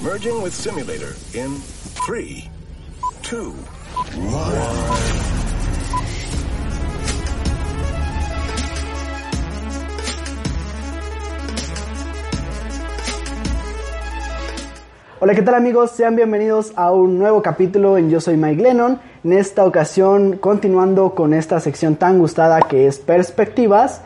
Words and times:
Merging 0.00 0.40
with 0.42 0.54
simulator 0.54 1.16
in 1.34 1.56
three, 2.06 2.48
two, 3.22 3.52
Hola, 15.20 15.34
¿qué 15.34 15.42
tal 15.42 15.56
amigos? 15.56 15.90
Sean 15.96 16.14
bienvenidos 16.14 16.72
a 16.76 16.92
un 16.92 17.18
nuevo 17.18 17.42
capítulo 17.42 17.98
en 17.98 18.08
Yo 18.08 18.20
Soy 18.20 18.36
Mike 18.36 18.62
Lennon. 18.62 19.00
En 19.24 19.32
esta 19.32 19.64
ocasión, 19.64 20.36
continuando 20.36 21.16
con 21.16 21.34
esta 21.34 21.58
sección 21.58 21.96
tan 21.96 22.20
gustada 22.20 22.60
que 22.62 22.86
es 22.86 23.00
Perspectivas. 23.00 24.02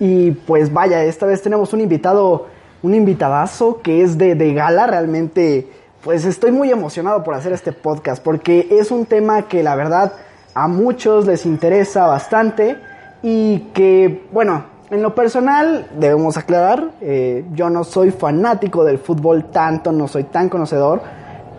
Y 0.00 0.32
pues 0.32 0.72
vaya, 0.72 1.04
esta 1.04 1.24
vez 1.24 1.40
tenemos 1.40 1.72
un 1.72 1.82
invitado, 1.82 2.48
un 2.82 2.94
invitadazo 2.94 3.80
que 3.82 4.02
es 4.02 4.18
de, 4.18 4.34
de 4.34 4.54
gala. 4.54 4.86
Realmente, 4.86 5.68
pues 6.02 6.24
estoy 6.24 6.52
muy 6.52 6.70
emocionado 6.70 7.22
por 7.24 7.34
hacer 7.34 7.52
este 7.52 7.72
podcast 7.72 8.22
porque 8.22 8.68
es 8.70 8.90
un 8.90 9.06
tema 9.06 9.42
que 9.42 9.62
la 9.62 9.74
verdad 9.74 10.12
a 10.54 10.68
muchos 10.68 11.26
les 11.26 11.44
interesa 11.44 12.06
bastante 12.06 12.76
y 13.22 13.58
que, 13.74 14.26
bueno, 14.32 14.64
en 14.88 15.02
lo 15.02 15.14
personal, 15.14 15.88
debemos 15.98 16.36
aclarar, 16.36 16.92
eh, 17.00 17.44
yo 17.52 17.68
no 17.70 17.82
soy 17.82 18.12
fanático 18.12 18.84
del 18.84 18.98
fútbol 18.98 19.46
tanto, 19.46 19.90
no 19.90 20.06
soy 20.06 20.24
tan 20.24 20.48
conocedor, 20.48 21.02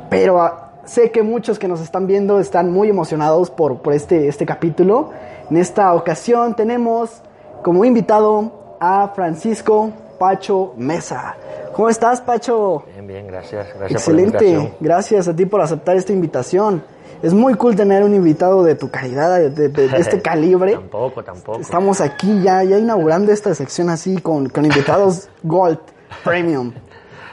pero 0.09 0.49
sé 0.85 1.11
que 1.11 1.23
muchos 1.23 1.59
que 1.59 1.67
nos 1.67 1.81
están 1.81 2.07
viendo 2.07 2.39
están 2.39 2.71
muy 2.71 2.89
emocionados 2.89 3.49
por, 3.51 3.81
por 3.81 3.93
este, 3.93 4.29
este 4.29 4.45
capítulo. 4.45 5.11
En 5.49 5.57
esta 5.57 5.93
ocasión 5.93 6.55
tenemos 6.55 7.21
como 7.63 7.83
invitado 7.83 8.77
a 8.79 9.09
Francisco 9.13 9.91
Pacho 10.17 10.73
Mesa. 10.77 11.35
¿Cómo 11.73 11.89
estás, 11.89 12.21
Pacho? 12.21 12.83
Bien, 12.93 13.07
bien, 13.07 13.27
gracias. 13.27 13.67
Gracias 13.77 13.91
Excelente, 14.01 14.31
por 14.31 14.41
la 14.41 14.47
invitación. 14.49 14.77
gracias 14.79 15.27
a 15.27 15.35
ti 15.35 15.45
por 15.45 15.61
aceptar 15.61 15.95
esta 15.97 16.11
invitación. 16.13 16.83
Es 17.21 17.33
muy 17.33 17.55
cool 17.55 17.75
tener 17.75 18.03
un 18.03 18.13
invitado 18.13 18.63
de 18.63 18.75
tu 18.75 18.89
calidad, 18.89 19.37
de, 19.37 19.49
de- 19.49 19.69
de 19.69 19.85
este 19.97 20.21
calibre. 20.21 20.73
tampoco, 20.73 21.23
tampoco. 21.23 21.59
Estamos 21.59 22.01
aquí 22.01 22.41
ya, 22.43 22.63
ya 22.63 22.77
inaugurando 22.77 23.31
esta 23.31 23.53
sección 23.55 23.89
así 23.89 24.17
con, 24.17 24.49
con 24.49 24.65
invitados 24.65 25.29
Gold 25.43 25.79
Premium. 26.23 26.73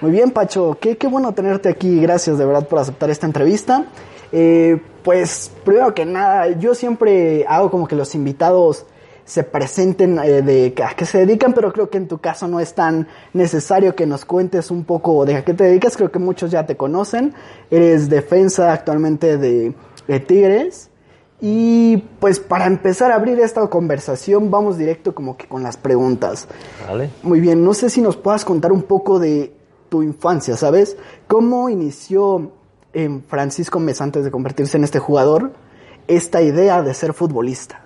Muy 0.00 0.10
bien, 0.10 0.30
Pacho, 0.30 0.76
qué, 0.80 0.96
qué 0.96 1.06
bueno 1.06 1.32
tenerte 1.32 1.68
aquí. 1.68 2.00
Gracias 2.00 2.36
de 2.38 2.44
verdad 2.44 2.66
por 2.68 2.78
aceptar 2.78 3.10
esta 3.10 3.26
entrevista. 3.26 3.84
Eh, 4.32 4.80
pues, 5.02 5.50
primero 5.64 5.94
que 5.94 6.04
nada, 6.04 6.48
yo 6.48 6.74
siempre 6.74 7.44
hago 7.48 7.70
como 7.70 7.86
que 7.86 7.94
los 7.94 8.14
invitados 8.14 8.84
se 9.24 9.42
presenten 9.42 10.18
eh, 10.18 10.42
de 10.42 10.74
a 10.84 10.94
qué 10.94 11.06
se 11.06 11.18
dedican, 11.18 11.52
pero 11.54 11.72
creo 11.72 11.88
que 11.88 11.98
en 11.98 12.08
tu 12.08 12.18
caso 12.18 12.46
no 12.46 12.60
es 12.60 12.74
tan 12.74 13.08
necesario 13.32 13.94
que 13.94 14.06
nos 14.06 14.24
cuentes 14.24 14.70
un 14.70 14.84
poco 14.84 15.24
de 15.24 15.36
a 15.36 15.44
qué 15.44 15.54
te 15.54 15.64
dedicas. 15.64 15.96
Creo 15.96 16.10
que 16.10 16.18
muchos 16.18 16.50
ya 16.50 16.66
te 16.66 16.76
conocen. 16.76 17.34
Eres 17.70 18.08
defensa 18.08 18.72
actualmente 18.72 19.38
de, 19.38 19.74
de 20.06 20.20
Tigres. 20.20 20.90
Y 21.40 21.98
pues 22.20 22.38
para 22.38 22.66
empezar 22.66 23.12
a 23.12 23.16
abrir 23.16 23.40
esta 23.40 23.66
conversación, 23.68 24.50
vamos 24.50 24.78
directo 24.78 25.14
como 25.14 25.36
que 25.36 25.46
con 25.46 25.62
las 25.62 25.76
preguntas. 25.76 26.46
Vale. 26.86 27.10
Muy 27.22 27.40
bien, 27.40 27.64
no 27.64 27.74
sé 27.74 27.90
si 27.90 28.00
nos 28.00 28.16
puedas 28.16 28.44
contar 28.44 28.72
un 28.72 28.82
poco 28.82 29.18
de 29.18 29.52
tu 29.88 30.02
infancia, 30.02 30.56
¿sabes? 30.56 30.96
¿Cómo 31.26 31.68
inició 31.68 32.52
en 32.92 33.24
Francisco 33.24 33.80
Mesa 33.80 34.04
antes 34.04 34.24
de 34.24 34.30
convertirse 34.30 34.76
en 34.76 34.84
este 34.84 35.00
jugador 35.00 35.52
esta 36.06 36.40
idea 36.40 36.82
de 36.82 36.94
ser 36.94 37.12
futbolista? 37.12 37.83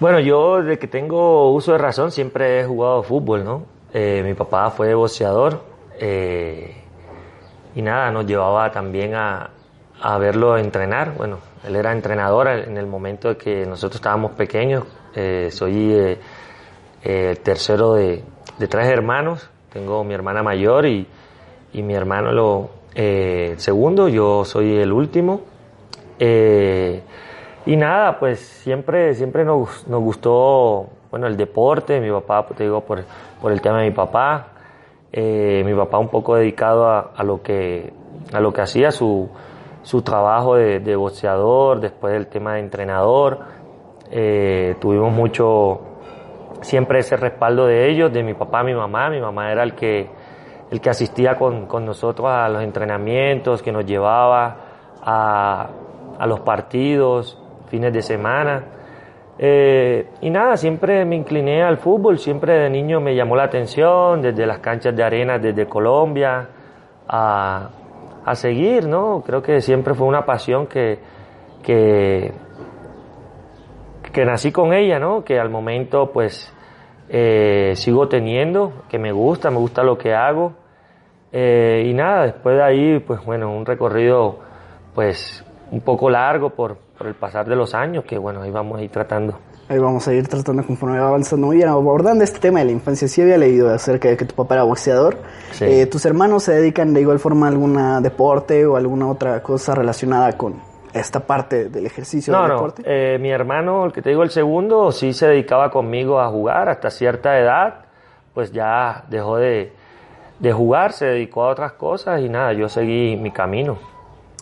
Bueno, 0.00 0.18
yo 0.18 0.60
desde 0.60 0.78
que 0.78 0.88
tengo 0.88 1.52
uso 1.52 1.70
de 1.70 1.78
razón 1.78 2.10
siempre 2.10 2.60
he 2.60 2.64
jugado 2.64 3.04
fútbol, 3.04 3.44
¿no? 3.44 3.62
Eh, 3.92 4.22
mi 4.24 4.34
papá 4.34 4.70
fue 4.70 4.92
boxeador 4.92 5.60
eh, 6.00 6.74
y 7.76 7.80
nada, 7.80 8.10
nos 8.10 8.26
llevaba 8.26 8.72
también 8.72 9.14
a, 9.14 9.50
a 10.02 10.18
verlo 10.18 10.58
entrenar. 10.58 11.14
Bueno, 11.16 11.38
él 11.64 11.76
era 11.76 11.92
entrenador 11.92 12.48
en 12.48 12.76
el 12.76 12.86
momento 12.86 13.28
de 13.28 13.36
que 13.36 13.64
nosotros 13.66 13.96
estábamos 13.96 14.32
pequeños. 14.32 14.82
Eh, 15.14 15.50
soy 15.52 16.18
el 17.04 17.38
tercero 17.38 17.94
de, 17.94 18.24
de 18.58 18.66
tres 18.66 18.88
hermanos. 18.88 19.48
Tengo 19.72 20.02
mi 20.02 20.12
hermana 20.12 20.42
mayor 20.42 20.86
y, 20.86 21.06
y 21.72 21.82
mi 21.84 21.94
hermano 21.94 22.32
lo, 22.32 22.70
segundo. 23.58 24.08
Yo 24.08 24.44
soy 24.44 24.76
el 24.76 24.92
último. 24.92 25.42
Y 27.66 27.76
nada, 27.76 28.18
pues 28.18 28.40
siempre, 28.40 29.14
siempre 29.14 29.44
nos, 29.44 29.86
nos 29.88 30.02
gustó, 30.02 30.86
bueno, 31.10 31.26
el 31.26 31.36
deporte, 31.36 32.00
mi 32.00 32.10
papá, 32.10 32.46
te 32.54 32.64
digo, 32.64 32.82
por, 32.82 33.04
por 33.40 33.52
el 33.52 33.60
tema 33.60 33.80
de 33.80 33.88
mi 33.88 33.94
papá, 33.94 34.48
eh, 35.12 35.62
mi 35.64 35.74
papá 35.74 35.98
un 35.98 36.08
poco 36.08 36.36
dedicado 36.36 36.88
a, 36.88 37.12
a 37.16 37.22
lo 37.22 37.42
que, 37.42 37.92
a 38.32 38.40
lo 38.40 38.52
que 38.52 38.60
hacía, 38.60 38.90
su, 38.90 39.30
su 39.82 40.02
trabajo 40.02 40.56
de, 40.56 40.80
de 40.80 40.96
boxeador, 40.96 41.80
después 41.80 42.12
del 42.12 42.26
tema 42.26 42.54
de 42.54 42.60
entrenador, 42.60 43.38
eh, 44.10 44.76
tuvimos 44.80 45.12
mucho, 45.12 45.80
siempre 46.60 46.98
ese 46.98 47.16
respaldo 47.16 47.66
de 47.66 47.90
ellos, 47.90 48.12
de 48.12 48.22
mi 48.22 48.34
papá, 48.34 48.62
mi 48.62 48.74
mamá, 48.74 49.08
mi 49.08 49.20
mamá 49.20 49.50
era 49.50 49.62
el 49.62 49.74
que, 49.74 50.10
el 50.70 50.80
que 50.80 50.90
asistía 50.90 51.36
con, 51.36 51.66
con 51.66 51.86
nosotros 51.86 52.28
a 52.28 52.48
los 52.48 52.62
entrenamientos, 52.62 53.62
que 53.62 53.72
nos 53.72 53.86
llevaba 53.86 54.56
a, 55.02 55.68
a 56.18 56.26
los 56.26 56.40
partidos, 56.40 57.38
fines 57.74 57.92
de 57.92 58.02
semana. 58.02 58.64
Eh, 59.36 60.06
y 60.20 60.30
nada, 60.30 60.56
siempre 60.56 61.04
me 61.04 61.16
incliné 61.16 61.60
al 61.64 61.78
fútbol, 61.78 62.18
siempre 62.18 62.52
de 62.52 62.70
niño 62.70 63.00
me 63.00 63.16
llamó 63.16 63.34
la 63.34 63.44
atención, 63.44 64.22
desde 64.22 64.46
las 64.46 64.60
canchas 64.60 64.94
de 64.94 65.02
arena, 65.02 65.38
desde 65.38 65.66
Colombia, 65.66 66.48
a, 67.08 67.70
a 68.24 68.34
seguir, 68.36 68.86
¿no? 68.86 69.24
Creo 69.26 69.42
que 69.42 69.60
siempre 69.60 69.92
fue 69.94 70.06
una 70.06 70.24
pasión 70.24 70.68
que, 70.68 71.00
que, 71.64 72.32
que 74.12 74.24
nací 74.24 74.52
con 74.52 74.72
ella, 74.72 75.00
¿no? 75.00 75.24
Que 75.24 75.40
al 75.40 75.50
momento, 75.50 76.12
pues, 76.12 76.54
eh, 77.08 77.72
sigo 77.74 78.06
teniendo, 78.06 78.84
que 78.88 79.00
me 79.00 79.10
gusta, 79.10 79.50
me 79.50 79.58
gusta 79.58 79.82
lo 79.82 79.98
que 79.98 80.14
hago. 80.14 80.52
Eh, 81.32 81.86
y 81.88 81.92
nada, 81.92 82.26
después 82.26 82.54
de 82.54 82.62
ahí, 82.62 83.00
pues 83.00 83.24
bueno, 83.24 83.50
un 83.50 83.66
recorrido, 83.66 84.38
pues, 84.94 85.44
un 85.70 85.80
poco 85.80 86.08
largo 86.10 86.50
por, 86.50 86.76
por 86.96 87.06
el 87.06 87.14
pasar 87.14 87.46
de 87.48 87.56
los 87.56 87.74
años, 87.74 88.04
que 88.04 88.18
bueno, 88.18 88.42
ahí 88.42 88.50
vamos 88.50 88.78
a 88.78 88.82
ir 88.82 88.90
tratando. 88.90 89.38
Ahí 89.68 89.78
vamos 89.78 90.06
a 90.06 90.12
ir 90.12 90.28
tratando 90.28 90.62
conforme 90.62 90.98
va 91.00 91.08
avanzando. 91.08 91.46
Muy 91.46 91.56
bien, 91.56 91.68
abordando 91.70 92.22
este 92.22 92.38
tema 92.38 92.58
de 92.58 92.66
la 92.66 92.72
infancia, 92.72 93.08
sí 93.08 93.22
había 93.22 93.38
leído 93.38 93.72
acerca 93.72 94.08
de 94.10 94.16
que 94.16 94.26
tu 94.26 94.34
papá 94.34 94.54
era 94.56 94.64
boxeador. 94.64 95.16
Sí. 95.52 95.64
Eh, 95.64 95.86
¿Tus 95.86 96.04
hermanos 96.04 96.42
se 96.42 96.52
dedican 96.52 96.92
de 96.92 97.00
igual 97.00 97.18
forma 97.18 97.46
a 97.46 97.48
algún 97.48 98.02
deporte 98.02 98.66
o 98.66 98.76
alguna 98.76 99.08
otra 99.08 99.42
cosa 99.42 99.74
relacionada 99.74 100.36
con 100.36 100.60
esta 100.92 101.20
parte 101.20 101.70
del 101.70 101.86
ejercicio 101.86 102.32
No, 102.32 102.40
del 102.40 102.48
no, 102.48 102.54
deporte? 102.56 102.82
eh, 102.84 103.18
mi 103.18 103.30
hermano, 103.30 103.86
el 103.86 103.92
que 103.92 104.02
te 104.02 104.10
digo 104.10 104.22
el 104.22 104.30
segundo, 104.30 104.92
sí 104.92 105.12
se 105.14 105.28
dedicaba 105.28 105.70
conmigo 105.70 106.20
a 106.20 106.28
jugar 106.28 106.68
hasta 106.68 106.90
cierta 106.90 107.38
edad, 107.38 107.86
pues 108.34 108.52
ya 108.52 109.04
dejó 109.08 109.38
de, 109.38 109.72
de 110.40 110.52
jugar, 110.52 110.92
se 110.92 111.06
dedicó 111.06 111.44
a 111.44 111.48
otras 111.48 111.72
cosas 111.72 112.20
y 112.20 112.28
nada, 112.28 112.52
yo 112.52 112.68
seguí 112.68 113.16
mi 113.16 113.30
camino. 113.30 113.78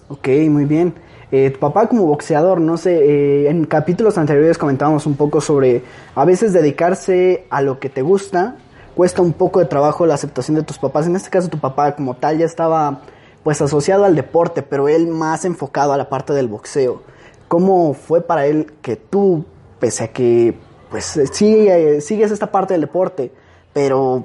Ok, 0.09 0.29
muy 0.51 0.65
bien. 0.65 0.93
Eh, 1.35 1.49
tu 1.49 1.59
papá 1.59 1.87
como 1.87 2.05
boxeador, 2.05 2.61
no 2.61 2.77
sé, 2.77 2.93
eh, 2.93 3.49
en 3.49 3.65
capítulos 3.65 4.19
anteriores 4.19 4.59
comentábamos 4.59 5.07
un 5.07 5.17
poco 5.17 5.41
sobre 5.41 5.83
a 6.15 6.27
veces 6.27 6.53
dedicarse 6.53 7.47
a 7.49 7.63
lo 7.63 7.81
que 7.81 7.89
te 7.89 8.03
gusta, 8.03 8.57
cuesta 8.95 9.23
un 9.23 9.33
poco 9.33 9.59
de 9.59 9.65
trabajo 9.65 10.05
la 10.05 10.13
aceptación 10.13 10.57
de 10.57 10.63
tus 10.63 10.79
papás. 10.79 11.07
En 11.07 11.17
este 11.17 11.31
caso 11.31 11.49
tu 11.49 11.59
papá 11.59 11.97
como 11.97 12.17
tal 12.17 12.37
ya 12.37 12.45
estaba 12.45 13.01
pues 13.43 13.63
asociado 13.63 14.05
al 14.05 14.15
deporte, 14.15 14.63
pero 14.63 14.89
él 14.89 15.07
más 15.07 15.47
enfocado 15.47 15.95
a 15.95 15.97
la 15.97 16.11
parte 16.11 16.35
del 16.35 16.49
boxeo. 16.49 17.01
¿Cómo 17.49 17.95
fue 17.95 18.21
para 18.21 18.45
él 18.45 18.71
que 18.83 18.97
tú, 18.97 19.47
pese 19.81 20.05
a 20.05 20.09
que 20.09 20.55
pues 20.91 21.19
sí, 21.33 21.67
sigues 22.03 22.31
esta 22.31 22.53
parte 22.53 22.75
del 22.75 22.83
deporte, 22.83 23.33
pero 23.73 24.25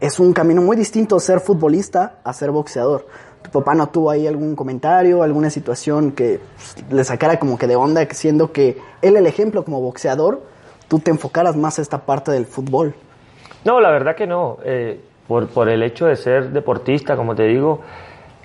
es 0.00 0.18
un 0.18 0.32
camino 0.32 0.62
muy 0.62 0.76
distinto 0.76 1.20
ser 1.20 1.38
futbolista 1.38 2.18
a 2.24 2.32
ser 2.32 2.50
boxeador? 2.50 3.06
¿Tu 3.42 3.50
papá 3.50 3.74
no 3.74 3.88
tuvo 3.88 4.10
ahí 4.10 4.26
algún 4.26 4.54
comentario, 4.54 5.22
alguna 5.22 5.50
situación 5.50 6.12
que 6.12 6.40
le 6.90 7.04
sacara 7.04 7.38
como 7.38 7.58
que 7.58 7.66
de 7.66 7.76
onda, 7.76 8.06
siendo 8.10 8.52
que 8.52 8.78
él 9.02 9.16
el 9.16 9.26
ejemplo 9.26 9.64
como 9.64 9.80
boxeador, 9.80 10.42
tú 10.88 10.98
te 10.98 11.10
enfocaras 11.10 11.56
más 11.56 11.78
a 11.78 11.82
esta 11.82 12.04
parte 12.04 12.30
del 12.32 12.46
fútbol? 12.46 12.94
No, 13.64 13.80
la 13.80 13.90
verdad 13.90 14.14
que 14.14 14.26
no. 14.26 14.58
Eh, 14.64 15.00
por, 15.26 15.48
por 15.48 15.68
el 15.68 15.82
hecho 15.82 16.06
de 16.06 16.16
ser 16.16 16.50
deportista, 16.50 17.16
como 17.16 17.34
te 17.34 17.44
digo, 17.44 17.80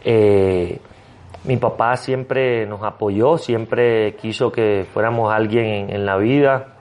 eh, 0.04 0.80
mi 1.46 1.58
papá 1.58 1.98
siempre 1.98 2.66
nos 2.66 2.84
apoyó, 2.84 3.38
siempre 3.38 4.16
quiso 4.16 4.52
que 4.52 4.86
fuéramos 4.94 5.34
alguien 5.34 5.90
en, 5.90 6.06
la 6.06 6.18
vida, 6.18 6.76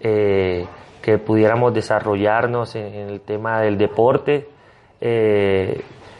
eh, 0.00 0.66
que 1.00 1.18
pudiéramos 1.18 1.72
desarrollarnos 1.72 2.74
en, 2.74 2.94
el 3.08 3.20
tema 3.20 3.60
del 3.60 3.78
deporte, 3.78 4.48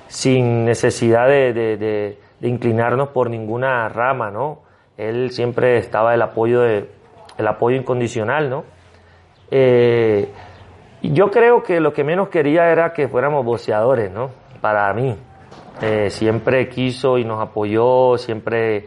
sin 0.08 0.64
necesidad 0.64 1.26
de, 1.28 2.18
inclinarnos 2.40 3.08
por 3.08 3.30
ninguna 3.30 3.88
rama, 3.88 4.30
¿no? 4.30 4.62
Él 4.96 5.30
siempre 5.30 5.78
estaba 5.78 6.14
el 6.14 6.22
apoyo 6.22 6.60
de, 6.60 6.88
el 7.38 7.46
apoyo 7.46 7.76
incondicional, 7.76 8.48
¿no? 8.48 8.64
Eh, 9.50 10.28
yo 11.02 11.30
creo 11.30 11.62
que 11.62 11.80
lo 11.80 11.92
que 11.92 12.02
menos 12.04 12.28
quería 12.28 12.70
era 12.70 12.92
que 12.92 13.08
fuéramos 13.08 13.44
boxeadores, 13.44 14.10
¿no? 14.10 14.30
Para 14.60 14.92
mí. 14.94 15.16
eh, 15.82 16.08
siempre 16.08 16.70
quiso 16.70 17.18
y 17.18 17.24
nos 17.24 17.38
apoyó, 17.38 18.16
siempre 18.16 18.86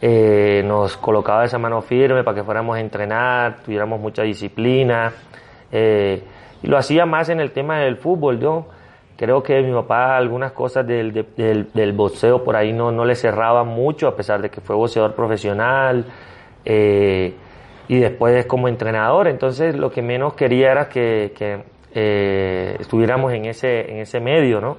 eh, 0.00 0.64
nos 0.64 0.96
colocaba 0.96 1.44
esa 1.44 1.58
mano 1.58 1.80
firme 1.80 2.24
para 2.24 2.34
que 2.34 2.42
fuéramos 2.42 2.76
a 2.76 2.80
entrenar, 2.80 3.58
tuviéramos 3.64 4.00
mucha 4.00 4.22
disciplina. 4.22 5.12
Y 5.70 6.66
lo 6.66 6.78
hacía 6.78 7.04
más 7.04 7.28
en 7.28 7.40
el 7.40 7.52
tema 7.52 7.80
del 7.80 7.96
fútbol. 7.96 8.40
Yo 8.40 8.66
creo 9.16 9.42
que 9.42 9.60
mi 9.62 9.72
papá 9.72 10.16
algunas 10.16 10.52
cosas 10.52 10.86
del, 10.86 11.12
del, 11.36 11.92
boxeo 11.92 12.42
por 12.42 12.56
ahí 12.56 12.72
no, 12.72 12.90
no 12.90 13.04
le 13.04 13.14
cerraba 13.14 13.64
mucho, 13.64 14.08
a 14.08 14.16
pesar 14.16 14.42
de 14.42 14.50
que 14.50 14.60
fue 14.60 14.76
boxeador 14.76 15.14
profesional. 15.14 16.06
Eh, 16.64 17.34
y 17.86 17.98
después 17.98 18.46
como 18.46 18.68
entrenador, 18.68 19.28
entonces 19.28 19.76
lo 19.76 19.90
que 19.90 20.00
menos 20.00 20.34
quería 20.34 20.72
era 20.72 20.88
que, 20.88 21.32
que 21.36 21.62
eh, 21.94 22.76
estuviéramos 22.80 23.32
en 23.32 23.44
ese, 23.44 23.90
en 23.90 23.98
ese 23.98 24.20
medio, 24.20 24.60
¿no? 24.60 24.76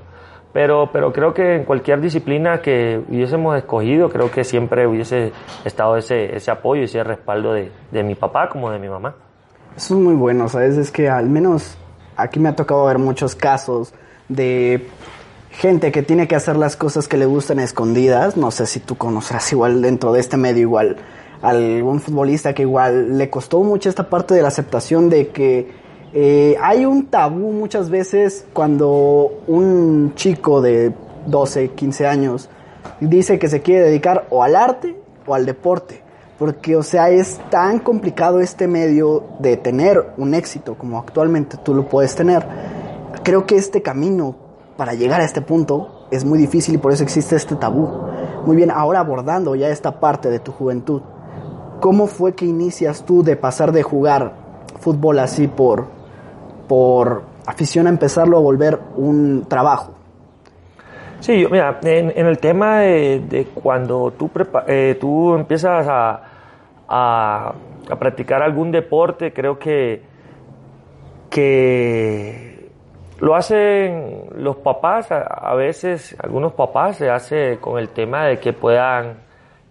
Pero, 0.52 0.90
pero 0.92 1.12
creo 1.12 1.34
que 1.34 1.56
en 1.56 1.66
cualquier 1.66 2.00
disciplina 2.00 2.62
que 2.62 3.02
hubiésemos 3.10 3.58
escogido, 3.58 4.10
creo 4.10 4.32
que 4.32 4.44
siempre 4.44 4.88
hubiese 4.88 5.34
estado 5.66 5.98
ese, 5.98 6.36
ese 6.36 6.50
apoyo 6.50 6.82
y 6.82 6.86
ese 6.86 7.04
respaldo 7.04 7.54
de, 7.54 7.72
de 7.92 8.04
mi 8.04 8.16
papá 8.16 8.50
como 8.50 8.72
de 8.72 8.80
mi 8.80 8.88
mamá. 8.88 9.16
Eso 9.76 9.96
es 9.96 10.00
muy 10.00 10.16
bueno, 10.16 10.48
¿sabes? 10.48 10.78
Es 10.78 10.92
que 10.92 11.10
al 11.10 11.30
menos 11.30 11.78
aquí 12.16 12.40
me 12.40 12.50
ha 12.50 12.56
tocado 12.56 12.86
ver 12.86 12.98
muchos 12.98 13.36
casos 13.36 13.94
de 14.30 14.88
gente 15.52 15.92
que 15.92 16.04
tiene 16.04 16.28
que 16.28 16.36
hacer 16.36 16.58
las 16.58 16.76
cosas 16.76 17.08
que 17.08 17.18
le 17.18 17.26
gustan 17.26 17.60
escondidas. 17.60 18.38
No 18.38 18.52
sé 18.52 18.66
si 18.66 18.80
tú 18.80 18.98
conocerás 18.98 19.52
igual 19.52 19.82
dentro 19.82 20.14
de 20.14 20.20
este 20.20 20.38
medio 20.38 20.62
igual 20.62 20.98
algún 21.42 22.00
futbolista 22.00 22.54
que 22.54 22.64
igual 22.64 23.18
le 23.18 23.30
costó 23.30 23.62
mucho 23.64 23.90
esta 23.90 24.10
parte 24.10 24.34
de 24.34 24.42
la 24.42 24.48
aceptación 24.48 25.10
de 25.10 25.28
que 25.30 25.72
eh, 26.14 26.56
hay 26.62 26.86
un 26.86 27.08
tabú 27.08 27.52
muchas 27.52 27.90
veces 27.90 28.46
cuando 28.54 29.44
un 29.48 30.14
chico 30.16 30.62
de 30.62 30.94
12, 31.28 31.70
15 31.70 32.08
años 32.08 32.50
dice 33.00 33.38
que 33.38 33.50
se 33.50 33.62
quiere 33.62 33.86
dedicar 33.86 34.26
o 34.30 34.44
al 34.44 34.56
arte 34.56 34.96
o 35.26 35.36
al 35.36 35.46
deporte. 35.46 36.02
Porque, 36.40 36.76
o 36.76 36.84
sea, 36.84 37.10
es 37.10 37.40
tan 37.50 37.80
complicado 37.80 38.42
este 38.42 38.68
medio 38.68 39.24
de 39.40 39.56
tener 39.56 40.06
un 40.18 40.34
éxito 40.34 40.76
como 40.76 41.00
actualmente 41.00 41.58
tú 41.64 41.74
lo 41.74 41.88
puedes 41.88 42.14
tener. 42.14 42.46
Creo 43.26 43.46
que 43.46 43.56
este 43.56 43.82
camino 43.82 44.36
para 44.78 44.94
llegar 44.94 45.20
a 45.20 45.24
este 45.24 45.42
punto 45.42 46.06
es 46.12 46.24
muy 46.24 46.38
difícil 46.38 46.76
y 46.76 46.78
por 46.78 46.94
eso 46.94 47.04
existe 47.04 47.36
este 47.36 47.56
tabú. 47.56 47.90
Muy 48.46 48.56
bien, 48.56 48.70
ahora 48.70 49.00
abordando 49.00 49.56
ya 49.56 49.70
esta 49.70 50.00
parte 50.00 50.30
de 50.30 50.38
tu 50.40 50.52
juventud, 50.52 51.02
¿cómo 51.82 52.06
fue 52.06 52.36
que 52.36 52.46
inicias 52.46 53.04
tú 53.04 53.24
de 53.24 53.36
pasar 53.36 53.72
de 53.72 53.82
jugar 53.82 54.34
fútbol 54.80 55.18
así 55.18 55.48
por, 55.48 55.88
por 56.68 57.24
afición 57.48 57.88
a 57.88 57.90
empezarlo 57.90 58.38
a 58.38 58.42
volver 58.42 58.80
un 58.96 59.46
trabajo? 59.50 59.94
Sí, 61.22 61.48
mira, 61.50 61.80
en, 61.82 62.12
el 62.28 62.38
tema 62.38 62.82
de, 62.82 63.24
de 63.28 63.46
cuando 63.46 64.12
tú, 64.12 64.30
prepa- 64.30 64.66
eh, 64.68 64.98
tú 65.02 65.34
empiezas 65.34 65.88
a, 65.88 66.22
a, 66.88 67.54
a 67.90 67.96
practicar 67.96 68.44
algún 68.44 68.72
deporte, 68.72 69.34
creo 69.34 69.58
que, 69.58 70.04
que 71.32 72.55
lo 73.20 73.36
hacen 73.36 74.26
los 74.36 74.58
papás, 74.58 75.12
a, 75.12 75.54
veces 75.56 76.16
algunos 76.20 76.54
papás 76.54 76.98
se 76.98 77.10
hace 77.10 77.58
con 77.60 77.80
el 77.80 77.90
tema 77.90 78.26
de 78.26 78.40
que 78.40 78.54
puedan, 78.54 79.18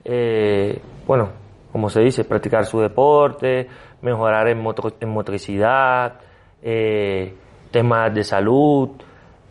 eh, 0.04 0.80
bueno, 1.06 1.28
como 1.72 1.90
se 1.90 2.00
dice, 2.00 2.24
practicar 2.24 2.64
su 2.64 2.80
deporte, 2.80 3.68
mejorar 4.02 4.48
en, 4.48 4.62
moto- 4.62 4.94
en 5.00 5.08
motricidad, 5.10 6.14
eh, 6.62 7.34
temas 7.70 8.14
de 8.14 8.24
salud. 8.24 8.90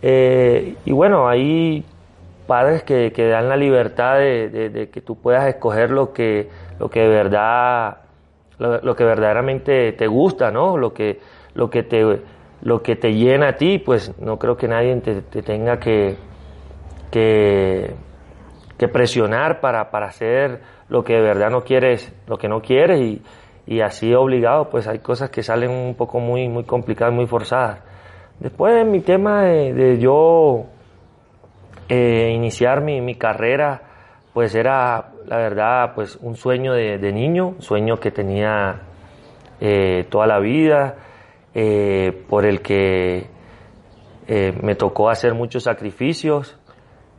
eh, 0.02 0.76
y 0.86 0.92
bueno, 0.92 1.28
hay 1.28 1.86
padres 2.48 2.84
que, 2.84 3.12
que 3.14 3.28
dan 3.28 3.48
la 3.48 3.56
libertad 3.56 4.18
de 4.18 4.90
que 4.92 5.02
tú 5.02 5.16
puedas 5.16 5.48
escoger 5.48 5.92
lo 5.92 6.12
que, 6.14 6.50
lo 6.80 6.90
que 6.90 7.02
de 7.02 7.08
verdad, 7.08 7.98
lo, 8.60 8.82
lo 8.82 8.96
que 8.96 9.04
verdaderamente 9.06 9.94
te 9.94 10.08
gusta, 10.08 10.52
¿no? 10.52 10.78
Lo 10.78 10.94
que, 10.94 11.20
lo 11.56 11.70
que 11.70 11.84
te, 11.84 12.20
lo 12.64 12.82
que 12.82 12.96
te 12.96 13.14
llena 13.14 13.50
a 13.50 13.56
ti, 13.58 13.78
pues 13.78 14.18
no 14.20 14.40
creo 14.40 14.56
que 14.56 14.68
nadie 14.68 14.96
te, 15.02 15.22
te 15.22 15.42
tenga 15.44 15.80
que, 15.80 16.16
que, 17.12 17.94
que 18.78 18.88
presionar 18.88 19.60
para, 19.60 19.92
para 19.92 20.08
hacer 20.08 20.62
lo 20.88 21.04
que 21.04 21.14
de 21.14 21.22
verdad 21.22 21.50
no 21.50 21.62
quieres, 21.62 22.14
lo 22.26 22.38
que 22.38 22.48
no 22.48 22.62
quieres 22.62 23.02
y, 23.02 23.22
y 23.68 23.82
así 23.82 24.14
obligado, 24.14 24.70
pues 24.70 24.88
hay 24.88 25.00
cosas 25.00 25.30
que 25.30 25.44
salen 25.44 25.72
un 25.72 25.96
poco 25.96 26.20
muy, 26.20 26.48
muy 26.48 26.64
complicadas, 26.64 27.14
muy 27.14 27.28
forzadas. 27.28 27.80
Después 28.40 28.74
de 28.76 28.86
mi 28.86 29.02
tema 29.02 29.44
de, 29.44 29.74
de 29.74 30.00
yo 30.00 30.66
eh, 31.90 32.32
iniciar 32.34 32.82
mi, 32.82 33.02
mi 33.02 33.16
carrera, 33.16 33.82
pues 34.34 34.56
era, 34.56 35.12
la 35.28 35.38
verdad, 35.38 35.92
pues 35.96 36.18
un 36.22 36.38
sueño 36.38 36.74
de, 36.74 36.98
de 36.98 37.12
niño, 37.12 37.50
un 37.50 37.62
sueño 37.62 38.00
que 38.00 38.12
tenía 38.12 38.82
eh, 39.60 40.06
toda 40.10 40.28
la 40.28 40.40
vida, 40.40 40.96
eh, 41.54 42.26
por 42.28 42.46
el 42.46 42.62
que 42.62 43.28
eh, 44.28 44.58
me 44.62 44.76
tocó 44.76 45.10
hacer 45.10 45.34
muchos 45.34 45.64
sacrificios, 45.64 46.58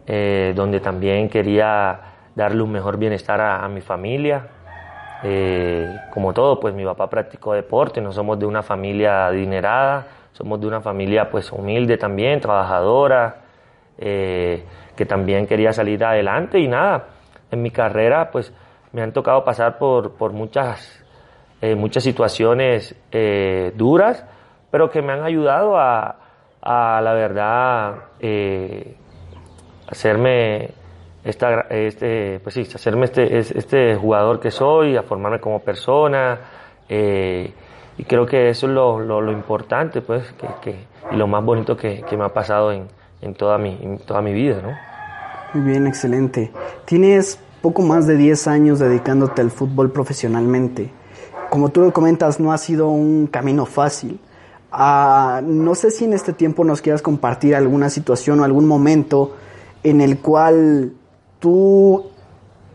eh, 0.06 0.52
donde 0.54 0.80
también 0.80 1.28
quería 1.28 2.00
darle 2.34 2.62
un 2.62 2.72
mejor 2.72 2.98
bienestar 2.98 3.40
a, 3.40 3.68
mi 3.68 3.80
familia. 3.80 4.48
Eh, 5.22 5.86
como 6.12 6.32
todo, 6.32 6.58
pues 6.58 6.74
mi 6.74 6.84
papá 6.84 7.08
practicó 7.08 7.52
deporte, 7.52 8.00
no 8.00 8.12
somos 8.12 8.38
de 8.38 8.46
una 8.46 8.62
familia 8.62 9.26
adinerada, 9.26 10.06
somos 10.32 10.60
de 10.60 10.66
una 10.66 10.80
familia 10.80 11.30
pues 11.30 11.52
humilde 11.52 11.96
también, 11.96 12.40
trabajadora, 12.40 13.42
que 13.96 15.06
también 15.06 15.46
quería 15.46 15.72
salir 15.72 16.04
adelante 16.04 16.58
y 16.58 16.66
nada, 16.66 17.06
en 17.50 17.62
mi 17.62 17.70
carrera 17.70 18.30
pues 18.32 18.52
me 18.92 19.02
han 19.02 19.12
tocado 19.12 19.44
pasar 19.44 19.78
por, 19.78 20.16
por 20.16 20.32
muchas, 20.32 21.03
eh, 21.60 21.74
muchas 21.74 22.02
situaciones 22.04 22.94
eh, 23.12 23.72
duras, 23.76 24.24
pero 24.70 24.90
que 24.90 25.02
me 25.02 25.12
han 25.12 25.22
ayudado 25.22 25.78
a, 25.78 26.16
a 26.62 27.00
la 27.02 27.12
verdad, 27.14 27.94
eh, 28.20 28.96
hacerme 29.88 30.70
esta, 31.24 31.62
este, 31.70 32.40
pues 32.42 32.54
sí, 32.54 32.62
hacerme 32.74 33.06
este, 33.06 33.38
es- 33.38 33.50
este 33.50 33.96
jugador 33.96 34.40
que 34.40 34.50
soy, 34.50 34.96
a 34.96 35.02
formarme 35.02 35.40
como 35.40 35.60
persona, 35.60 36.38
eh, 36.88 37.52
y 37.96 38.04
creo 38.04 38.26
que 38.26 38.50
eso 38.50 38.66
es 38.66 38.72
lo, 38.72 38.98
lo, 39.00 39.20
lo 39.20 39.32
importante, 39.32 40.00
pues, 40.02 40.24
que, 40.32 40.46
que- 40.62 40.84
y 41.12 41.16
lo 41.16 41.26
más 41.26 41.44
bonito 41.44 41.76
que, 41.76 42.02
que 42.08 42.16
me 42.16 42.24
ha 42.24 42.30
pasado 42.30 42.72
en, 42.72 42.88
en, 43.22 43.34
toda 43.34 43.56
mi, 43.58 43.78
en 43.82 43.98
toda 43.98 44.20
mi 44.20 44.32
vida, 44.32 44.60
¿no? 44.62 44.74
Muy 45.54 45.70
bien, 45.70 45.86
excelente. 45.86 46.50
Tienes 46.84 47.38
poco 47.62 47.82
más 47.82 48.06
de 48.06 48.16
10 48.16 48.48
años 48.48 48.80
dedicándote 48.80 49.40
al 49.40 49.50
fútbol 49.50 49.92
profesionalmente. 49.92 50.90
Como 51.54 51.68
tú 51.68 51.82
lo 51.82 51.92
comentas, 51.92 52.40
no 52.40 52.52
ha 52.52 52.58
sido 52.58 52.88
un 52.88 53.28
camino 53.28 53.64
fácil. 53.64 54.18
Ah, 54.72 55.40
no 55.40 55.76
sé 55.76 55.92
si 55.92 56.04
en 56.04 56.12
este 56.12 56.32
tiempo 56.32 56.64
nos 56.64 56.80
quieras 56.80 57.00
compartir 57.00 57.54
alguna 57.54 57.90
situación 57.90 58.40
o 58.40 58.44
algún 58.44 58.66
momento 58.66 59.36
en 59.84 60.00
el 60.00 60.18
cual 60.18 60.94
tú 61.38 62.06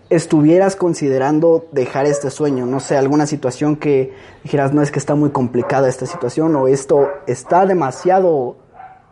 estuvieras 0.09 0.77
considerando 0.77 1.65
dejar 1.74 2.05
este 2.05 2.29
sueño. 2.29 2.65
No 2.65 2.79
sé, 2.79 2.95
alguna 2.95 3.27
situación 3.27 3.75
que 3.75 4.13
dijeras, 4.45 4.74
no 4.74 4.81
es 4.81 4.91
que 4.91 5.00
está 5.00 5.13
muy 5.13 5.31
complicada 5.31 5.89
esta 5.89 6.05
situación 6.05 6.55
o 6.55 6.69
esto 6.69 7.09
está 7.27 7.65
demasiado 7.65 8.55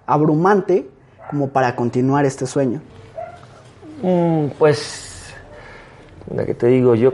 abrumante 0.05 0.87
como 1.29 1.49
para 1.49 1.75
continuar 1.75 2.23
este 2.23 2.47
sueño. 2.47 2.79
Mm, 4.01 4.45
pues, 4.57 5.33
mira 6.31 6.45
que 6.45 6.53
te 6.53 6.67
digo, 6.67 6.95
yo 6.95 7.11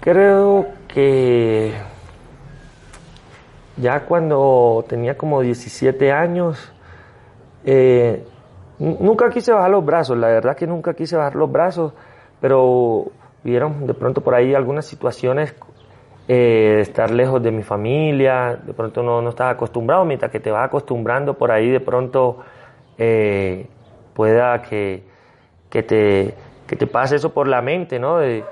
creo 0.00 0.66
que 0.86 1.74
ya 3.76 4.06
cuando 4.06 4.84
tenía 4.88 5.16
como 5.16 5.40
17 5.40 6.12
años, 6.12 6.72
eh, 7.64 8.24
nunca 8.78 9.28
quise 9.30 9.52
bajar 9.52 9.70
los 9.70 9.84
brazos, 9.84 10.16
la 10.16 10.28
verdad 10.28 10.56
que 10.56 10.66
nunca 10.66 10.94
quise 10.94 11.16
bajar 11.16 11.34
los 11.34 11.50
brazos, 11.50 11.92
pero 12.40 13.06
vieron 13.44 13.86
de 13.86 13.94
pronto 13.94 14.22
por 14.22 14.34
ahí 14.34 14.54
algunas 14.54 14.86
situaciones 14.86 15.54
eh, 16.28 16.78
estar 16.80 17.10
lejos 17.10 17.42
de 17.42 17.50
mi 17.50 17.62
familia, 17.62 18.58
de 18.64 18.72
pronto 18.72 19.02
no, 19.02 19.20
no 19.20 19.30
estaba 19.30 19.50
acostumbrado, 19.50 20.04
mientras 20.04 20.30
que 20.30 20.40
te 20.40 20.50
vas 20.50 20.66
acostumbrando 20.66 21.34
por 21.34 21.50
ahí 21.50 21.70
de 21.70 21.80
pronto 21.80 22.38
eh, 22.98 23.66
pueda 24.14 24.62
que, 24.62 25.04
que, 25.68 25.82
te, 25.82 26.34
que 26.66 26.76
te 26.76 26.86
pase 26.86 27.16
eso 27.16 27.32
por 27.32 27.46
la 27.46 27.60
mente, 27.60 27.98
¿no? 27.98 28.18
De, 28.18 28.42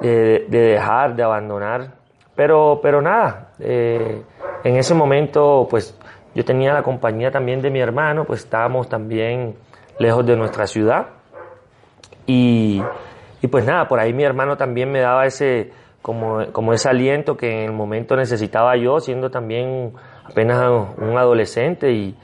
de 0.00 0.48
dejar, 0.48 1.14
de 1.14 1.22
abandonar. 1.22 2.03
Pero, 2.36 2.80
pero 2.82 3.00
nada, 3.00 3.52
eh, 3.60 4.22
en 4.64 4.76
ese 4.76 4.94
momento 4.94 5.66
pues 5.70 5.98
yo 6.34 6.44
tenía 6.44 6.72
la 6.72 6.82
compañía 6.82 7.30
también 7.30 7.60
de 7.60 7.70
mi 7.70 7.80
hermano, 7.80 8.24
pues 8.24 8.40
estábamos 8.40 8.88
también 8.88 9.54
lejos 9.98 10.26
de 10.26 10.36
nuestra 10.36 10.66
ciudad. 10.66 11.06
Y, 12.26 12.82
y 13.40 13.46
pues 13.46 13.64
nada, 13.64 13.86
por 13.86 14.00
ahí 14.00 14.12
mi 14.12 14.24
hermano 14.24 14.56
también 14.56 14.90
me 14.90 15.00
daba 15.00 15.26
ese, 15.26 15.70
como, 16.02 16.44
como 16.52 16.72
ese 16.72 16.88
aliento 16.88 17.36
que 17.36 17.50
en 17.50 17.70
el 17.70 17.72
momento 17.72 18.16
necesitaba 18.16 18.76
yo, 18.76 18.98
siendo 19.00 19.30
también 19.30 19.92
apenas 20.24 20.88
un 20.98 21.16
adolescente 21.16 21.92
y, 21.92 22.16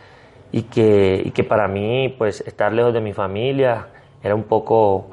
y, 0.52 0.62
que, 0.64 1.22
y 1.24 1.30
que 1.30 1.44
para 1.44 1.68
mí 1.68 2.14
pues 2.18 2.40
estar 2.40 2.72
lejos 2.72 2.92
de 2.92 3.00
mi 3.00 3.12
familia 3.12 3.86
era 4.22 4.34
un 4.34 4.44
poco, 4.44 5.08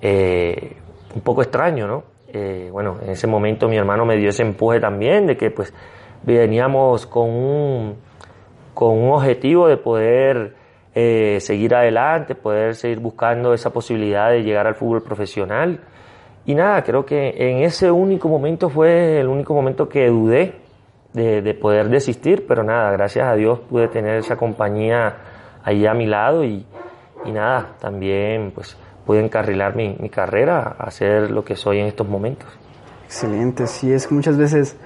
eh, 0.00 0.76
un 1.14 1.22
poco 1.22 1.42
extraño, 1.42 1.86
¿no? 1.86 2.11
Eh, 2.34 2.70
bueno, 2.72 2.96
en 3.02 3.10
ese 3.10 3.26
momento 3.26 3.68
mi 3.68 3.76
hermano 3.76 4.06
me 4.06 4.16
dio 4.16 4.30
ese 4.30 4.42
empuje 4.42 4.80
también 4.80 5.26
de 5.26 5.36
que 5.36 5.50
pues 5.50 5.74
veníamos 6.22 7.06
con 7.06 7.28
un, 7.28 7.96
con 8.72 8.96
un 8.98 9.10
objetivo 9.12 9.68
de 9.68 9.76
poder 9.76 10.54
eh, 10.94 11.38
seguir 11.40 11.74
adelante, 11.74 12.34
poder 12.34 12.74
seguir 12.74 13.00
buscando 13.00 13.52
esa 13.52 13.70
posibilidad 13.70 14.30
de 14.30 14.42
llegar 14.42 14.66
al 14.66 14.74
fútbol 14.74 15.02
profesional. 15.02 15.80
Y 16.46 16.54
nada, 16.54 16.82
creo 16.82 17.04
que 17.04 17.34
en 17.36 17.64
ese 17.64 17.90
único 17.90 18.28
momento 18.28 18.70
fue 18.70 19.20
el 19.20 19.28
único 19.28 19.52
momento 19.52 19.86
que 19.86 20.08
dudé 20.08 20.54
de, 21.12 21.54
poder 21.54 21.90
desistir, 21.90 22.46
pero 22.48 22.62
nada, 22.62 22.90
gracias 22.92 23.28
a 23.28 23.34
Dios 23.34 23.58
pude 23.60 23.88
tener 23.88 24.16
esa 24.16 24.36
compañía 24.36 25.16
ahí 25.62 25.86
a 25.86 25.92
mi 25.92 26.06
lado 26.06 26.44
y, 26.44 26.64
y 27.26 27.30
nada, 27.30 27.74
también 27.78 28.52
pues 28.52 28.78
pude 29.06 29.24
encarrilar 29.24 29.74
mi, 29.76 29.96
mi 29.98 30.08
carrera 30.08 30.76
a 30.78 30.90
ser 30.90 31.30
lo 31.30 31.44
que 31.44 31.56
soy 31.56 31.78
en 31.78 31.86
estos 31.86 32.08
momentos. 32.08 32.48
Excelente, 33.06 33.66
sí, 33.66 33.92
es 33.92 34.06
que 34.06 34.14
muchas 34.14 34.36
veces 34.36 34.76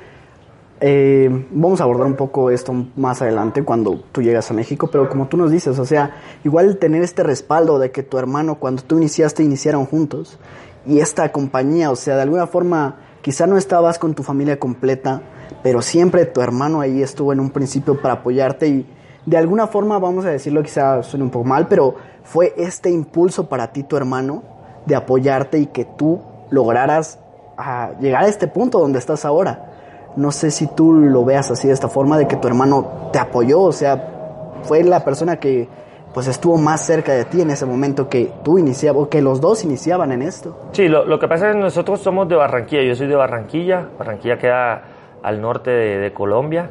eh, 0.80 1.46
vamos 1.52 1.80
a 1.80 1.84
abordar 1.84 2.06
un 2.06 2.16
poco 2.16 2.50
esto 2.50 2.74
más 2.96 3.22
adelante 3.22 3.62
cuando 3.62 3.98
tú 4.12 4.20
llegas 4.20 4.50
a 4.50 4.54
México, 4.54 4.90
pero 4.92 5.08
como 5.08 5.26
tú 5.26 5.38
nos 5.38 5.50
dices, 5.50 5.78
o 5.78 5.86
sea, 5.86 6.16
igual 6.44 6.76
tener 6.76 7.02
este 7.02 7.22
respaldo 7.22 7.78
de 7.78 7.90
que 7.90 8.02
tu 8.02 8.18
hermano 8.18 8.56
cuando 8.56 8.82
tú 8.82 8.98
iniciaste 8.98 9.42
iniciaron 9.42 9.86
juntos 9.86 10.38
y 10.86 11.00
esta 11.00 11.32
compañía, 11.32 11.90
o 11.90 11.96
sea, 11.96 12.16
de 12.16 12.22
alguna 12.22 12.46
forma 12.46 12.96
quizá 13.22 13.46
no 13.46 13.56
estabas 13.56 13.98
con 13.98 14.14
tu 14.14 14.22
familia 14.22 14.58
completa, 14.58 15.22
pero 15.62 15.80
siempre 15.80 16.26
tu 16.26 16.42
hermano 16.42 16.82
ahí 16.82 17.00
estuvo 17.00 17.32
en 17.32 17.40
un 17.40 17.50
principio 17.50 18.00
para 18.00 18.14
apoyarte 18.14 18.68
y 18.68 18.86
de 19.24 19.36
alguna 19.36 19.66
forma, 19.66 19.98
vamos 19.98 20.24
a 20.26 20.30
decirlo, 20.30 20.62
quizá 20.62 21.02
suene 21.02 21.24
un 21.24 21.30
poco 21.30 21.44
mal, 21.44 21.66
pero 21.68 21.96
fue 22.26 22.52
este 22.56 22.90
impulso 22.90 23.48
para 23.48 23.68
ti, 23.68 23.84
tu 23.84 23.96
hermano, 23.96 24.42
de 24.84 24.96
apoyarte 24.96 25.58
y 25.58 25.66
que 25.66 25.84
tú 25.84 26.20
lograras 26.50 27.20
a 27.56 27.92
llegar 28.00 28.24
a 28.24 28.28
este 28.28 28.48
punto 28.48 28.80
donde 28.80 28.98
estás 28.98 29.24
ahora. 29.24 29.70
No 30.16 30.32
sé 30.32 30.50
si 30.50 30.66
tú 30.66 30.92
lo 30.92 31.24
veas 31.24 31.50
así 31.50 31.68
de 31.68 31.74
esta 31.74 31.88
forma, 31.88 32.18
de 32.18 32.26
que 32.26 32.36
tu 32.36 32.48
hermano 32.48 33.10
te 33.12 33.18
apoyó, 33.18 33.60
o 33.60 33.72
sea, 33.72 34.52
fue 34.62 34.82
la 34.82 35.04
persona 35.04 35.36
que 35.36 35.68
pues 36.12 36.26
estuvo 36.28 36.56
más 36.56 36.84
cerca 36.84 37.12
de 37.12 37.26
ti 37.26 37.42
en 37.42 37.50
ese 37.50 37.66
momento 37.66 38.08
que 38.08 38.32
tú 38.42 38.58
iniciabas, 38.58 39.02
o 39.02 39.08
que 39.08 39.20
los 39.20 39.40
dos 39.40 39.64
iniciaban 39.64 40.10
en 40.12 40.22
esto. 40.22 40.68
Sí, 40.72 40.88
lo, 40.88 41.18
que 41.18 41.28
pasa 41.28 41.50
es 41.50 41.54
que 41.54 41.60
nosotros 41.60 42.00
somos 42.00 42.26
de 42.28 42.34
Barranquilla, 42.34 42.82
yo 42.82 42.94
soy 42.94 43.06
de 43.06 43.14
Barranquilla, 43.14 43.86
Barranquilla 43.98 44.38
queda 44.38 44.82
al 45.22 45.40
norte 45.40 45.70
de, 45.70 46.12
Colombia, 46.12 46.70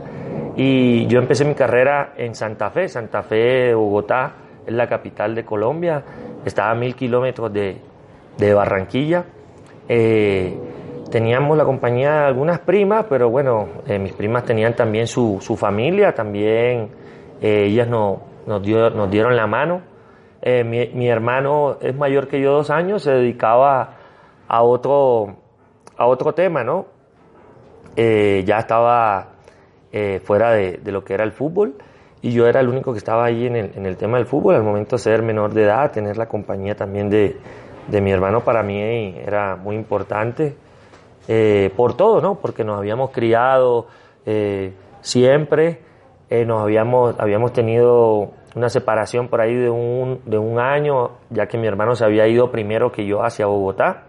y 0.55 1.05
yo 1.07 1.19
empecé 1.19 1.45
mi 1.45 1.53
carrera 1.53 2.13
en 2.17 2.33
Santa 2.33 2.71
Fe, 2.71 2.89
Santa 2.89 3.21
Fe, 3.21 3.73
Bogotá, 3.75 4.33
es 4.65 4.73
la 4.73 4.87
capital 4.87 5.35
de 5.35 5.45
Colombia, 5.45 6.03
estaba 6.45 6.71
a 6.71 6.75
mil 6.75 6.95
kilómetros 6.95 7.51
de, 7.53 7.77
de 8.37 8.53
Barranquilla. 8.53 9.25
Eh, 9.87 10.57
teníamos 11.11 11.57
la 11.57 11.65
compañía 11.65 12.11
de 12.11 12.25
algunas 12.25 12.59
primas, 12.59 13.05
pero 13.09 13.29
bueno, 13.29 13.67
eh, 13.87 13.99
mis 13.99 14.13
primas 14.13 14.43
tenían 14.45 14.75
también 14.75 15.07
su, 15.07 15.37
su 15.41 15.55
familia, 15.55 16.13
también 16.13 16.89
eh, 17.41 17.65
ellas 17.67 17.87
no, 17.87 18.21
nos, 18.47 18.61
nos 18.67 19.09
dieron 19.09 19.35
la 19.35 19.47
mano. 19.47 19.81
Mi, 20.45 21.09
hermano 21.09 21.77
es 21.81 21.95
mayor 21.95 22.27
que 22.27 22.39
yo 22.39 22.51
dos 22.51 22.69
años, 22.69 23.01
se 23.01 23.11
dedicaba 23.11 23.95
a 24.47 24.61
otro, 24.61 25.37
a 25.97 26.05
otro 26.05 26.33
tema, 26.33 26.63
¿no? 26.63 26.85
ya 27.95 28.59
estaba 28.59 29.29
fuera 30.23 30.51
de, 30.51 30.79
lo 30.85 31.03
que 31.03 31.15
era 31.15 31.23
el 31.23 31.31
fútbol 31.31 31.77
y 32.25 32.31
yo 32.31 32.47
era 32.47 32.59
el 32.59 32.69
único 32.69 32.91
que 32.91 32.97
estaba 32.97 33.25
ahí 33.25 33.45
en 33.45 33.55
el, 33.55 33.71
en 33.75 33.85
el 33.85 33.97
tema 33.97 34.17
del 34.17 34.25
fútbol. 34.25 34.55
Al 34.55 34.63
momento 34.63 34.97
ser 34.97 35.21
menor 35.21 35.53
de 35.53 35.61
edad, 35.61 35.91
tener 35.91 36.17
la 36.17 36.25
compañía 36.25 36.73
también 36.73 37.07
de, 37.07 37.37
de 37.87 38.01
mi 38.01 38.11
hermano 38.11 38.41
para 38.41 38.63
mí 38.63 38.81
era 38.81 39.55
muy 39.55 39.75
importante. 39.75 40.55
Eh, 41.27 41.71
por 41.77 41.95
todo, 41.95 42.21
¿no? 42.21 42.33
Porque 42.33 42.63
nos 42.63 42.79
habíamos 42.79 43.11
criado 43.11 43.85
eh, 44.25 44.73
siempre, 45.01 45.81
eh, 46.31 46.45
nos 46.45 46.63
habíamos, 46.63 47.13
habíamos 47.19 47.53
tenido 47.53 48.31
una 48.55 48.69
separación 48.69 49.27
por 49.27 49.41
ahí 49.41 49.53
de 49.53 49.69
un, 49.69 50.21
de 50.25 50.39
un 50.39 50.59
año, 50.59 51.11
ya 51.29 51.45
que 51.45 51.59
mi 51.59 51.67
hermano 51.67 51.93
se 51.93 52.05
había 52.05 52.27
ido 52.27 52.49
primero 52.49 52.91
que 52.91 53.05
yo 53.05 53.23
hacia 53.23 53.45
Bogotá. 53.45 54.05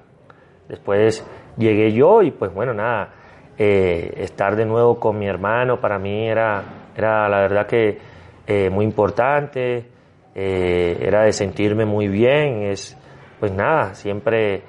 Después 0.71 1.23
llegué 1.59 1.93
yo 1.93 2.23
y 2.23 2.31
pues 2.31 2.51
bueno, 2.55 2.73
nada, 2.73 3.11
estar 3.59 4.57
de 4.57 4.65
nuevo 4.65 4.99
con 4.99 5.19
mi 5.19 5.27
hermano 5.27 5.81
para 5.81 5.99
mí 5.99 6.27
era, 6.27 6.63
era 6.97 7.29
la 7.29 7.41
verdad 7.41 7.67
que 7.67 7.99
muy 8.71 8.85
importante, 8.85 9.85
era 10.35 11.25
de 11.25 11.33
sentirme 11.33 11.85
muy 11.85 12.09
bien, 12.09 12.63
es 12.63 12.97
pues 13.41 13.53
nada, 13.53 13.95
siempre 13.95 14.63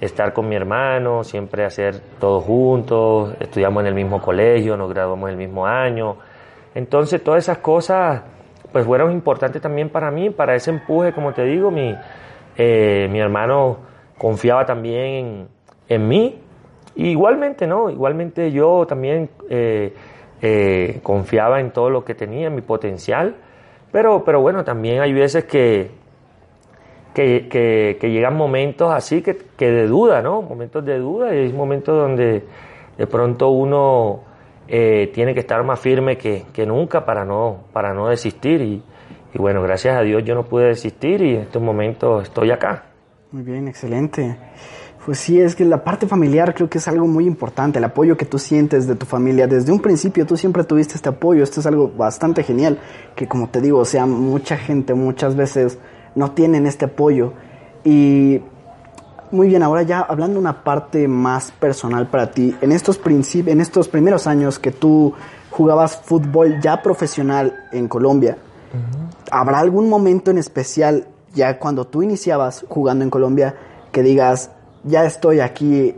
estar 0.00 0.32
con 0.32 0.48
mi 0.48 0.56
hermano, 0.56 1.22
siempre 1.22 1.64
hacer 1.64 2.00
todo 2.18 2.40
juntos, 2.40 3.36
estudiamos 3.38 3.82
en 3.82 3.86
el 3.86 3.94
mismo 3.94 4.20
colegio, 4.20 4.76
nos 4.76 4.90
graduamos 4.90 5.30
el 5.30 5.36
mismo 5.36 5.64
año. 5.64 6.16
Entonces 6.74 7.22
todas 7.22 7.44
esas 7.44 7.58
cosas 7.58 8.22
pues 8.72 8.84
fueron 8.84 9.12
importantes 9.12 9.62
también 9.62 9.90
para 9.90 10.10
mí, 10.10 10.30
para 10.30 10.56
ese 10.56 10.70
empuje, 10.70 11.12
como 11.12 11.32
te 11.32 11.44
digo, 11.44 11.70
mi, 11.70 11.94
eh, 12.56 13.06
mi 13.10 13.20
hermano 13.20 13.78
confiaba 14.18 14.64
también 14.64 15.46
en, 15.88 16.08
mí. 16.08 16.40
igualmente, 16.96 17.66
¿no? 17.66 17.90
Igualmente 17.90 18.50
yo 18.50 18.86
también 18.86 19.30
eh, 19.50 19.94
eh, 20.42 20.98
confiaba 21.04 21.60
en 21.60 21.70
todo 21.70 21.88
lo 21.88 22.04
que 22.04 22.16
tenía, 22.16 22.48
en 22.48 22.54
mi 22.56 22.62
potencial. 22.62 23.36
Pero, 23.92 24.24
pero 24.24 24.40
bueno, 24.40 24.64
también 24.64 25.00
hay 25.00 25.12
veces 25.12 25.44
que, 25.44 25.90
que, 27.14 27.96
que, 28.00 28.10
llegan 28.10 28.34
momentos 28.34 28.90
así 28.92 29.22
que, 29.22 29.36
que, 29.56 29.70
de 29.70 29.86
duda, 29.86 30.20
¿no? 30.20 30.42
Momentos 30.42 30.84
de 30.84 30.98
duda 30.98 31.34
y 31.34 31.38
hay 31.38 31.52
momentos 31.52 31.96
donde 31.96 32.42
de 32.98 33.06
pronto 33.06 33.50
uno 33.50 34.24
eh, 34.66 35.10
tiene 35.14 35.34
que 35.34 35.40
estar 35.40 35.62
más 35.62 35.78
firme 35.78 36.16
que, 36.16 36.44
nunca 36.66 37.04
para 37.04 37.24
no, 37.24 37.64
para 37.72 37.94
no 37.94 38.08
desistir 38.08 38.62
y, 38.62 38.82
y, 39.34 39.38
bueno, 39.38 39.62
gracias 39.62 39.96
a 39.96 40.00
Dios 40.00 40.24
yo 40.24 40.34
no 40.34 40.44
pude 40.44 40.68
desistir 40.68 41.22
y 41.22 41.36
en 41.36 41.42
estos 41.42 41.62
momentos 41.62 42.24
estoy 42.24 42.50
acá. 42.50 42.84
Muy 43.30 43.42
bien, 43.42 43.68
excelente. 43.68 44.36
Pues 45.04 45.18
sí, 45.18 45.40
es 45.40 45.56
que 45.56 45.64
la 45.64 45.82
parte 45.82 46.06
familiar 46.06 46.54
creo 46.54 46.70
que 46.70 46.78
es 46.78 46.86
algo 46.86 47.08
muy 47.08 47.26
importante, 47.26 47.78
el 47.80 47.84
apoyo 47.84 48.16
que 48.16 48.24
tú 48.24 48.38
sientes 48.38 48.86
de 48.86 48.94
tu 48.94 49.04
familia. 49.04 49.48
Desde 49.48 49.72
un 49.72 49.80
principio 49.80 50.26
tú 50.26 50.36
siempre 50.36 50.62
tuviste 50.62 50.94
este 50.94 51.08
apoyo, 51.08 51.42
esto 51.42 51.58
es 51.58 51.66
algo 51.66 51.90
bastante 51.96 52.44
genial, 52.44 52.78
que 53.16 53.26
como 53.26 53.48
te 53.48 53.60
digo, 53.60 53.80
o 53.80 53.84
sea, 53.84 54.06
mucha 54.06 54.56
gente 54.56 54.94
muchas 54.94 55.34
veces 55.34 55.78
no 56.14 56.30
tienen 56.30 56.66
este 56.66 56.84
apoyo. 56.84 57.32
Y 57.82 58.42
muy 59.32 59.48
bien, 59.48 59.64
ahora 59.64 59.82
ya 59.82 60.00
hablando 60.00 60.38
una 60.38 60.62
parte 60.62 61.08
más 61.08 61.50
personal 61.50 62.06
para 62.06 62.30
ti, 62.30 62.54
en 62.60 62.70
estos, 62.70 63.00
en 63.04 63.60
estos 63.60 63.88
primeros 63.88 64.28
años 64.28 64.60
que 64.60 64.70
tú 64.70 65.14
jugabas 65.50 65.96
fútbol 65.96 66.60
ya 66.60 66.80
profesional 66.80 67.66
en 67.72 67.88
Colombia, 67.88 68.38
¿habrá 69.32 69.58
algún 69.58 69.88
momento 69.88 70.30
en 70.30 70.38
especial 70.38 71.08
ya 71.34 71.58
cuando 71.58 71.88
tú 71.88 72.04
iniciabas 72.04 72.64
jugando 72.68 73.02
en 73.02 73.10
Colombia 73.10 73.56
que 73.90 74.02
digas, 74.02 74.50
ya 74.84 75.04
estoy 75.04 75.40
aquí 75.40 75.94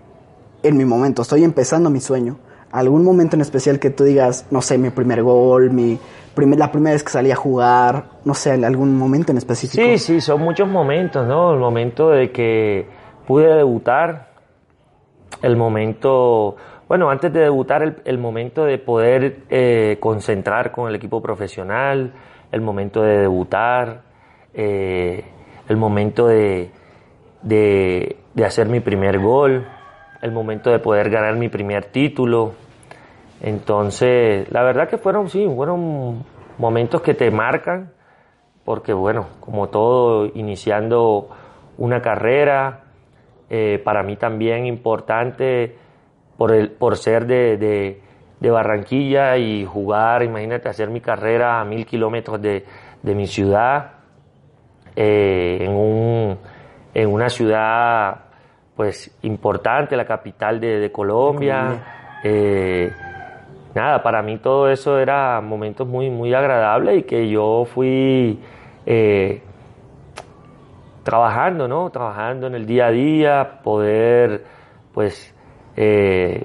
en 0.62 0.76
mi 0.76 0.84
momento, 0.84 1.22
estoy 1.22 1.44
empezando 1.44 1.90
mi 1.90 2.00
sueño? 2.00 2.38
¿Algún 2.70 3.04
momento 3.04 3.36
en 3.36 3.42
especial 3.42 3.78
que 3.78 3.90
tú 3.90 4.02
digas, 4.04 4.46
no 4.50 4.60
sé, 4.60 4.78
mi 4.78 4.90
primer 4.90 5.22
gol, 5.22 5.70
mi, 5.70 5.98
la 6.36 6.72
primera 6.72 6.94
vez 6.94 7.04
que 7.04 7.10
salí 7.10 7.30
a 7.30 7.36
jugar, 7.36 8.06
no 8.24 8.34
sé, 8.34 8.52
algún 8.64 8.98
momento 8.98 9.32
en 9.32 9.38
específico. 9.38 9.82
Sí, 9.82 9.98
sí, 9.98 10.20
son 10.20 10.40
muchos 10.40 10.68
momentos, 10.68 11.26
¿no? 11.26 11.52
El 11.52 11.60
momento 11.60 12.10
de 12.10 12.32
que 12.32 12.88
pude 13.26 13.54
debutar, 13.54 14.30
el 15.42 15.56
momento, 15.56 16.56
bueno, 16.88 17.10
antes 17.10 17.32
de 17.32 17.40
debutar, 17.40 18.00
el, 18.04 18.18
momento 18.18 18.64
de 18.64 18.78
poder 18.78 19.42
eh, 19.50 19.98
concentrar 20.00 20.72
con 20.72 20.88
el 20.88 20.96
equipo 20.96 21.22
profesional, 21.22 22.12
el 22.50 22.60
momento 22.60 23.02
de 23.02 23.18
debutar, 23.18 24.02
eh, 24.52 25.24
el 25.68 25.76
momento 25.76 26.26
de, 26.26 26.70
de, 27.44 28.16
de 28.34 28.44
hacer 28.44 28.66
mi 28.66 28.80
primer 28.80 29.20
gol, 29.20 29.68
el 30.20 30.32
momento 30.32 30.70
de 30.70 30.80
poder 30.80 31.08
ganar 31.10 31.36
mi 31.36 31.48
primer 31.48 31.84
título, 31.84 32.54
entonces, 33.44 34.50
la 34.50 34.62
verdad 34.62 34.88
que 34.88 34.96
fueron, 34.96 35.28
sí, 35.28 35.46
fueron 35.54 36.24
momentos 36.56 37.02
que 37.02 37.12
te 37.12 37.30
marcan, 37.30 37.92
porque 38.64 38.94
bueno, 38.94 39.26
como 39.40 39.68
todo, 39.68 40.30
iniciando 40.34 41.28
una 41.76 42.00
carrera, 42.00 42.84
eh, 43.50 43.80
para 43.84 44.02
mí 44.02 44.16
también 44.16 44.64
importante 44.64 45.76
por, 46.38 46.52
el, 46.52 46.70
por 46.70 46.96
ser 46.96 47.26
de, 47.26 47.58
de, 47.58 48.00
Barranquilla 48.50 49.36
y 49.38 49.64
jugar, 49.64 50.22
imagínate, 50.22 50.68
hacer 50.68 50.90
mi 50.90 51.00
carrera 51.00 51.60
a 51.60 51.64
mil 51.64 51.86
kilómetros 51.86 52.40
de, 52.42 52.64
de, 53.02 53.14
mi 53.14 53.26
ciudad, 53.26 53.92
eh, 54.96 55.58
en, 55.60 55.72
un, 55.72 56.38
en 56.94 57.12
una 57.12 57.28
ciudad 57.28 58.24
pues 58.76 59.16
importante, 59.22 59.96
la 59.96 60.04
capital 60.04 60.60
de, 60.60 60.90
Colombia. 60.90 61.60
Colombia. 61.60 62.20
Eh, 62.24 62.92
nada, 63.74 64.02
para 64.02 64.22
mí 64.22 64.38
todo 64.38 64.68
eso 64.68 64.98
era 64.98 65.40
momentos 65.40 65.86
muy, 65.86 66.10
muy 66.10 66.34
agradables 66.34 66.98
y 66.98 67.02
que 67.02 67.28
yo 67.28 67.64
fui, 67.66 68.40
eh, 68.86 69.42
trabajando, 71.02 71.68
¿no? 71.68 71.90
Trabajando 71.90 72.46
en 72.46 72.54
el 72.54 72.66
día 72.66 72.86
a 72.86 72.90
día, 72.90 73.60
poder, 73.62 74.44
pues, 74.92 75.34
eh, 75.76 76.44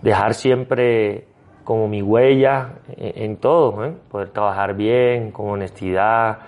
dejar 0.00 0.34
siempre 0.34 1.26
como 1.62 1.86
mi 1.86 2.02
huella 2.02 2.70
en, 2.96 3.36
todo, 3.36 3.84
¿eh? 3.84 3.94
poder 4.10 4.30
trabajar 4.30 4.74
bien, 4.74 5.30
con 5.30 5.48
honestidad, 5.48 6.38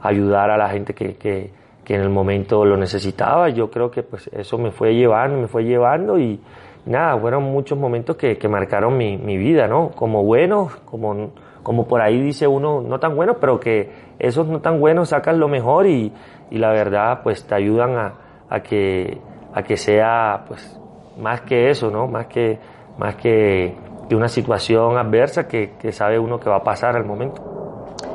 ayudar 0.00 0.50
a 0.50 0.56
la 0.56 0.68
gente 0.70 0.92
que, 0.92 1.14
que, 1.16 1.52
que, 1.84 1.94
en 1.94 2.00
el 2.00 2.10
momento 2.10 2.64
lo 2.64 2.76
necesitaba. 2.76 3.48
Yo 3.48 3.70
creo 3.70 3.90
que 3.90 4.02
pues 4.02 4.28
eso 4.32 4.58
me 4.58 4.70
fue 4.70 4.94
llevando, 4.94 5.38
me 5.38 5.48
fue 5.48 5.64
llevando 5.64 6.18
y 6.18 6.40
nada, 6.86 7.18
fueron 7.18 7.44
muchos 7.44 7.78
momentos 7.78 8.16
que, 8.16 8.36
que 8.36 8.48
marcaron 8.48 8.96
mi, 8.96 9.16
mi, 9.16 9.36
vida, 9.36 9.66
¿no? 9.66 9.90
Como 9.90 10.22
buenos, 10.22 10.74
como, 10.84 11.30
como 11.62 11.86
por 11.86 12.00
ahí 12.00 12.20
dice 12.20 12.46
uno, 12.46 12.82
no 12.82 12.98
tan 13.00 13.16
buenos, 13.16 13.36
pero 13.40 13.58
que 13.58 13.90
esos 14.18 14.46
no 14.46 14.60
tan 14.60 14.80
buenos 14.80 15.10
sacan 15.10 15.38
lo 15.38 15.48
mejor 15.48 15.86
y, 15.86 16.12
y 16.50 16.58
la 16.58 16.70
verdad 16.70 17.20
pues 17.22 17.44
te 17.44 17.54
ayudan 17.54 17.96
a, 17.96 18.14
a, 18.48 18.60
que, 18.60 19.18
a 19.52 19.62
que 19.62 19.76
sea 19.76 20.44
pues 20.46 20.78
más 21.18 21.42
que 21.42 21.70
eso, 21.70 21.90
¿no? 21.90 22.06
Más 22.06 22.26
que, 22.26 22.58
más 22.98 23.16
que, 23.16 23.74
que 24.08 24.16
una 24.16 24.28
situación 24.28 24.96
adversa 24.98 25.46
que, 25.46 25.72
que, 25.78 25.92
sabe 25.92 26.18
uno 26.18 26.38
que 26.38 26.50
va 26.50 26.56
a 26.56 26.62
pasar 26.64 26.96
al 26.96 27.04
momento. 27.04 27.42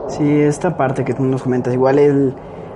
Sí, 0.08 0.42
esta 0.42 0.76
parte 0.76 1.04
que 1.04 1.14
tú 1.14 1.24
nos 1.24 1.44
comentas, 1.44 1.74
igual 1.74 2.00
el, 2.00 2.34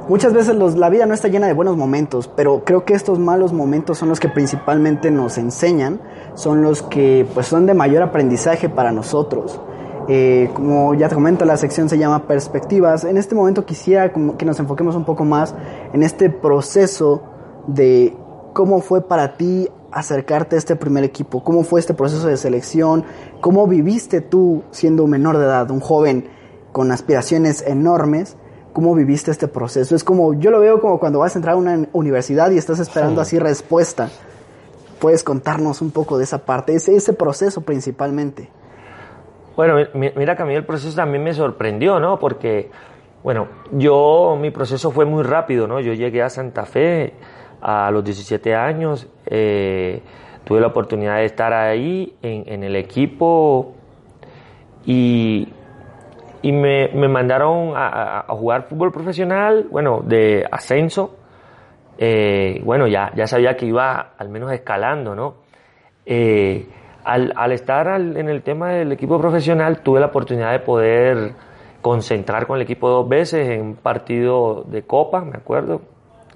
muchas 0.08 0.34
veces 0.34 0.56
los, 0.56 0.76
la 0.76 0.90
vida 0.90 1.06
no 1.06 1.14
está 1.14 1.28
llena 1.28 1.48
de 1.48 1.54
buenos 1.54 1.78
momentos, 1.78 2.30
pero 2.36 2.64
creo 2.64 2.86
que 2.86 2.94
estos 2.94 3.20
malos 3.20 3.54
momentos 3.54 3.98
son 3.98 4.10
los 4.10 4.20
que 4.20 4.30
principalmente 4.30 5.12
nos 5.12 5.38
enseñan, 5.38 6.02
son 6.36 6.62
los 6.62 6.82
que 6.82 7.28
pues 7.34 7.48
son 7.48 7.66
de 7.66 7.74
mayor 7.74 8.04
aprendizaje 8.04 8.70
para 8.70 8.92
nosotros. 8.92 9.60
Eh, 10.10 10.50
como 10.54 10.94
ya 10.96 11.08
te 11.08 11.16
comento, 11.16 11.46
la 11.46 11.58
sección 11.58 11.88
se 11.88 11.98
llama 11.98 12.28
Perspectivas. 12.28 13.06
En 13.06 13.18
este 13.18 13.36
momento 13.36 13.66
quisiera 13.66 14.12
que 14.12 14.46
nos 14.46 14.60
enfoquemos 14.60 14.96
un 14.96 15.06
poco 15.06 15.24
más 15.24 15.56
en 15.94 16.04
este 16.04 16.30
proceso 16.30 17.24
de 17.68 18.16
cómo 18.54 18.82
fue 18.82 19.02
para 19.02 19.38
ti 19.38 19.70
acercarte 19.94 20.56
a 20.56 20.60
este 20.60 20.76
primer 20.76 21.04
equipo? 21.04 21.44
¿Cómo 21.44 21.64
fue 21.64 21.80
este 21.80 21.94
proceso 21.94 22.28
de 22.28 22.38
selección? 22.38 23.06
¿Cómo 23.42 23.68
viviste 23.68 24.22
tú 24.22 24.64
siendo 24.72 25.08
menor 25.08 25.38
de 25.38 25.46
edad, 25.46 25.70
un 25.72 25.80
joven 25.80 26.28
con 26.72 26.92
aspiraciones 26.92 27.64
enormes? 27.66 28.38
¿Cómo 28.74 28.96
viviste 28.96 29.30
este 29.30 29.48
proceso? 29.48 29.96
Es 29.96 30.04
como, 30.04 30.34
yo 30.34 30.50
lo 30.50 30.60
veo 30.60 30.82
como 30.82 31.00
cuando 31.00 31.20
vas 31.20 31.36
a 31.36 31.40
entrar 31.40 31.54
a 31.54 31.58
una 31.58 31.88
universidad 31.94 32.50
y 32.52 32.58
estás 32.58 32.80
esperando 32.80 33.22
así 33.22 33.38
respuesta. 33.38 34.10
¿Puedes 35.00 35.24
contarnos 35.24 35.82
un 35.82 35.92
poco 35.92 36.18
de 36.18 36.24
esa 36.24 36.40
parte, 36.44 36.74
ese, 36.74 36.96
ese 36.96 37.14
proceso 37.14 37.62
principalmente? 37.62 38.50
Bueno, 39.56 39.76
mira 39.94 40.36
que 40.36 40.42
a 40.42 40.46
mí 40.46 40.56
el 40.56 40.66
proceso 40.66 40.96
también 40.96 41.24
me 41.24 41.34
sorprendió, 41.34 42.00
¿no? 42.00 42.18
Porque, 42.18 42.72
bueno, 43.22 43.48
yo, 43.72 44.36
mi 44.42 44.50
proceso 44.50 44.90
fue 44.90 45.06
muy 45.06 45.22
rápido, 45.22 45.68
¿no? 45.68 45.80
Yo 45.80 45.94
llegué 45.94 46.24
a 46.24 46.30
Santa 46.30 46.66
Fe 46.66 47.14
a 47.62 47.92
los 47.92 48.04
17 48.04 48.56
años. 48.56 49.08
Eh, 49.28 50.02
tuve 50.46 50.60
la 50.60 50.68
oportunidad 50.68 51.18
de 51.18 51.26
estar 51.26 51.54
ahí 51.54 52.16
en, 52.24 52.52
en 52.52 52.64
el 52.64 52.76
equipo 52.76 53.74
y, 54.86 55.48
y 56.44 56.52
me, 56.52 56.90
me, 56.90 57.08
mandaron 57.08 57.74
a, 57.76 58.26
jugar 58.28 58.64
fútbol 58.64 58.92
profesional, 58.92 59.66
bueno, 59.72 60.02
de 60.06 60.46
ascenso. 60.52 61.16
Eh, 61.98 62.62
bueno, 62.66 62.86
ya, 62.86 63.12
ya 63.16 63.26
sabía 63.28 63.56
que 63.56 63.66
iba 63.66 64.14
al 64.18 64.28
menos 64.28 64.52
escalando, 64.52 65.16
¿no? 65.16 65.36
Eh, 66.06 66.68
al, 67.06 67.32
al, 67.36 67.54
estar 67.54 67.88
al, 67.88 68.18
en 68.18 68.28
el 68.28 68.44
tema 68.44 68.74
del 68.74 68.92
equipo 68.92 69.18
profesional, 69.20 69.80
tuve 69.80 70.02
la 70.02 70.08
oportunidad 70.08 70.52
de 70.52 70.60
poder 70.60 71.32
concentrar 71.82 72.46
con 72.46 72.58
el 72.58 72.64
equipo 72.64 72.90
dos 72.90 73.08
veces 73.08 73.48
en 73.48 73.62
un 73.62 73.76
partido 73.76 74.64
de 74.68 74.84
Copa, 74.84 75.22
me 75.22 75.38
acuerdo, 75.38 75.82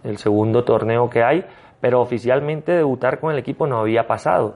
el 0.06 0.18
segundo 0.18 0.64
torneo 0.64 1.10
que 1.10 1.22
hay, 1.22 1.44
pero 1.82 2.00
oficialmente 2.00 2.72
debutar 2.72 3.20
con 3.20 3.34
el 3.34 3.40
equipo 3.40 3.68
no 3.68 3.80
había 3.80 4.08
pasado. 4.08 4.56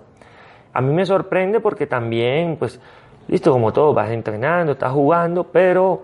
A 0.73 0.79
my 0.79 0.93
me 0.93 1.05
sorprende 1.05 1.59
porque 1.59 1.87
también, 1.87 2.55
pues, 2.57 2.79
listo, 3.31 3.51
como 3.51 3.73
todo, 3.73 3.93
vas 3.93 4.11
entrenando, 4.11 4.73
estás 4.73 4.91
jugando, 4.91 5.45
pero 5.45 6.03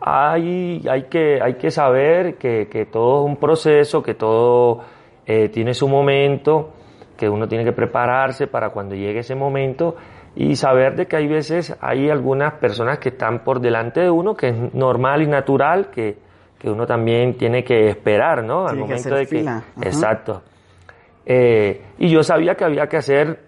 hay, 0.00 0.84
hay, 0.90 1.04
que, 1.04 1.40
hay 1.40 1.54
que 1.54 1.70
saber 1.70 2.34
que, 2.34 2.68
que 2.68 2.84
todo 2.84 3.24
es 3.24 3.30
un 3.30 3.36
proceso, 3.36 4.02
que 4.02 4.14
todo 4.14 4.80
eh, 5.24 5.48
tiene 5.48 5.72
su 5.72 5.88
momento, 5.88 6.70
que 7.16 7.28
uno 7.28 7.48
tiene 7.48 7.64
que 7.64 7.72
prepararse 7.72 8.48
para 8.48 8.70
cuando 8.70 8.94
llegue 8.94 9.20
ese 9.20 9.34
momento 9.34 9.96
y 10.34 10.56
saber 10.56 10.96
de 10.96 11.06
que 11.06 11.16
hay 11.16 11.28
veces 11.28 11.76
hay 11.80 12.10
algunas 12.10 12.54
personas 12.54 12.98
que 12.98 13.10
están 13.10 13.44
por 13.44 13.60
delante 13.60 14.00
de 14.00 14.10
uno, 14.10 14.34
que 14.34 14.48
es 14.48 14.74
normal 14.74 15.22
y 15.22 15.26
natural, 15.26 15.90
que, 15.90 16.18
que 16.58 16.68
uno 16.68 16.86
también 16.86 17.38
tiene 17.38 17.62
que 17.62 17.88
esperar, 17.88 18.42
¿no? 18.42 18.66
Al 18.66 18.76
momento 18.76 19.14
de 19.14 19.26
que... 19.26 19.40
Exacto. 19.82 20.42
Eh, 21.24 21.82
y 21.98 22.08
yo 22.08 22.22
sabía 22.22 22.54
que 22.54 22.64
había 22.64 22.86
que 22.86 22.96
hacer, 22.96 23.47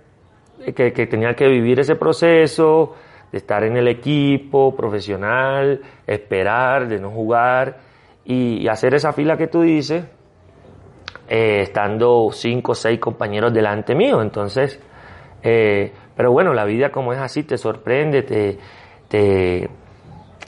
que, 0.75 0.93
que, 0.93 1.07
tenía 1.07 1.35
que 1.35 1.49
vivir 1.49 1.81
ese 1.81 1.97
proceso, 1.97 2.95
de 3.33 3.39
estar 3.39 3.63
en 3.65 3.77
el 3.77 3.89
equipo 3.89 4.75
profesional, 4.75 5.81
esperar, 6.07 6.89
de 6.89 6.99
no 6.99 7.11
jugar 7.11 7.79
y, 8.25 8.67
hacer 8.69 8.95
esa 8.95 9.13
fila 9.13 9.37
que 9.37 9.47
tú 9.47 9.63
dices, 9.63 10.05
eh, 11.29 11.61
estando 11.63 12.29
cinco 12.33 12.73
o 12.73 12.75
seis 12.75 12.99
compañeros 12.99 13.53
delante 13.53 13.95
mío. 13.95 14.21
Entonces, 14.21 14.81
eh, 15.43 15.93
pero 16.17 16.33
bueno, 16.33 16.53
la 16.53 16.65
vida 16.65 16.91
como 16.91 17.13
es 17.13 17.21
así, 17.21 17.45
te 17.45 17.57
sorprende, 17.57 18.23
te, 18.23 18.59
te, 19.09 19.69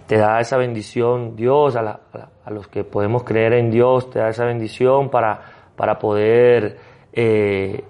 da 0.09 0.41
esa 0.41 0.59
bendición 0.59 1.35
Dios, 1.37 1.75
a, 1.77 1.83
la, 1.83 2.01
a, 2.45 2.51
los 2.51 2.69
que 2.69 2.85
podemos 2.85 3.25
creer 3.25 3.55
en 3.55 3.71
Dios, 3.71 4.11
te 4.11 4.19
da 4.19 4.29
esa 4.29 4.45
bendición 4.45 5.09
para, 5.09 5.41
para 5.75 5.99
poder 5.99 6.77
eh, 7.13 7.83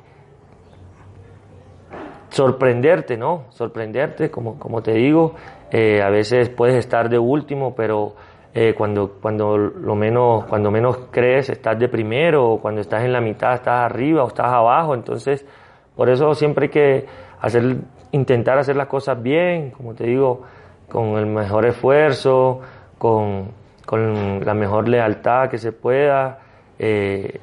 sorprenderte, 2.33 3.17
¿no? 3.17 3.45
Sorprenderte, 3.51 4.31
como, 4.31 4.59
como 4.59 4.83
te 4.83 4.93
digo, 4.93 5.35
eh, 5.71 6.03
a 6.03 6.11
veces 6.11 6.49
puedes 6.49 6.77
estar 6.77 7.09
de 7.09 7.19
último, 7.19 7.75
pero 7.75 8.15
eh, 8.55 8.75
cuando, 8.75 9.19
cuando, 9.21 9.57
lo 9.57 9.95
menos, 9.95 10.45
cuando 10.47 10.71
menos 10.71 11.09
crees 11.11 11.51
estás 11.51 11.79
de 11.79 11.89
primero, 11.89 12.53
o 12.53 12.61
cuando 12.61 12.81
estás 12.81 13.05
en 13.05 13.13
la 13.13 13.21
mitad 13.21 13.55
estás 13.55 13.85
arriba 13.85 14.25
o 14.25 14.29
estás 14.29 14.47
abajo, 14.47 14.95
entonces 14.95 15.47
por 15.95 16.09
eso 16.09 16.35
siempre 16.35 16.67
hay 16.67 16.71
que 16.71 17.07
hacer, 17.41 17.77
intentar 18.13 18.59
hacer 18.59 18.77
las 18.77 18.89
cosas 18.89 19.23
bien, 19.23 19.71
como 19.71 19.95
te 19.95 20.05
digo, 20.05 20.43
con 20.89 21.19
el 21.19 21.27
mejor 21.27 21.67
esfuerzo, 21.67 22.61
con, 22.97 23.53
con 23.85 24.45
la 24.45 24.55
mejor 24.55 24.89
lealtad 24.89 25.51
que 25.51 25.59
se 25.59 25.73
pueda. 25.73 26.39
Eh, 26.79 27.41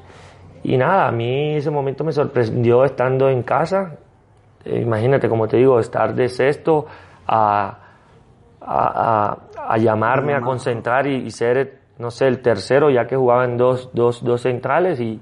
y 0.64 0.78
nada, 0.78 1.08
a 1.08 1.12
mí 1.12 1.56
ese 1.56 1.70
momento 1.70 2.04
me 2.04 2.12
sorprendió 2.12 2.84
estando 2.84 3.30
en 3.30 3.44
casa. 3.44 3.98
Imagínate, 4.78 5.30
como 5.30 5.48
te 5.48 5.58
digo, 5.58 5.80
estar 5.80 6.14
de 6.14 6.30
sexto 6.30 6.86
a, 7.28 7.78
a, 8.62 9.38
a, 9.62 9.74
a 9.74 9.78
llamarme, 9.78 10.34
a 10.34 10.42
concentrar 10.42 11.08
y, 11.08 11.16
y, 11.26 11.32
ser, 11.32 11.80
no 11.98 12.12
sé, 12.12 12.28
el 12.28 12.42
tercero, 12.42 12.90
ya 12.90 13.06
que 13.08 13.16
jugaban 13.16 13.58
dos, 13.58 13.90
dos, 13.94 14.24
dos 14.24 14.42
centrales 14.42 15.00
y, 15.00 15.20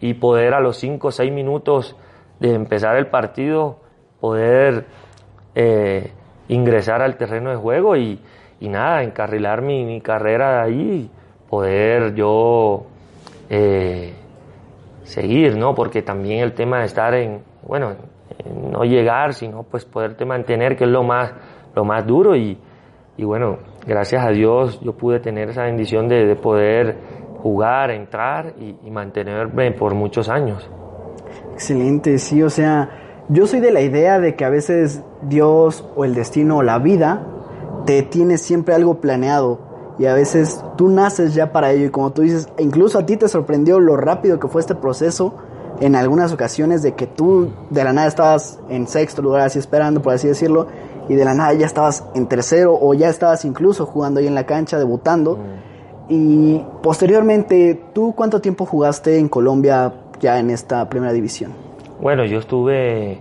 y 0.00 0.14
poder 0.14 0.54
a 0.54 0.60
los 0.60 0.76
cinco 0.76 1.08
o 1.08 1.10
seis 1.10 1.32
minutos 1.32 1.96
de 2.40 2.54
empezar 2.54 2.96
el 2.96 3.06
partido, 3.06 3.78
poder 4.20 4.84
eh, 5.54 6.12
ingresar 6.48 7.02
al 7.02 7.16
terreno 7.16 7.50
de 7.50 7.56
juego 7.56 7.96
y, 7.96 8.20
y 8.60 8.68
nada, 8.68 9.02
encarrilar 9.02 9.62
mi, 9.62 9.84
mi, 9.84 10.00
carrera 10.00 10.54
de 10.54 10.60
ahí, 10.60 11.10
poder 11.48 12.14
yo 12.14 12.86
eh, 13.48 14.12
seguir, 15.04 15.56
¿no? 15.56 15.74
Porque 15.74 16.02
también 16.02 16.40
el 16.40 16.52
tema 16.52 16.80
de 16.80 16.86
estar 16.86 17.14
en, 17.14 17.42
bueno, 17.62 17.90
en 17.90 17.96
no 18.50 18.84
llegar, 18.84 19.34
sino 19.34 19.62
pues 19.62 19.84
poderte 19.84 20.24
mantener, 20.24 20.76
que 20.76 20.84
es 20.84 20.90
lo 20.90 21.02
más, 21.02 21.32
lo 21.74 21.84
más 21.84 22.06
duro 22.06 22.36
y, 22.36 22.58
y 23.16 23.24
bueno, 23.24 23.58
gracias 23.86 24.24
a 24.24 24.30
Dios 24.30 24.80
yo 24.80 24.92
pude 24.94 25.20
tener 25.20 25.50
esa 25.50 25.64
bendición 25.64 26.08
de, 26.08 26.26
de 26.26 26.36
poder 26.36 26.96
jugar, 27.42 27.90
entrar 27.90 28.54
y, 28.58 28.76
y 28.84 28.90
mantenerme 28.90 29.72
por 29.72 29.94
muchos 29.94 30.28
años. 30.28 30.68
Excelente, 31.52 32.18
sí, 32.18 32.42
o 32.42 32.50
sea, 32.50 33.24
yo 33.28 33.46
soy 33.46 33.60
de 33.60 33.70
la 33.70 33.80
idea 33.80 34.18
de 34.18 34.34
que 34.34 34.44
a 34.44 34.50
veces 34.50 35.02
Dios 35.22 35.88
o 35.94 36.04
el 36.04 36.14
destino 36.14 36.58
o 36.58 36.62
la 36.62 36.78
vida 36.78 37.26
te 37.86 38.02
tiene 38.02 38.38
siempre 38.38 38.74
algo 38.74 39.00
planeado 39.00 39.58
y 39.98 40.06
a 40.06 40.14
veces 40.14 40.64
tú 40.76 40.88
naces 40.88 41.34
ya 41.34 41.52
para 41.52 41.72
ello 41.72 41.86
y 41.86 41.90
como 41.90 42.12
tú 42.12 42.22
dices, 42.22 42.48
incluso 42.58 42.98
a 42.98 43.06
ti 43.06 43.16
te 43.16 43.28
sorprendió 43.28 43.80
lo 43.80 43.96
rápido 43.96 44.38
que 44.38 44.48
fue 44.48 44.60
este 44.60 44.74
proceso 44.74 45.34
en 45.80 45.96
algunas 45.96 46.32
ocasiones 46.32 46.82
de 46.82 46.94
que 46.94 47.06
tú 47.06 47.50
de 47.70 47.84
la 47.84 47.92
nada 47.92 48.08
estabas 48.08 48.60
en 48.68 48.86
sexto 48.86 49.22
lugar 49.22 49.42
así 49.42 49.58
esperando, 49.58 50.02
por 50.02 50.14
así 50.14 50.28
decirlo, 50.28 50.68
y 51.08 51.14
de 51.14 51.24
la 51.24 51.34
nada 51.34 51.52
ya 51.54 51.66
estabas 51.66 52.04
en 52.14 52.26
tercero 52.26 52.78
o 52.80 52.94
ya 52.94 53.08
estabas 53.08 53.44
incluso 53.44 53.86
jugando 53.86 54.20
ahí 54.20 54.26
en 54.26 54.34
la 54.34 54.44
cancha, 54.44 54.78
debutando. 54.78 55.36
Mm. 55.36 55.72
Y 56.08 56.64
posteriormente, 56.82 57.80
¿tú 57.92 58.14
cuánto 58.14 58.40
tiempo 58.40 58.66
jugaste 58.66 59.18
en 59.18 59.28
Colombia 59.28 59.92
ya 60.20 60.38
en 60.38 60.50
esta 60.50 60.88
primera 60.88 61.12
división? 61.12 61.52
Bueno, 62.00 62.24
yo 62.24 62.38
estuve 62.38 63.18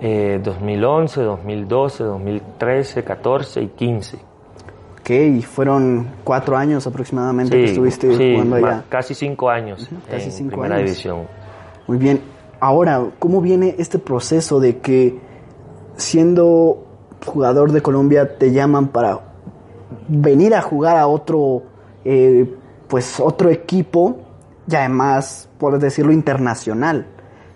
eh, 0.00 0.40
2011, 0.42 1.22
2012, 1.22 2.04
2013, 2.04 3.04
14 3.04 3.62
y 3.62 3.68
15. 3.68 4.18
Ok, 5.02 5.44
fueron 5.44 6.06
cuatro 6.22 6.56
años 6.56 6.86
aproximadamente 6.86 7.56
que 7.56 7.64
estuviste 7.64 8.14
sí, 8.16 8.32
jugando 8.34 8.56
allá. 8.56 8.84
Casi 8.88 9.14
cinco 9.14 9.50
años 9.50 9.88
casi 10.08 10.26
en 10.26 10.32
cinco 10.32 10.50
primera 10.52 10.76
años. 10.76 10.90
división. 10.90 11.26
Muy 11.86 11.98
bien. 11.98 12.20
Ahora, 12.60 13.10
¿cómo 13.18 13.40
viene 13.40 13.74
este 13.78 13.98
proceso 13.98 14.60
de 14.60 14.78
que 14.78 15.18
siendo 15.96 16.84
jugador 17.26 17.72
de 17.72 17.82
Colombia 17.82 18.38
te 18.38 18.52
llaman 18.52 18.88
para 18.88 19.20
venir 20.08 20.54
a 20.54 20.62
jugar 20.62 20.96
a 20.96 21.06
otro, 21.06 21.62
eh, 22.04 22.54
pues 22.88 23.18
otro 23.20 23.50
equipo, 23.50 24.18
y 24.68 24.76
además, 24.76 25.48
por 25.58 25.78
decirlo, 25.78 26.12
internacional? 26.12 27.06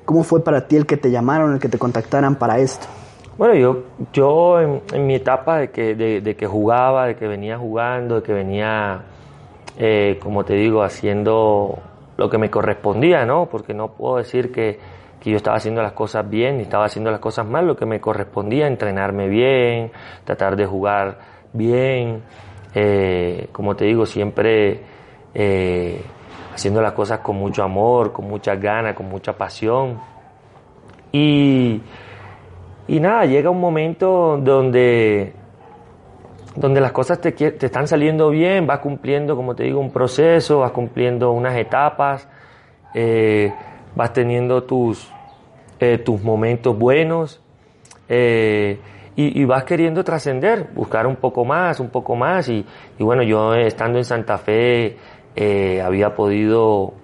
¿Cómo 0.05 0.23
fue 0.23 0.43
para 0.43 0.67
ti 0.67 0.77
el 0.77 0.87
que 0.87 0.97
te 0.97 1.11
llamaron, 1.11 1.53
el 1.55 1.61
que 1.61 1.69
te 1.69 1.79
contactaran 1.79 2.37
para 2.37 2.59
esto? 2.59 2.87
Bueno, 3.39 3.55
yo, 3.55 3.83
yo 4.13 4.61
en, 4.61 4.83
en 4.93 5.07
mi 5.07 5.17
etapa 5.17 5.59
de 5.59 5.71
que, 5.71 5.95
de, 5.95 6.21
de 6.21 6.37
que 6.37 6.47
jugaba, 6.47 7.07
de 7.07 7.17
que 7.17 7.29
venía 7.29 7.59
jugando, 7.59 8.17
de 8.17 8.23
que 8.23 8.33
venía, 8.33 9.03
eh, 9.79 10.19
como 10.23 10.45
te 10.45 10.55
digo, 10.55 10.83
haciendo 10.83 11.79
lo 12.17 12.31
que 12.31 12.39
me 12.39 12.51
correspondía, 12.51 13.25
¿no? 13.25 13.47
Porque 13.47 13.75
no 13.75 13.93
puedo 13.93 14.17
decir 14.17 14.53
que, 14.53 14.79
que 15.21 15.31
yo 15.31 15.37
estaba 15.37 15.57
haciendo 15.57 15.83
las 15.83 15.93
cosas 15.93 16.29
bien 16.29 16.57
ni 16.59 16.63
estaba 16.63 16.85
haciendo 16.87 17.11
las 17.11 17.21
cosas 17.21 17.47
mal, 17.47 17.67
lo 17.67 17.77
que 17.77 17.87
me 17.87 18.01
correspondía, 18.01 18.67
entrenarme 18.67 19.29
bien, 19.29 19.93
tratar 20.25 20.57
de 20.57 20.67
jugar 20.67 21.19
bien, 21.53 22.23
eh, 22.75 23.49
como 23.53 23.75
te 23.75 23.87
digo, 23.87 24.07
siempre 24.07 24.83
eh, 25.35 26.03
haciendo 26.55 26.81
las 26.81 26.93
cosas 26.93 27.21
con 27.21 27.37
mucho 27.37 27.63
amor, 27.63 28.13
con 28.13 28.27
muchas 28.29 28.61
ganas, 28.61 28.95
con 28.95 29.09
mucha 29.09 29.33
pasión. 29.33 29.99
Y, 31.13 31.81
y 32.89 33.01
nada, 33.01 33.25
llega 33.25 33.51
un 33.51 33.61
momento 33.61 34.39
donde, 34.39 35.33
donde 36.57 36.81
las 36.81 36.93
cosas 36.93 37.21
te, 37.21 37.33
te 37.33 37.67
están 37.67 37.87
saliendo 37.87 38.31
bien, 38.31 38.67
vas 38.67 38.81
cumpliendo, 38.81 39.37
como 39.37 39.55
te 39.55 39.65
digo, 39.65 39.79
un 39.79 39.91
proceso, 39.91 40.61
vas 40.61 40.73
cumpliendo 40.73 41.31
unas 41.33 41.57
etapas, 41.57 42.29
eh, 42.95 43.53
vas 43.95 44.13
teniendo 44.13 44.65
tus, 44.65 45.11
eh, 45.79 45.99
tus 45.99 46.23
momentos 46.23 46.77
buenos 46.77 47.43
eh, 48.09 48.79
y, 49.15 49.41
y 49.41 49.45
vas 49.45 49.65
queriendo 49.65 50.03
trascender, 50.03 50.71
buscar 50.75 51.07
un 51.07 51.17
poco 51.17 51.45
más, 51.45 51.79
un 51.79 51.91
poco 51.91 52.17
más. 52.17 52.49
Y, 52.49 52.65
y 52.99 53.05
bueno, 53.05 53.23
yo 53.23 53.55
estando 53.55 53.99
en 53.99 54.05
Santa 54.05 54.39
Fe 54.39 54.97
había 55.85 56.15
podido 56.15 56.95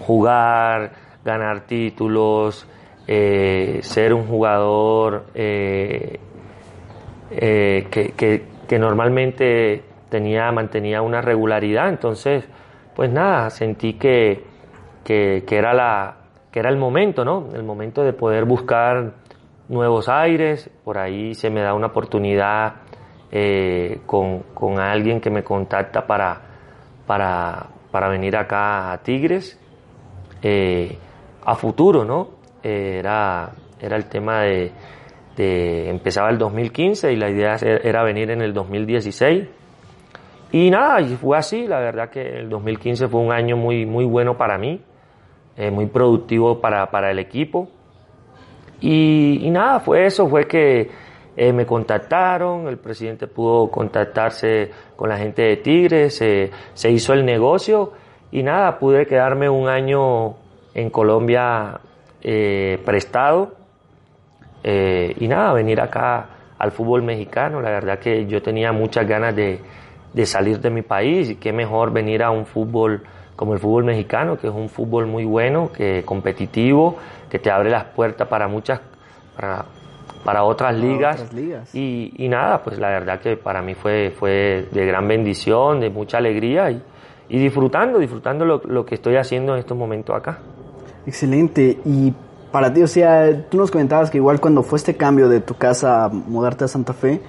jugar, 0.00 0.90
ganar 1.24 1.60
títulos, 1.60 2.66
ser 3.06 4.12
un 4.12 4.26
jugador 4.26 5.26
eh, 7.30 7.86
que, 7.90 8.12
que- 8.12 8.78
normalmente 8.78 9.82
tenía, 10.08 10.50
mantenía 10.52 11.00
una 11.02 11.20
regularidad. 11.20 11.88
Entonces, 11.88 12.44
pues 12.94 13.10
nada, 13.10 13.48
sentí 13.50 13.94
que, 13.94 14.44
que, 15.04 15.44
era 15.48 15.72
la, 15.72 16.16
que 16.50 16.58
era 16.58 16.68
el 16.68 16.76
momento, 16.76 17.24
¿no? 17.24 17.48
El 17.54 17.62
momento 17.62 18.02
de 18.02 18.12
poder 18.12 18.44
buscar 18.44 19.12
nuevos 19.68 20.08
aires. 20.08 20.68
Por 20.84 20.98
ahí 20.98 21.34
se 21.34 21.48
me 21.50 21.60
da 21.62 21.74
una 21.74 21.86
oportunidad 21.88 22.74
eh, 23.30 24.00
con, 24.06 24.40
con 24.54 24.78
alguien 24.80 25.20
que 25.20 25.30
me 25.30 25.44
contacta 25.44 26.06
para, 26.06 26.40
para, 27.06 27.66
para 27.92 28.08
venir 28.08 28.36
acá 28.36 28.92
a 28.92 28.98
Tigres 28.98 29.58
eh, 30.42 30.96
a 31.44 31.54
futuro, 31.54 32.04
¿no? 32.04 32.28
Era, 32.62 33.50
era 33.80 33.96
el 33.96 34.06
tema 34.06 34.40
de, 34.42 34.72
de- 35.36 35.88
empezaba 35.90 36.30
el 36.30 36.38
2015 36.38 37.12
y 37.12 37.16
la 37.16 37.30
idea 37.30 37.56
era 37.62 38.02
venir 38.02 38.30
en 38.30 38.40
el 38.42 38.52
2016. 38.54 39.46
Y 40.52 40.70
nada, 40.70 41.00
y 41.00 41.14
fue 41.16 41.36
así, 41.36 41.66
la 41.66 41.80
verdad 41.80 42.08
que 42.10 42.20
el 42.38 42.48
2015 42.48 43.08
fue 43.08 43.20
un 43.20 43.32
año 43.32 43.56
muy, 43.56 43.84
muy 43.84 44.04
bueno 44.04 44.36
para 44.36 44.56
mí, 44.58 44.80
eh, 45.56 45.70
muy 45.70 45.86
productivo 45.86 46.60
para, 46.60 46.90
para 46.90 47.10
el 47.10 47.18
equipo. 47.18 47.68
Y, 48.80 49.48
nada, 49.50 49.80
fue 49.80 50.04
eso, 50.06 50.28
fue 50.28 50.46
que 50.46 50.88
eh, 51.36 51.52
me 51.52 51.66
contactaron, 51.66 52.68
el 52.68 52.78
presidente 52.78 53.26
pudo 53.26 53.70
contactarse 53.70 54.70
con 54.96 55.08
la 55.08 55.16
gente 55.18 55.42
de 55.42 55.56
Tigres, 55.58 56.16
se- 56.16 56.50
se 56.74 56.90
hizo 56.90 57.12
el 57.12 57.24
negocio 57.24 57.92
y 58.30 58.42
nada, 58.42 58.78
pude 58.78 59.06
quedarme 59.06 59.48
un 59.48 59.68
año 59.68 60.36
en 60.74 60.90
Colombia 60.90 61.80
eh, 62.22 62.78
prestado 62.84 63.54
eh, 64.68 65.14
y 65.20 65.28
nada, 65.28 65.52
venir 65.52 65.80
acá 65.80 66.26
al 66.58 66.72
fútbol 66.72 67.02
mexicano. 67.02 67.60
La 67.60 67.70
verdad 67.70 68.00
que 68.00 68.26
yo 68.26 68.42
tenía 68.42 68.72
muchas 68.72 69.06
ganas 69.06 69.34
de, 69.36 69.60
de 70.12 70.26
salir 70.26 70.58
de 70.58 70.70
mi 70.70 70.82
país 70.82 71.30
y 71.30 71.36
qué 71.36 71.52
mejor 71.52 71.92
venir 71.92 72.24
a 72.24 72.32
un 72.32 72.46
fútbol 72.46 73.02
como 73.36 73.52
el 73.52 73.60
fútbol 73.60 73.84
mexicano, 73.84 74.36
que 74.36 74.48
es 74.48 74.52
un 74.52 74.68
fútbol 74.68 75.06
muy 75.06 75.24
bueno, 75.24 75.70
que 75.70 76.02
competitivo, 76.04 76.96
que 77.30 77.38
te 77.38 77.48
abre 77.48 77.70
las 77.70 77.84
puertas 77.84 78.26
para 78.26 78.48
muchas, 78.48 78.80
para, 79.36 79.66
para 80.24 80.42
otras 80.42 80.74
ligas. 80.74 81.20
otras 81.20 81.32
ligas. 81.32 81.72
Y, 81.72 82.12
y 82.16 82.28
nada, 82.28 82.62
pues 82.64 82.78
la 82.80 82.88
verdad 82.88 83.20
que 83.20 83.36
para 83.36 83.62
mí 83.62 83.74
fue, 83.74 84.10
fue 84.10 84.66
de 84.72 84.84
gran 84.84 85.06
bendición, 85.06 85.78
de 85.78 85.90
mucha 85.90 86.18
alegría 86.18 86.72
y, 86.72 86.82
y 87.28 87.38
disfrutando, 87.38 88.00
disfrutando 88.00 88.44
lo, 88.44 88.62
lo 88.64 88.84
que 88.84 88.96
estoy 88.96 89.16
haciendo 89.16 89.52
en 89.52 89.60
estos 89.60 89.76
momentos 89.76 90.16
acá. 90.16 90.38
Excelente. 91.06 91.78
Y 91.84 92.12
para 92.56 92.72
ti, 92.72 92.82
o 92.82 92.86
sea, 92.86 93.44
tú 93.50 93.58
nos 93.58 93.70
comentabas 93.70 94.08
que 94.08 94.16
igual 94.16 94.40
cuando 94.40 94.62
fue 94.62 94.78
este 94.78 94.96
cambio 94.96 95.28
de 95.28 95.40
tu 95.40 95.56
casa 95.56 96.06
a 96.06 96.08
mudarte 96.08 96.64
a 96.64 96.68
Santa 96.68 96.94
Fe, 96.94 97.20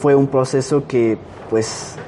fue 0.00 0.14
un 0.14 0.26
proceso 0.26 0.86
que, 0.86 1.18
pues, 1.50 1.98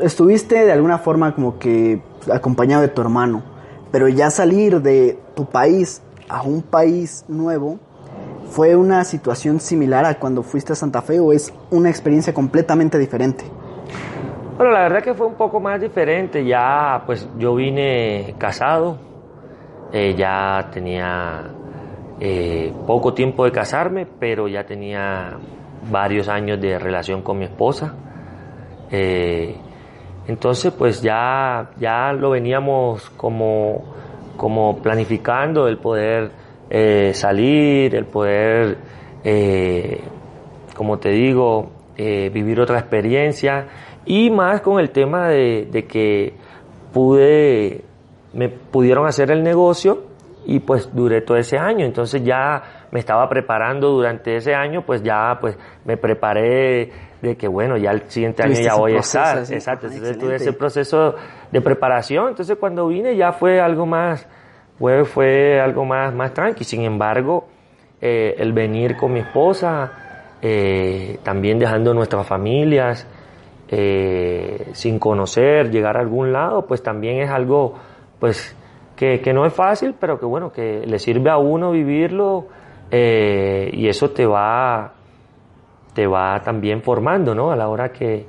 estuviste 0.00 0.64
de 0.64 0.70
alguna 0.70 0.98
forma 0.98 1.34
como 1.34 1.58
que 1.58 2.00
acompañado 2.32 2.80
de 2.80 2.86
tu 2.86 3.00
hermano, 3.00 3.42
pero 3.90 4.06
ya 4.06 4.30
salir 4.30 4.80
de 4.82 5.18
tu 5.34 5.46
país 5.46 6.00
a 6.28 6.42
un 6.42 6.62
país 6.62 7.24
nuevo, 7.26 7.80
¿fue 8.52 8.76
una 8.76 9.02
situación 9.02 9.58
similar 9.58 10.04
a 10.04 10.14
cuando 10.14 10.44
fuiste 10.44 10.74
a 10.74 10.76
Santa 10.76 11.02
Fe 11.02 11.18
o 11.18 11.32
es 11.32 11.52
una 11.72 11.90
experiencia 11.90 12.32
completamente 12.32 13.00
diferente? 13.00 13.46
Bueno, 14.56 14.70
la 14.70 14.82
verdad 14.82 15.02
que 15.02 15.14
fue 15.14 15.26
un 15.26 15.34
poco 15.34 15.58
más 15.58 15.80
diferente. 15.80 16.44
Ya, 16.44 17.02
pues 17.04 17.28
yo 17.36 17.56
vine 17.56 18.36
casado, 18.38 18.96
eh, 19.92 20.14
ya 20.16 20.68
tenía 20.72 21.50
eh, 22.24 22.72
poco 22.86 23.14
tiempo 23.14 23.44
de 23.44 23.50
casarme, 23.50 24.06
pero 24.06 24.46
ya 24.46 24.62
tenía 24.62 25.38
varios 25.90 26.28
años 26.28 26.60
de 26.60 26.78
relación 26.78 27.20
con 27.20 27.36
mi 27.36 27.46
esposa. 27.46 27.96
Eh, 28.92 29.56
entonces, 30.28 30.72
pues 30.72 31.02
ya, 31.02 31.72
ya 31.80 32.12
lo 32.12 32.30
veníamos 32.30 33.10
como, 33.10 33.82
como 34.36 34.78
planificando 34.78 35.66
el 35.66 35.78
poder 35.78 36.30
eh, 36.70 37.10
salir, 37.12 37.96
el 37.96 38.04
poder, 38.04 38.76
como 40.76 41.00
te 41.00 41.08
digo, 41.08 41.72
vivir 41.96 42.60
otra 42.60 42.78
experiencia 42.78 43.66
y 44.06 44.30
más 44.30 44.60
con 44.60 44.78
el 44.78 44.90
tema 44.90 45.26
de, 45.26 45.66
de 45.72 45.86
que 45.86 46.34
pude, 46.92 47.82
me 48.32 48.48
pudieron 48.48 49.08
hacer 49.08 49.32
el 49.32 49.42
negocio 49.42 50.11
y 50.44 50.60
pues 50.60 50.94
duré 50.94 51.20
todo 51.22 51.36
ese 51.36 51.58
año, 51.58 51.84
entonces 51.84 52.22
ya 52.24 52.86
me 52.90 52.98
estaba 52.98 53.28
preparando 53.28 53.90
durante 53.90 54.36
ese 54.36 54.54
año, 54.54 54.82
pues 54.84 55.02
ya 55.02 55.38
pues 55.40 55.58
me 55.84 55.96
preparé 55.96 56.90
de 57.20 57.36
que 57.36 57.48
bueno, 57.48 57.76
ya 57.76 57.90
el 57.92 58.02
siguiente 58.10 58.42
año 58.42 58.54
ya 58.54 58.74
voy 58.74 58.94
a 58.94 58.98
estar, 58.98 59.38
exacto, 59.38 59.86
Ah, 59.86 59.94
entonces 59.94 60.18
tuve 60.18 60.36
ese 60.36 60.52
proceso 60.52 61.14
de 61.50 61.60
preparación, 61.60 62.28
entonces 62.28 62.56
cuando 62.58 62.88
vine 62.88 63.16
ya 63.16 63.32
fue 63.32 63.60
algo 63.60 63.86
más, 63.86 64.26
fue, 64.78 65.04
fue 65.04 65.60
algo 65.60 65.84
más, 65.84 66.12
más 66.12 66.34
tranqui, 66.34 66.64
sin 66.64 66.82
embargo, 66.82 67.46
eh, 68.00 68.34
el 68.38 68.52
venir 68.52 68.96
con 68.96 69.12
mi 69.12 69.20
esposa, 69.20 69.92
eh, 70.42 71.18
también 71.22 71.60
dejando 71.60 71.94
nuestras 71.94 72.26
familias, 72.26 73.06
eh, 73.68 74.70
sin 74.72 74.98
conocer, 74.98 75.70
llegar 75.70 75.96
a 75.96 76.00
algún 76.00 76.32
lado, 76.32 76.66
pues 76.66 76.82
también 76.82 77.20
es 77.22 77.30
algo, 77.30 77.74
pues, 78.18 78.56
que, 79.02 79.20
que 79.20 79.32
no 79.32 79.44
es 79.44 79.52
fácil, 79.52 79.96
pero 79.98 80.16
que 80.16 80.24
bueno, 80.24 80.52
que 80.52 80.86
le 80.86 80.96
sirve 81.00 81.28
a 81.28 81.36
uno 81.36 81.72
vivirlo 81.72 82.46
eh, 82.88 83.68
y 83.72 83.88
eso 83.88 84.10
te 84.10 84.24
va, 84.24 84.92
te 85.92 86.06
va 86.06 86.40
también 86.40 86.82
formando, 86.82 87.34
¿no? 87.34 87.50
A 87.50 87.56
la 87.56 87.68
hora 87.68 87.90
que, 87.90 88.24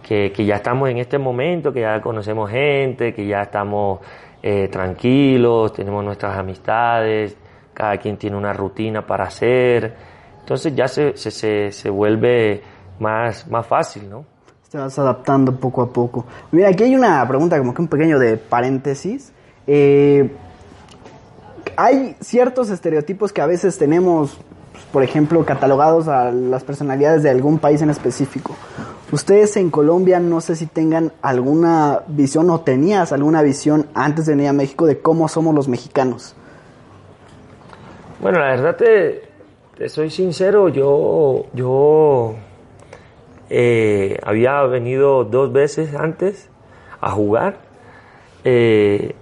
que, 0.00 0.30
que 0.30 0.44
ya 0.44 0.54
estamos 0.54 0.88
en 0.88 0.98
este 0.98 1.18
momento, 1.18 1.72
que 1.72 1.80
ya 1.80 2.00
conocemos 2.00 2.48
gente, 2.48 3.12
que 3.12 3.26
ya 3.26 3.40
estamos 3.40 4.02
eh, 4.40 4.68
tranquilos, 4.68 5.72
tenemos 5.72 6.04
nuestras 6.04 6.38
amistades, 6.38 7.36
cada 7.72 7.96
quien 7.96 8.16
tiene 8.16 8.36
una 8.36 8.52
rutina 8.52 9.04
para 9.04 9.24
hacer, 9.24 9.96
entonces 10.38 10.76
ya 10.76 10.86
se, 10.86 11.16
se, 11.16 11.32
se, 11.32 11.72
se 11.72 11.90
vuelve 11.90 12.62
más, 13.00 13.50
más 13.50 13.66
fácil, 13.66 14.08
¿no? 14.08 14.24
Te 14.70 14.78
vas 14.78 14.96
adaptando 14.96 15.58
poco 15.58 15.82
a 15.82 15.92
poco. 15.92 16.24
Mira, 16.52 16.68
aquí 16.68 16.84
hay 16.84 16.94
una 16.94 17.26
pregunta 17.26 17.58
como 17.58 17.74
que 17.74 17.82
un 17.82 17.88
pequeño 17.88 18.20
de 18.20 18.36
paréntesis. 18.36 19.33
Eh, 19.66 20.30
hay 21.76 22.16
ciertos 22.20 22.70
estereotipos 22.70 23.32
que 23.32 23.40
a 23.40 23.46
veces 23.46 23.78
tenemos 23.78 24.38
por 24.94 25.02
ejemplo, 25.02 25.44
catalogados 25.44 26.06
a 26.06 26.30
las 26.30 26.62
personalidades 26.62 27.24
de 27.24 27.30
algún 27.30 27.58
país 27.58 27.82
en 27.82 27.90
específico. 27.90 28.54
Ustedes 29.10 29.56
en 29.56 29.68
Colombia 29.68 30.20
no 30.20 30.40
sé 30.40 30.54
si 30.54 30.66
tengan 30.66 31.10
alguna 31.20 32.02
visión 32.06 32.48
o 32.50 32.60
tenías 32.60 33.12
alguna 33.12 33.42
visión 33.42 33.86
antes 33.92 34.26
de 34.26 34.34
venir 34.34 34.48
a 34.48 34.52
México 34.52 34.86
de 34.86 35.00
cómo 35.00 35.26
somos 35.26 35.52
los 35.52 35.66
mexicanos. 35.66 36.36
Bueno, 38.20 38.38
la 38.38 38.50
verdad 38.50 38.76
te, 38.76 39.88
soy 39.88 40.10
sincero, 40.10 40.68
yo, 40.68 41.46
yo 41.54 42.36
eh, 43.50 44.18
había 44.22 44.62
venido 44.62 45.24
dos 45.24 45.52
veces 45.52 45.92
antes 45.96 46.50
a 47.00 47.10
jugar, 47.10 47.58
eh, 48.44 49.16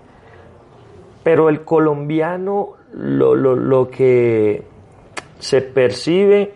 pero 1.23 1.49
el 1.49 1.65
colombiano 1.65 2.75
lo, 2.93 3.35
lo, 3.35 3.57
lo 3.57 3.91
que 3.91 4.63
se 5.39 5.61
percibe, 5.61 6.55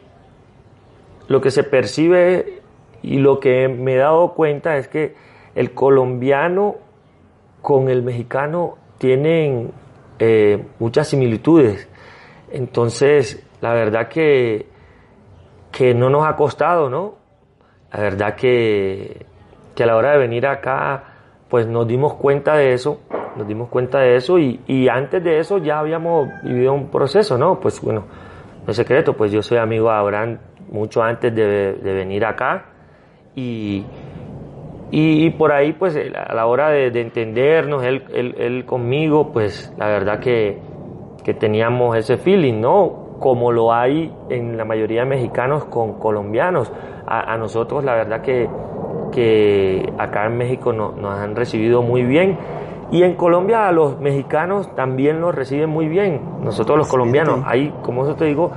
lo 1.28 1.40
que 1.40 1.50
se 1.50 1.64
percibe 1.64 2.62
y 3.02 3.18
lo 3.18 3.40
que 3.40 3.68
me 3.68 3.94
he 3.94 3.98
dado 3.98 4.34
cuenta 4.34 4.76
es 4.76 4.88
que 4.88 5.14
el 5.54 5.72
colombiano 5.72 6.76
con 7.62 7.88
el 7.88 8.02
mexicano 8.02 8.76
tienen 8.98 9.72
eh, 10.18 10.64
muchas 10.78 11.08
similitudes. 11.08 11.88
Entonces, 12.50 13.44
la 13.60 13.72
verdad 13.74 14.08
que, 14.08 14.66
que 15.72 15.94
no 15.94 16.10
nos 16.10 16.26
ha 16.26 16.36
costado, 16.36 16.88
¿no? 16.88 17.14
La 17.92 18.00
verdad 18.00 18.34
que, 18.34 19.26
que 19.74 19.82
a 19.82 19.86
la 19.86 19.96
hora 19.96 20.12
de 20.12 20.18
venir 20.18 20.46
acá, 20.46 21.04
pues 21.48 21.66
nos 21.66 21.86
dimos 21.86 22.14
cuenta 22.14 22.56
de 22.56 22.72
eso, 22.72 23.00
nos 23.36 23.46
dimos 23.46 23.68
cuenta 23.68 23.98
de 23.98 24.16
eso 24.16 24.38
y, 24.38 24.60
y 24.66 24.88
antes 24.88 25.22
de 25.22 25.38
eso 25.38 25.58
ya 25.58 25.78
habíamos 25.78 26.28
vivido 26.42 26.72
un 26.72 26.88
proceso, 26.88 27.36
¿no? 27.36 27.60
Pues 27.60 27.80
bueno, 27.80 28.04
no 28.66 28.70
es 28.70 28.76
secreto, 28.76 29.14
pues 29.14 29.30
yo 29.30 29.42
soy 29.42 29.58
amigo 29.58 29.88
de 29.88 29.94
Abraham 29.94 30.38
mucho 30.70 31.02
antes 31.02 31.34
de, 31.34 31.78
venir 31.82 32.24
acá 32.24 32.66
y, 33.34 33.84
y, 34.90 35.30
por 35.30 35.52
ahí 35.52 35.72
pues 35.72 35.96
a 35.96 36.34
la 36.34 36.46
hora 36.46 36.70
de, 36.70 36.90
de 36.90 37.00
entendernos, 37.00 37.84
él, 37.84 38.04
él, 38.12 38.34
él, 38.38 38.64
conmigo, 38.64 39.32
pues 39.32 39.72
la 39.78 39.86
verdad 39.86 40.18
que, 40.18 40.58
que 41.22 41.34
teníamos 41.34 41.96
ese 41.96 42.16
feeling, 42.16 42.60
¿no? 42.60 43.16
Como 43.20 43.52
lo 43.52 43.72
hay 43.72 44.12
en 44.30 44.56
la 44.56 44.64
mayoría 44.64 45.00
de 45.00 45.06
mexicanos 45.06 45.64
con 45.66 45.98
colombianos. 45.98 46.72
A, 47.06 47.32
a 47.32 47.38
nosotros 47.38 47.84
la 47.84 47.94
verdad 47.94 48.20
que, 48.20 48.48
que 49.12 49.92
acá 49.98 50.26
en 50.26 50.36
México 50.36 50.72
no, 50.72 50.92
nos 50.92 51.18
han 51.18 51.36
recibido 51.36 51.82
muy 51.82 52.02
bien. 52.02 52.36
Y 52.90 53.02
en 53.02 53.14
Colombia 53.14 53.68
a 53.68 53.72
los 53.72 53.98
mexicanos 54.00 54.74
también 54.74 55.20
los 55.20 55.34
reciben 55.34 55.68
muy 55.68 55.88
bien. 55.88 56.20
Nosotros 56.42 56.78
los 56.78 56.88
colombianos, 56.88 57.40
hay, 57.44 57.74
como 57.82 58.06
yo 58.06 58.14
te 58.14 58.26
digo, 58.26 58.52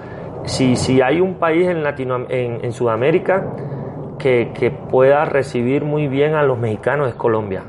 si, 0.46 0.76
si 0.76 1.02
hay 1.02 1.20
un 1.20 1.36
país 1.36 1.68
en, 1.68 1.84
Latino, 1.84 2.18
en, 2.30 2.64
en 2.64 2.72
Sudamérica 2.72 3.46
que, 4.18 4.52
que, 4.54 4.70
pueda 4.72 5.26
recibir 5.26 5.84
muy 5.84 6.08
bien 6.08 6.36
a 6.36 6.44
los 6.44 6.60
mexicanos 6.60 7.10
es 7.10 7.16
Colombia. 7.16 7.64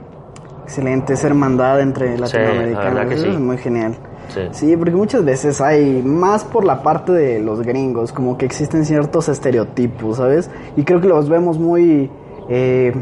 Excelente, 0.64 1.14
esa 1.14 1.28
hermandad 1.28 1.80
entre 1.80 2.18
latinoamericanos, 2.18 3.08
sí, 3.08 3.14
eso 3.14 3.24
sí. 3.24 3.30
es 3.30 3.40
muy 3.40 3.58
genial. 3.58 3.96
Sí. 4.28 4.40
sí. 4.52 4.76
porque 4.76 4.94
muchas 4.94 5.24
veces 5.24 5.60
hay, 5.60 6.02
más 6.04 6.44
por 6.44 6.64
la 6.64 6.82
parte 6.82 7.12
de 7.12 7.40
los 7.40 7.62
gringos, 7.62 8.12
como 8.12 8.38
que 8.38 8.46
existen 8.46 8.84
ciertos 8.84 9.28
estereotipos, 9.28 10.18
¿sabes? 10.18 10.50
Y 10.76 10.84
creo 10.84 11.00
que 11.00 11.08
los 11.08 11.28
vemos 11.28 11.58
muy 11.58 12.10
eh, 12.48 12.92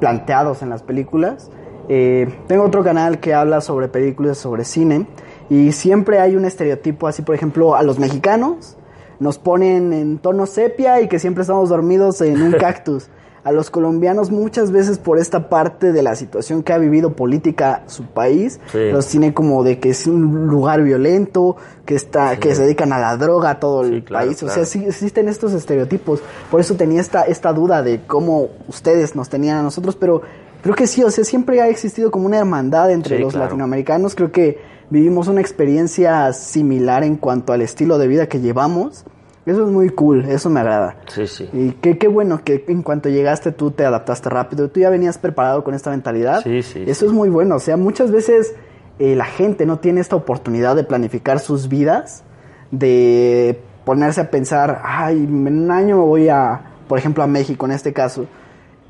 planteados 0.00 0.62
en 0.62 0.70
las 0.70 0.82
películas. 0.82 1.50
Eh, 1.88 2.28
tengo 2.48 2.64
otro 2.64 2.82
canal 2.82 3.20
que 3.20 3.34
habla 3.34 3.60
sobre 3.60 3.88
películas, 3.88 4.38
sobre 4.38 4.64
cine, 4.64 5.06
y 5.48 5.72
siempre 5.72 6.18
hay 6.20 6.34
un 6.36 6.44
estereotipo 6.44 7.06
así, 7.06 7.22
por 7.22 7.34
ejemplo, 7.34 7.74
a 7.76 7.82
los 7.82 7.98
mexicanos 7.98 8.76
nos 9.18 9.38
ponen 9.38 9.94
en 9.94 10.18
tono 10.18 10.44
sepia 10.44 11.00
y 11.00 11.08
que 11.08 11.18
siempre 11.18 11.40
estamos 11.42 11.70
dormidos 11.70 12.20
en 12.20 12.42
un 12.42 12.52
cactus. 12.58 13.08
A 13.44 13.52
los 13.52 13.70
colombianos 13.70 14.30
muchas 14.32 14.72
veces 14.72 14.98
por 14.98 15.18
esta 15.20 15.48
parte 15.48 15.92
de 15.92 16.02
la 16.02 16.16
situación 16.16 16.64
que 16.64 16.72
ha 16.72 16.78
vivido 16.78 17.12
política 17.12 17.84
su 17.86 18.04
país, 18.04 18.58
Sí. 18.72 18.90
los 18.90 19.06
tiene 19.06 19.32
como 19.32 19.62
de 19.62 19.78
que 19.78 19.90
es 19.90 20.06
un 20.08 20.48
lugar 20.48 20.82
violento, 20.82 21.56
que 21.86 21.94
está, 21.94 22.32
Sí. 22.34 22.40
que 22.40 22.54
se 22.56 22.64
dedican 22.64 22.92
a 22.92 22.98
la 22.98 23.16
droga 23.16 23.50
a 23.50 23.60
todo 23.60 23.82
el 23.84 24.02
claro, 24.02 24.26
país. 24.26 24.42
O 24.42 24.48
sea, 24.48 24.64
sí 24.66 24.84
existen 24.84 25.28
estos 25.28 25.52
estereotipos. 25.52 26.20
Por 26.50 26.60
eso 26.60 26.74
tenía 26.74 27.00
esta, 27.00 27.22
esta 27.22 27.52
duda 27.52 27.82
de 27.84 28.00
cómo 28.06 28.48
ustedes 28.68 29.14
nos 29.14 29.28
tenían 29.28 29.58
a 29.58 29.62
nosotros, 29.62 29.94
pero 29.94 30.22
creo 30.66 30.76
que 30.76 30.86
sí, 30.86 31.02
o 31.02 31.10
sea, 31.10 31.24
siempre 31.24 31.60
ha 31.60 31.68
existido 31.68 32.10
como 32.10 32.26
una 32.26 32.38
hermandad 32.38 32.90
entre 32.90 33.16
Sí, 33.16 33.22
los 33.22 33.32
claro. 33.32 33.46
latinoamericanos. 33.46 34.14
Creo 34.14 34.30
que 34.32 34.58
vivimos 34.90 35.28
una 35.28 35.40
experiencia 35.40 36.32
similar 36.32 37.02
en 37.04 37.16
cuanto 37.16 37.52
al 37.52 37.62
estilo 37.62 37.98
de 37.98 38.06
vida 38.08 38.28
que 38.28 38.40
llevamos. 38.40 39.04
Eso 39.46 39.64
es 39.64 39.70
muy 39.72 39.90
cool, 39.90 40.24
eso 40.28 40.50
me 40.50 40.58
agrada. 40.60 40.96
Sí, 41.06 41.26
sí. 41.28 41.48
Y 41.52 41.70
qué, 41.80 41.98
qué 41.98 42.08
bueno 42.08 42.40
que 42.42 42.64
en 42.66 42.82
cuanto 42.82 43.08
llegaste 43.08 43.52
tú 43.52 43.70
te 43.70 43.84
adaptaste 43.84 44.28
rápido. 44.28 44.68
Tú 44.70 44.80
ya 44.80 44.90
venías 44.90 45.18
preparado 45.18 45.62
con 45.62 45.72
esta 45.74 45.90
mentalidad. 45.90 46.42
Sí, 46.42 46.62
sí, 46.62 46.82
Eso 46.86 47.00
sí. 47.00 47.06
es 47.06 47.12
muy 47.12 47.28
bueno. 47.28 47.54
O 47.54 47.60
sea, 47.60 47.76
muchas 47.76 48.10
veces 48.10 48.54
eh, 48.98 49.14
la 49.14 49.24
gente 49.24 49.64
no 49.64 49.78
tiene 49.78 50.00
esta 50.00 50.16
oportunidad 50.16 50.74
de 50.74 50.82
planificar 50.82 51.38
sus 51.38 51.68
vidas, 51.68 52.24
de 52.72 53.60
ponerse 53.84 54.20
a 54.20 54.30
pensar, 54.30 54.80
ay, 54.84 55.16
en 55.18 55.46
un 55.64 55.70
año 55.70 55.98
voy 56.04 56.28
a, 56.28 56.60
por 56.88 56.98
ejemplo, 56.98 57.22
a 57.22 57.26
México 57.28 57.66
en 57.66 57.72
este 57.72 57.92
caso, 57.92 58.26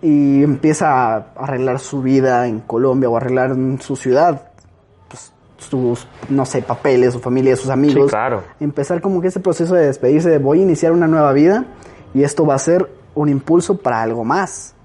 y 0.07 0.45
empieza 0.45 1.17
a 1.17 1.17
arreglar 1.35 1.81
su 1.81 2.01
vida 2.01 2.47
en 2.47 2.61
Colombia 2.61 3.11
o 3.11 3.17
arreglar 3.17 3.51
en 3.51 3.81
su 3.81 3.97
ciudad, 3.97 4.51
pues, 5.09 5.33
sus, 5.59 6.07
no 6.29 6.47
sé, 6.47 6.63
papeles, 6.63 7.13
su 7.15 7.19
familia, 7.19 7.57
sus 7.57 7.71
amigos 7.71 8.05
Sí, 8.05 8.11
claro. 8.11 8.45
empezar 8.61 9.01
como 9.01 9.21
que 9.21 9.27
ese 9.27 9.41
proceso 9.41 9.75
de 9.75 9.87
despedirse 9.87 10.31
de 10.31 10.39
voy 10.39 10.61
a 10.61 10.63
iniciar 10.63 10.93
una 10.93 11.09
nueva 11.09 11.33
vida 11.33 11.65
y 12.15 12.23
esto 12.23 12.47
va 12.47 12.55
a 12.55 12.59
ser 12.61 12.89
un 13.17 13.29
impulso 13.29 13.79
para 13.79 14.01
algo 14.01 14.23
más. 14.25 14.77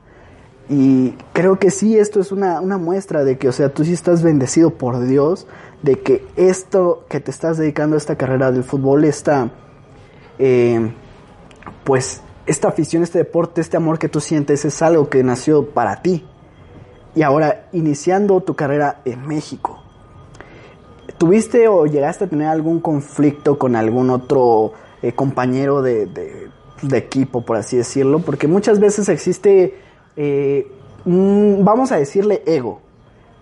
Y 0.70 1.14
creo 1.34 1.60
que 1.60 1.70
sí, 1.70 2.00
esto 2.00 2.20
es 2.20 2.32
una, 2.32 2.60
una 2.60 2.80
muestra 2.80 3.24
de 3.24 3.38
que, 3.38 3.48
o 3.48 3.52
sea, 3.52 3.70
tú 3.70 3.86
sí 3.86 3.94
estás 3.94 4.24
bendecido 4.24 4.72
por 4.72 5.06
Dios, 5.06 5.46
de 5.84 6.00
que 6.00 6.26
esto 6.36 7.06
que 7.10 7.20
te 7.20 7.30
estás 7.30 7.58
dedicando 7.58 7.96
a 7.96 7.98
esta 7.98 8.16
carrera 8.16 8.52
del 8.52 8.64
fútbol, 8.64 9.04
esta, 9.04 9.52
eh, 10.40 10.92
pues, 11.84 12.24
esta 12.52 12.68
afición, 12.68 13.04
este 13.04 13.18
deporte, 13.18 13.62
este 13.62 13.78
amor 13.78 13.98
que 13.98 14.10
tú 14.10 14.20
sientes 14.20 14.66
es 14.66 14.82
algo 14.82 15.10
que 15.10 15.24
nació 15.24 15.70
para 15.70 16.02
ti. 16.02 16.26
Y 17.16 17.24
ahora, 17.24 17.68
iniciando 17.74 18.40
tu 18.42 18.56
carrera 18.56 19.02
en 19.06 19.28
México, 19.28 19.82
¿Tuviste 21.22 21.68
o 21.68 21.86
llegaste 21.86 22.26
a 22.26 22.28
tener 22.28 22.48
algún 22.48 22.80
conflicto 22.80 23.60
con 23.60 23.76
algún 23.76 24.10
otro 24.10 24.74
eh, 25.04 25.12
compañero 25.12 25.84
de, 25.84 26.08
de, 26.08 26.98
equipo, 26.98 27.46
por 27.46 27.58
así 27.58 27.78
decirlo? 27.78 28.20
Porque 28.20 28.48
muchas 28.48 28.80
veces 28.80 29.08
existe, 29.08 29.76
eh, 30.16 30.72
mm, 31.06 31.64
vamos 31.64 31.92
a 31.92 31.98
decirle 31.98 32.42
ego. 32.48 32.82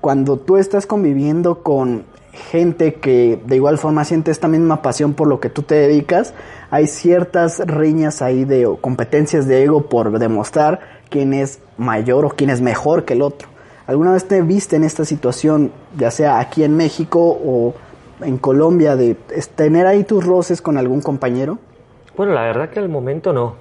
Cuando 0.01 0.35
tú 0.35 0.57
estás 0.57 0.85
conviviendo 0.85 1.63
con 1.63 2.03
gente 2.33 2.95
que 2.95 3.39
de 3.45 3.55
igual 3.55 3.77
forma 3.77 4.03
siente 4.05 4.31
esta 4.31 4.47
misma 4.47 4.81
pasión 4.81 5.13
por 5.13 5.27
lo 5.27 5.39
que 5.39 5.49
tú 5.49 5.63
te 5.63 5.75
dedicas, 5.75 6.33
hay 6.71 6.87
ciertas 6.87 7.59
riñas 7.65 8.21
ahí 8.21 8.45
de 8.45 8.69
competencias 8.81 9.47
de 9.47 9.63
ego 9.63 9.83
por 9.83 10.17
demostrar 10.19 10.79
quién 11.09 11.33
es 11.33 11.59
mayor 11.77 12.25
o 12.25 12.29
quién 12.29 12.49
es 12.49 12.61
mejor 12.61 13.05
que 13.05 13.13
el 13.13 13.21
otro. 13.21 13.49
¿Alguna 13.87 14.13
vez 14.13 14.27
te 14.27 14.41
viste 14.43 14.75
en 14.75 14.83
esta 14.83 15.03
situación, 15.03 15.71
ya 15.97 16.11
sea 16.11 16.39
aquí 16.39 16.63
en 16.63 16.77
México 16.77 17.19
o 17.43 17.73
en 18.21 18.37
Colombia, 18.37 18.95
de 18.95 19.15
tener 19.55 19.87
ahí 19.87 20.03
tus 20.03 20.23
roces 20.23 20.61
con 20.61 20.77
algún 20.77 21.01
compañero? 21.01 21.57
Bueno, 22.15 22.33
la 22.33 22.43
verdad 22.43 22.69
que 22.69 22.79
al 22.79 22.89
momento 22.89 23.33
no. 23.33 23.55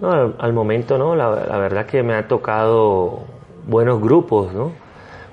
No, 0.00 0.10
al, 0.10 0.34
al 0.38 0.52
momento 0.52 0.98
no. 0.98 1.14
La, 1.14 1.30
la, 1.30 1.58
verdad 1.58 1.86
que 1.86 2.02
me 2.02 2.14
ha 2.14 2.26
tocado 2.26 3.20
buenos 3.68 4.00
grupos, 4.00 4.52
¿no? 4.52 4.72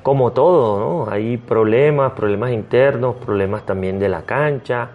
Como 0.08 0.32
todo. 0.32 1.06
Hay 1.12 1.36
problemas, 1.36 2.14
problemas 2.14 2.52
internos, 2.54 3.18
problemas 3.18 3.66
también 3.66 4.00
de 4.00 4.08
la 4.08 4.22
cancha, 4.22 4.88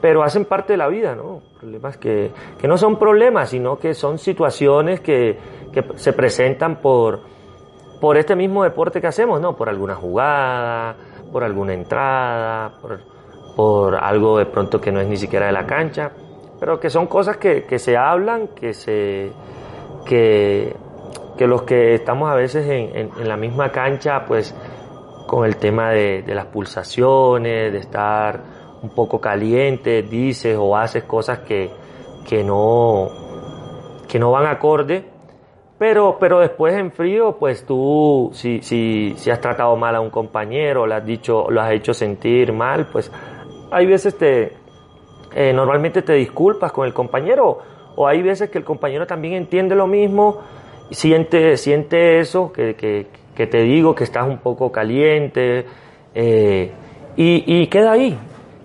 pero 0.00 0.24
hacen 0.24 0.44
parte 0.44 0.72
de 0.72 0.76
la 0.76 0.88
vida, 0.88 1.14
¿no? 1.14 1.40
Problemas 1.60 1.98
que, 1.98 2.32
que 2.58 2.66
no 2.66 2.76
son 2.76 2.98
problemas, 2.98 3.50
sino 3.50 3.78
que 3.78 3.94
son 3.94 4.18
situaciones 4.18 4.98
que, 4.98 5.38
que 5.72 5.84
se 5.94 6.12
presentan 6.14 6.80
por 6.80 7.20
por 8.00 8.16
este 8.16 8.34
mismo 8.34 8.64
deporte 8.64 9.00
que 9.00 9.06
hacemos, 9.06 9.40
¿no? 9.40 9.54
Por 9.54 9.68
alguna 9.68 9.94
jugada, 9.94 10.96
por 11.30 11.44
alguna 11.44 11.72
entrada, 11.72 12.72
por, 12.80 12.98
por, 13.54 13.94
algo 13.94 14.38
de 14.38 14.46
pronto 14.46 14.80
que 14.80 14.90
no 14.90 14.98
es 14.98 15.06
ni 15.06 15.16
siquiera 15.16 15.46
de 15.46 15.52
la 15.52 15.64
cancha, 15.64 16.10
pero 16.58 16.80
que 16.80 16.90
son 16.90 17.06
cosas 17.06 17.36
que, 17.36 17.62
que 17.62 17.78
se 17.78 17.96
hablan, 17.96 18.48
que 18.48 18.74
se 18.74 19.30
que, 20.04 20.74
que, 21.42 21.48
los 21.48 21.62
que 21.62 21.94
estamos 21.94 22.30
a 22.30 22.34
veces 22.34 22.66
en, 22.68 23.10
la 23.26 23.36
misma 23.36 23.72
cancha, 23.72 24.24
pues 24.26 24.54
con 25.26 25.44
el 25.44 25.56
tema 25.56 25.90
de, 25.90 26.22
de 26.22 26.34
las 26.34 26.46
pulsaciones, 26.46 27.72
de 27.72 27.78
estar 27.78 28.40
un 28.82 28.90
poco 28.90 29.20
caliente, 29.20 30.02
dices 30.02 30.56
o 30.58 30.76
haces 30.76 31.04
cosas 31.04 31.40
que, 31.40 31.70
que 32.28 32.44
no 32.44 33.08
que 34.08 34.18
no 34.18 34.30
van 34.30 34.46
acorde 34.46 35.04
pero, 35.78 36.16
pero 36.20 36.38
después 36.38 36.74
en 36.76 36.92
frío, 36.92 37.38
pues 37.40 37.66
tú, 37.66 38.30
si, 38.34 38.62
si, 38.62 39.14
si 39.16 39.30
has 39.32 39.40
tratado 39.40 39.74
mal 39.74 39.96
a 39.96 40.00
un 40.00 40.10
compañero, 40.10 40.86
lo 40.86 40.94
has 40.94 41.04
dicho, 41.04 41.50
lo 41.50 41.60
has 41.60 41.72
hecho 41.72 41.92
sentir 41.92 42.52
mal, 42.52 42.86
pues 42.86 43.10
hay 43.72 43.86
veces 43.86 44.16
te, 44.16 44.52
eh, 45.34 45.52
normalmente 45.52 46.02
te 46.02 46.12
disculpas 46.12 46.70
con 46.70 46.86
el 46.86 46.94
compañero 46.94 47.58
o 47.96 48.06
hay 48.06 48.22
veces 48.22 48.48
que 48.48 48.58
el 48.58 48.64
compañero 48.64 49.08
también 49.08 49.34
entiende 49.34 49.74
lo 49.74 49.88
mismo, 49.88 50.42
siente, 50.92 51.56
siente 51.56 52.20
eso, 52.20 52.52
que, 52.52 52.74
que, 52.74 53.06
que 53.34 53.46
te 53.46 53.62
digo 53.62 53.94
que 53.94 54.04
estás 54.04 54.26
un 54.26 54.38
poco 54.38 54.70
caliente 54.70 55.66
eh, 56.14 56.70
y, 57.16 57.44
y, 57.60 57.66
queda 57.68 57.92
ahí, 57.92 58.18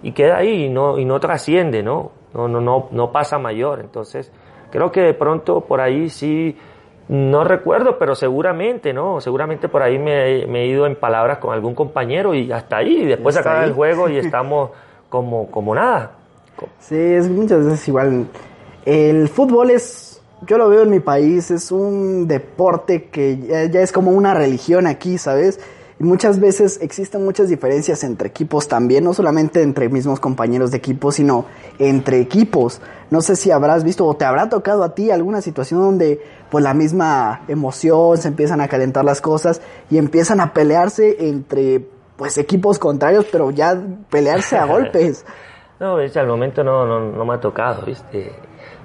y 0.03 0.11
queda 0.11 0.37
ahí 0.37 0.65
y 0.65 0.69
no, 0.69 0.97
y 0.97 1.05
no 1.05 1.19
trasciende, 1.19 1.83
¿no? 1.83 2.11
No, 2.33 2.47
no, 2.47 2.61
no, 2.61 2.87
no 2.91 3.11
pasa 3.11 3.39
mayor. 3.39 3.79
Entonces, 3.79 4.31
creo 4.71 4.91
que 4.91 5.01
de 5.01 5.13
pronto 5.13 5.61
por 5.61 5.81
ahí 5.81 6.09
sí, 6.09 6.57
no 7.09 7.43
recuerdo, 7.43 7.97
pero 7.97 8.15
seguramente, 8.15 8.93
¿no? 8.93 9.21
Seguramente 9.21 9.69
por 9.69 9.81
ahí 9.81 9.97
me, 9.97 10.45
me 10.47 10.63
he 10.63 10.67
ido 10.67 10.85
en 10.85 10.95
palabras 10.95 11.37
con 11.37 11.53
algún 11.53 11.73
compañero 11.73 12.33
y 12.33 12.51
hasta 12.51 12.77
ahí, 12.77 13.03
y 13.03 13.05
después 13.05 13.37
acaba 13.37 13.63
el 13.63 13.73
juego 13.73 14.09
y 14.09 14.17
estamos 14.17 14.71
como, 15.09 15.49
como 15.49 15.73
nada. 15.73 16.11
Sí, 16.79 16.95
es 16.95 17.29
muchas 17.29 17.65
veces 17.65 17.87
igual. 17.87 18.27
El 18.85 19.27
fútbol 19.27 19.71
es, 19.71 20.07
yo 20.45 20.58
lo 20.58 20.69
veo 20.69 20.84
en 20.84 20.89
mi 20.89 21.00
país, 21.00 21.52
es 21.52 21.71
un 21.71 22.28
deporte 22.28 23.06
que 23.06 23.39
ya, 23.39 23.65
ya 23.65 23.82
es 23.82 23.91
como 23.91 24.12
una 24.12 24.34
religión 24.34 24.88
aquí, 24.88 25.17
¿sabes? 25.17 25.60
Y 26.00 26.04
muchas 26.04 26.39
veces 26.39 26.80
existen 26.82 27.26
muchas 27.26 27.50
diferencias 27.50 28.04
entre 28.04 28.28
equipos 28.28 28.67
también, 28.67 29.04
no 29.04 29.15
solamente 29.15 29.63
entre 29.63 29.89
mismos 29.89 30.19
compañeros 30.19 30.69
de 30.69 30.78
equipo, 30.78 31.12
sino 31.12 31.45
entre 31.80 32.19
equipos. 32.19 32.82
No 33.10 33.21
sé 33.21 33.36
si 33.36 33.50
habrás 33.50 33.84
visto 33.84 34.06
o 34.06 34.15
te 34.15 34.23
habrá 34.23 34.47
tocado 34.47 34.84
a 34.84 34.93
ti 34.93 35.10
alguna 35.10 35.41
situación 35.41 35.82
donde 35.82 36.21
pues 36.52 36.63
la 36.63 36.76
misma 36.76 37.41
emoción, 37.47 38.17
se 38.17 38.28
empiezan 38.28 38.62
a 38.62 38.67
calentar 38.67 39.06
las 39.06 39.21
cosas 39.21 39.60
y 39.89 39.97
empiezan 39.97 40.39
a 40.39 40.54
pelearse 40.54 41.28
entre 41.28 41.88
pues 42.15 42.38
equipos 42.38 42.78
contrarios, 42.78 43.26
pero 43.32 43.50
ya 43.50 43.76
pelearse 44.10 44.56
a 44.56 44.65
golpes. 44.67 45.26
No, 45.80 45.97
al 45.97 46.28
momento 46.28 46.63
no, 46.63 46.86
no, 46.86 47.12
no, 47.12 47.26
me 47.26 47.34
ha 47.36 47.39
tocado, 47.39 47.84
¿viste? 47.86 48.34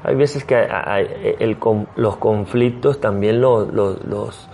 Hay 0.05 0.17
veces 0.17 0.45
que 0.45 0.57
hay, 0.57 1.57
los 1.97 2.17
conflictos 2.17 3.01
también 3.01 3.41
los, 3.41 4.49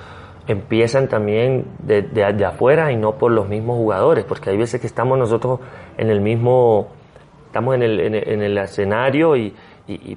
empiezan 0.47 1.09
también 1.09 1.67
de, 1.79 2.45
afuera 2.45 2.93
y 2.93 2.97
no 2.97 3.17
por 3.17 3.33
los 3.33 3.49
mismos 3.49 3.77
jugadores, 3.77 4.25
porque 4.25 4.51
hay 4.51 4.57
veces 4.57 4.81
que 4.81 4.87
estamos 4.87 5.19
nosotros 5.19 5.61
en 5.97 6.11
el 6.11 6.21
mismo, 6.21 6.89
estamos 7.47 7.75
en 7.77 7.83
el, 7.83 8.01
en 8.01 8.15
en 8.15 8.43
el 8.43 8.59
escenario 8.59 9.37
y, 9.37 9.55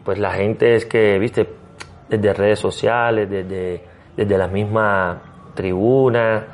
pues 0.03 0.19
la 0.19 0.31
gente 0.31 0.75
es 0.75 0.85
que, 0.85 1.17
viste, 1.17 1.47
desde 2.09 2.33
redes 2.33 2.59
sociales, 2.59 3.29
desde, 3.29 3.81
desde 4.17 4.37
la 4.37 4.47
misma 4.47 5.21
tribuna, 5.53 6.45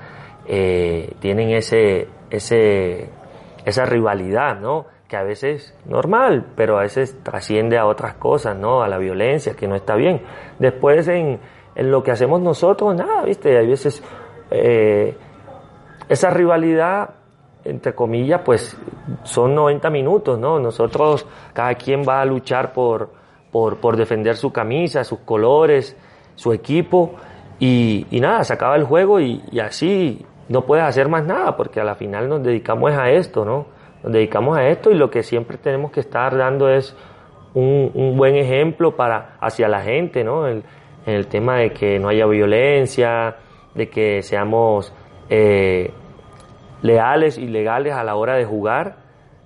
eh, 0.45 1.13
tienen 1.19 1.49
ese, 1.49 2.07
ese, 2.29 3.09
esa 3.65 3.85
rivalidad, 3.85 4.59
¿no? 4.59 4.85
Que 5.07 5.15
a 5.15 5.23
veces 5.23 5.73
normal, 5.85 6.47
pero 6.55 6.77
a 6.77 6.81
veces 6.81 7.17
trasciende 7.23 7.77
a 7.77 7.85
otras 7.85 8.15
cosas, 8.15 8.57
¿no? 8.57 8.83
A 8.83 8.87
la 8.89 8.97
violencia, 8.97 9.55
que 9.55 9.67
no 9.67 9.75
está 9.75 9.95
bien. 9.95 10.21
Después 10.59 11.07
en, 11.07 11.39
en 11.75 11.91
lo 11.91 12.03
que 12.03 12.11
hacemos 12.11 12.41
nosotros, 12.41 12.95
nada, 12.95 13.23
¿viste? 13.23 13.57
Hay 13.57 13.67
veces 13.67 14.03
eh, 14.51 15.15
esa 16.09 16.29
rivalidad, 16.29 17.09
entre 17.63 17.93
comillas, 17.93 18.41
pues 18.43 18.77
son 19.23 19.53
90 19.53 19.89
minutos, 19.89 20.39
¿no? 20.39 20.59
Nosotros, 20.59 21.27
cada 21.53 21.75
quien 21.75 22.03
va 22.07 22.21
a 22.21 22.25
luchar 22.25 22.73
por, 22.73 23.11
por, 23.51 23.97
defender 23.97 24.37
su 24.37 24.51
camisa, 24.51 25.03
sus 25.03 25.19
colores, 25.19 25.95
su 26.35 26.53
equipo, 26.53 27.15
y, 27.59 28.07
y 28.11 28.19
nada, 28.19 28.43
se 28.43 28.53
acaba 28.53 28.75
el 28.75 28.83
juego 28.83 29.19
y, 29.19 29.43
y, 29.51 29.59
así 29.59 30.25
no 30.49 30.61
puedes 30.61 30.85
hacer 30.85 31.09
más 31.09 31.25
nada, 31.25 31.57
porque 31.57 31.79
a 31.79 31.83
la 31.83 31.95
final 31.95 32.29
nos 32.29 32.43
dedicamos 32.43 32.91
a 32.93 33.09
esto, 33.09 33.43
¿no? 33.43 33.76
Nos 34.07 34.13
dedicamos 34.13 34.57
a 34.57 34.65
esto 34.69 34.89
y 34.89 34.93
lo 34.93 35.09
que 35.09 35.21
siempre 35.21 35.57
tenemos 35.57 35.91
que 35.91 35.99
estar 35.99 36.37
dando 36.37 36.69
es 36.69 36.95
un, 37.53 38.15
buen 38.15 38.37
ejemplo 38.37 38.95
para 38.95 39.35
hacia 39.41 39.67
la 39.67 39.81
gente, 39.81 40.23
¿no? 40.23 40.47
En 40.47 40.63
el 41.05 41.27
tema 41.27 41.57
de 41.57 41.71
que 41.71 41.99
no 41.99 42.07
haya 42.07 42.25
violencia, 42.25 43.35
de 43.75 43.89
que 43.89 44.21
seamos 44.21 44.93
eh, 45.29 45.91
leales 46.83 47.37
y 47.37 47.49
legales 47.49 47.95
a 47.95 48.03
la 48.05 48.15
hora 48.15 48.35
de 48.35 48.45
jugar, 48.45 48.95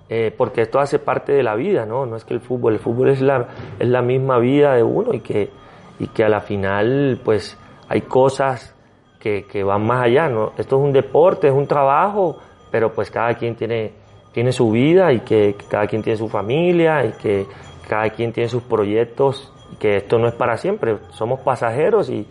eh, 0.08 0.32
porque 0.38 0.60
esto 0.60 0.78
hace 0.78 1.00
parte 1.00 1.32
de 1.32 1.42
la 1.42 1.56
vida, 1.56 1.84
¿no? 1.84 2.06
No 2.06 2.14
es 2.14 2.24
que 2.24 2.34
el 2.34 2.40
fútbol, 2.40 2.74
el 2.74 2.78
fútbol 2.78 3.08
es 3.08 3.20
la, 3.20 3.48
es 3.80 3.88
la 3.88 4.00
misma 4.00 4.38
vida 4.38 4.76
de 4.76 4.84
uno 4.84 5.12
y 5.12 5.18
que, 5.18 5.50
y 5.98 6.06
que 6.06 6.22
a 6.22 6.28
la 6.28 6.40
final, 6.40 7.20
pues, 7.24 7.58
hay 7.88 8.02
cosas 8.02 8.76
que, 9.18 9.44
que 9.44 9.64
van 9.64 9.84
más 9.84 10.04
allá, 10.04 10.28
¿no? 10.28 10.52
Esto 10.56 10.76
es 10.76 10.82
un 10.84 10.92
deporte, 10.92 11.48
es 11.48 11.52
un 11.52 11.66
trabajo, 11.66 12.38
pero 12.70 12.92
pues 12.92 13.10
cada 13.10 13.34
quien 13.34 13.56
tiene, 13.56 14.01
tiene 14.32 14.52
su 14.52 14.70
vida 14.70 15.12
y 15.12 15.20
que, 15.20 15.56
cada 15.68 15.86
quien 15.86 16.02
tiene 16.02 16.18
su 16.18 16.28
familia 16.28 17.04
y 17.04 17.12
que 17.12 17.46
cada 17.88 18.10
quien 18.10 18.32
tiene 18.32 18.48
sus 18.48 18.62
proyectos 18.62 19.52
que 19.78 19.96
esto 19.96 20.18
no 20.18 20.28
es 20.28 20.34
para 20.34 20.56
siempre, 20.56 20.98
somos 21.10 21.40
pasajeros 21.40 22.08
y 22.10 22.26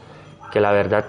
que 0.52 0.60
la 0.60 0.72
verdad 0.72 1.06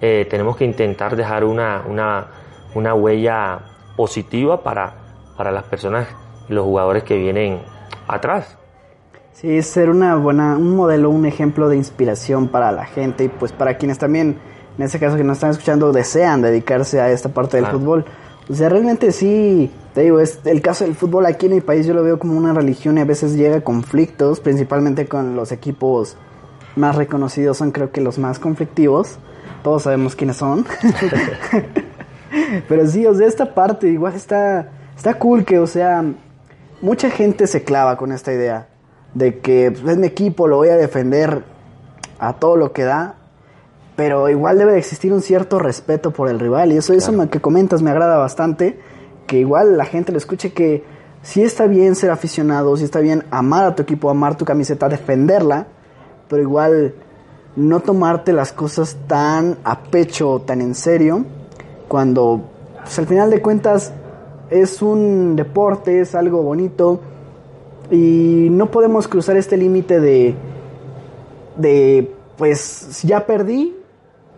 eh, 0.00 0.26
tenemos 0.28 0.56
que 0.56 0.64
intentar 0.64 1.16
dejar 1.16 1.44
una, 1.44 1.84
una, 1.88 2.26
una 2.74 2.94
huella 2.94 3.60
positiva 3.96 4.62
para, 4.62 4.94
para 5.36 5.50
las 5.50 5.64
personas 5.64 6.08
y 6.48 6.52
los 6.52 6.64
jugadores 6.64 7.04
que 7.04 7.16
vienen 7.16 7.60
atrás. 8.06 8.58
Sí, 9.32 9.62
ser 9.62 9.90
una 9.90 10.16
buena, 10.16 10.56
un 10.56 10.76
modelo, 10.76 11.10
un 11.10 11.26
ejemplo 11.26 11.68
de 11.68 11.76
inspiración 11.76 12.48
para 12.48 12.70
la 12.70 12.84
gente 12.84 13.24
y 13.24 13.28
pues 13.28 13.52
para 13.52 13.76
quienes 13.76 13.98
también, 13.98 14.38
en 14.78 14.84
este 14.84 14.98
caso 14.98 15.16
que 15.16 15.24
nos 15.24 15.38
están 15.38 15.50
escuchando, 15.50 15.92
desean 15.92 16.42
dedicarse 16.42 17.00
a 17.00 17.10
esta 17.10 17.30
parte 17.30 17.56
del 17.56 17.64
claro. 17.64 17.78
fútbol. 17.78 18.04
O 18.48 18.54
sea, 18.54 18.68
realmente 18.68 19.10
sí, 19.12 19.70
te 19.94 20.02
digo, 20.02 20.20
es 20.20 20.40
el 20.44 20.60
caso 20.60 20.84
del 20.84 20.94
fútbol 20.94 21.26
aquí 21.26 21.46
en 21.46 21.54
mi 21.54 21.60
país 21.60 21.86
yo 21.86 21.94
lo 21.94 22.02
veo 22.02 22.18
como 22.18 22.36
una 22.36 22.52
religión 22.52 22.98
y 22.98 23.00
a 23.00 23.04
veces 23.04 23.34
llega 23.34 23.56
a 23.56 23.60
conflictos, 23.62 24.40
principalmente 24.40 25.06
con 25.06 25.34
los 25.34 25.50
equipos 25.50 26.16
más 26.76 26.96
reconocidos, 26.96 27.56
son 27.56 27.70
creo 27.70 27.90
que 27.90 28.00
los 28.00 28.18
más 28.18 28.38
conflictivos. 28.38 29.16
Todos 29.62 29.84
sabemos 29.84 30.14
quiénes 30.14 30.36
son. 30.36 30.66
Pero 32.68 32.86
sí, 32.86 33.06
o 33.06 33.14
sea, 33.14 33.26
esta 33.26 33.54
parte 33.54 33.88
igual 33.88 34.14
está 34.14 34.68
está 34.96 35.14
cool 35.14 35.44
que, 35.44 35.58
o 35.58 35.66
sea, 35.66 36.04
mucha 36.80 37.10
gente 37.10 37.46
se 37.46 37.64
clava 37.64 37.96
con 37.96 38.12
esta 38.12 38.32
idea 38.32 38.68
de 39.14 39.38
que 39.38 39.70
pues, 39.70 39.92
es 39.92 39.98
mi 39.98 40.06
equipo, 40.06 40.48
lo 40.48 40.56
voy 40.56 40.68
a 40.68 40.76
defender 40.76 41.42
a 42.18 42.34
todo 42.34 42.56
lo 42.56 42.72
que 42.72 42.84
da, 42.84 43.16
pero 43.96 44.28
igual 44.28 44.58
debe 44.58 44.72
de 44.72 44.78
existir 44.78 45.12
un 45.12 45.22
cierto 45.22 45.58
respeto 45.58 46.10
por 46.10 46.28
el 46.28 46.40
rival 46.40 46.72
y 46.72 46.76
eso, 46.76 46.92
claro. 46.92 47.22
eso 47.22 47.30
que 47.30 47.40
comentas 47.40 47.82
me 47.82 47.90
agrada 47.90 48.16
bastante, 48.16 48.78
que 49.26 49.38
igual 49.38 49.76
la 49.76 49.84
gente 49.84 50.12
lo 50.12 50.18
escuche 50.18 50.52
que 50.52 50.84
sí 51.22 51.42
está 51.42 51.66
bien 51.66 51.94
ser 51.94 52.10
aficionado, 52.10 52.76
sí 52.76 52.84
está 52.84 53.00
bien 53.00 53.24
amar 53.30 53.64
a 53.64 53.74
tu 53.74 53.82
equipo, 53.82 54.10
amar 54.10 54.36
tu 54.36 54.44
camiseta, 54.44 54.88
defenderla, 54.88 55.66
pero 56.28 56.42
igual 56.42 56.94
no 57.56 57.80
tomarte 57.80 58.32
las 58.32 58.52
cosas 58.52 58.96
tan 59.06 59.58
a 59.64 59.82
pecho, 59.84 60.42
tan 60.44 60.60
en 60.60 60.74
serio, 60.74 61.24
cuando 61.86 62.42
pues, 62.82 62.98
al 62.98 63.06
final 63.06 63.30
de 63.30 63.40
cuentas 63.40 63.92
es 64.50 64.82
un 64.82 65.36
deporte, 65.36 66.00
es 66.00 66.14
algo 66.14 66.42
bonito 66.42 67.00
y 67.90 68.48
no 68.50 68.70
podemos 68.70 69.06
cruzar 69.06 69.36
este 69.36 69.56
límite 69.56 70.00
de 70.00 70.34
de 71.56 72.12
pues 72.36 73.02
ya 73.02 73.26
perdí, 73.26 73.76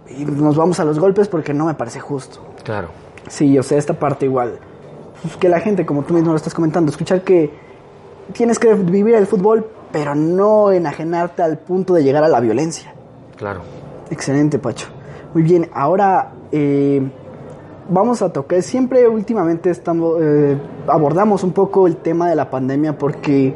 y 0.08 0.24
nos 0.24 0.56
vamos 0.56 0.80
a 0.80 0.84
los 0.84 0.98
golpes 0.98 1.28
porque 1.28 1.52
no 1.52 1.66
me 1.66 1.74
parece 1.74 2.00
justo. 2.00 2.40
Claro. 2.64 2.88
Sí, 3.28 3.58
o 3.58 3.62
sea, 3.62 3.78
esta 3.78 3.94
parte 3.94 4.26
igual. 4.26 4.58
Pues 5.22 5.36
que 5.36 5.48
la 5.48 5.60
gente, 5.60 5.84
como 5.84 6.02
tú 6.02 6.14
mismo 6.14 6.30
lo 6.30 6.36
estás 6.36 6.54
comentando, 6.54 6.90
escuchar 6.90 7.22
que 7.22 7.50
tienes 8.32 8.58
que 8.58 8.74
vivir 8.74 9.14
el 9.14 9.26
fútbol, 9.26 9.66
pero 9.90 10.14
no 10.14 10.72
enajenarte 10.72 11.42
al 11.42 11.58
punto 11.58 11.94
de 11.94 12.04
llegar 12.04 12.22
a 12.24 12.28
la 12.28 12.40
violencia. 12.40 12.94
Claro. 13.36 13.60
Excelente, 14.10 14.58
Pacho. 14.58 14.86
Muy 15.34 15.42
bien, 15.42 15.68
ahora 15.74 16.32
eh, 16.52 17.02
vamos 17.88 18.22
a 18.22 18.32
tocar, 18.32 18.62
siempre 18.62 19.06
últimamente 19.08 19.70
estamos, 19.70 20.18
eh, 20.20 20.56
abordamos 20.86 21.42
un 21.44 21.52
poco 21.52 21.86
el 21.86 21.96
tema 21.96 22.28
de 22.28 22.36
la 22.36 22.48
pandemia 22.48 22.96
porque 22.96 23.54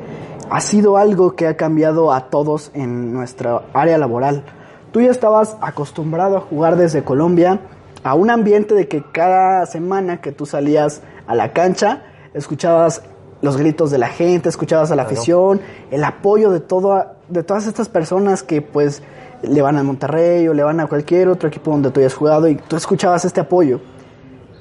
ha 0.51 0.61
sido 0.61 0.97
algo 0.97 1.37
que 1.37 1.47
ha 1.47 1.57
cambiado 1.57 2.13
a 2.13 2.29
todos 2.29 2.71
en 2.75 3.13
nuestra 3.13 3.63
área 3.73 3.97
laboral 3.99 4.45
tú 4.93 5.01
ya 5.01 5.11
estabas 5.11 5.57
acostumbrado 5.61 6.37
a 6.37 6.41
jugar 6.41 6.77
desde 6.77 7.05
Colombia 7.05 7.61
a 8.03 8.15
un 8.15 8.31
ambiente 8.31 8.75
de 8.75 8.89
que 8.89 9.03
cada 9.03 9.67
semana 9.67 10.21
que 10.21 10.33
tú 10.33 10.47
salías 10.47 11.03
a 11.27 11.35
la 11.35 11.53
cancha 11.53 12.03
escuchabas 12.35 13.03
los 13.43 13.57
gritos 13.57 13.91
de 13.91 13.99
la 13.99 14.09
gente, 14.09 14.49
escuchabas 14.49 14.91
a 14.91 14.97
la 14.97 15.03
afición, 15.03 15.61
el 15.91 16.05
apoyo 16.05 16.51
de 16.51 16.61
todo, 16.61 17.05
de 17.29 17.43
todas 17.43 17.67
estas 17.67 17.89
personas 17.89 18.43
que 18.43 18.61
pues 18.61 19.03
le 19.43 19.63
van 19.63 19.79
a 19.79 19.83
Monterrey 19.83 20.47
o 20.49 20.55
le 20.55 20.63
van 20.63 20.81
a 20.81 20.87
cualquier 20.87 21.29
otro 21.29 21.49
equipo 21.49 21.71
donde 21.71 21.91
tú 21.91 22.01
hayas 22.01 22.15
jugado 22.15 22.49
y 22.49 22.57
tú 22.57 22.77
escuchabas 22.77 23.25
este 23.25 23.41
apoyo. 23.41 23.81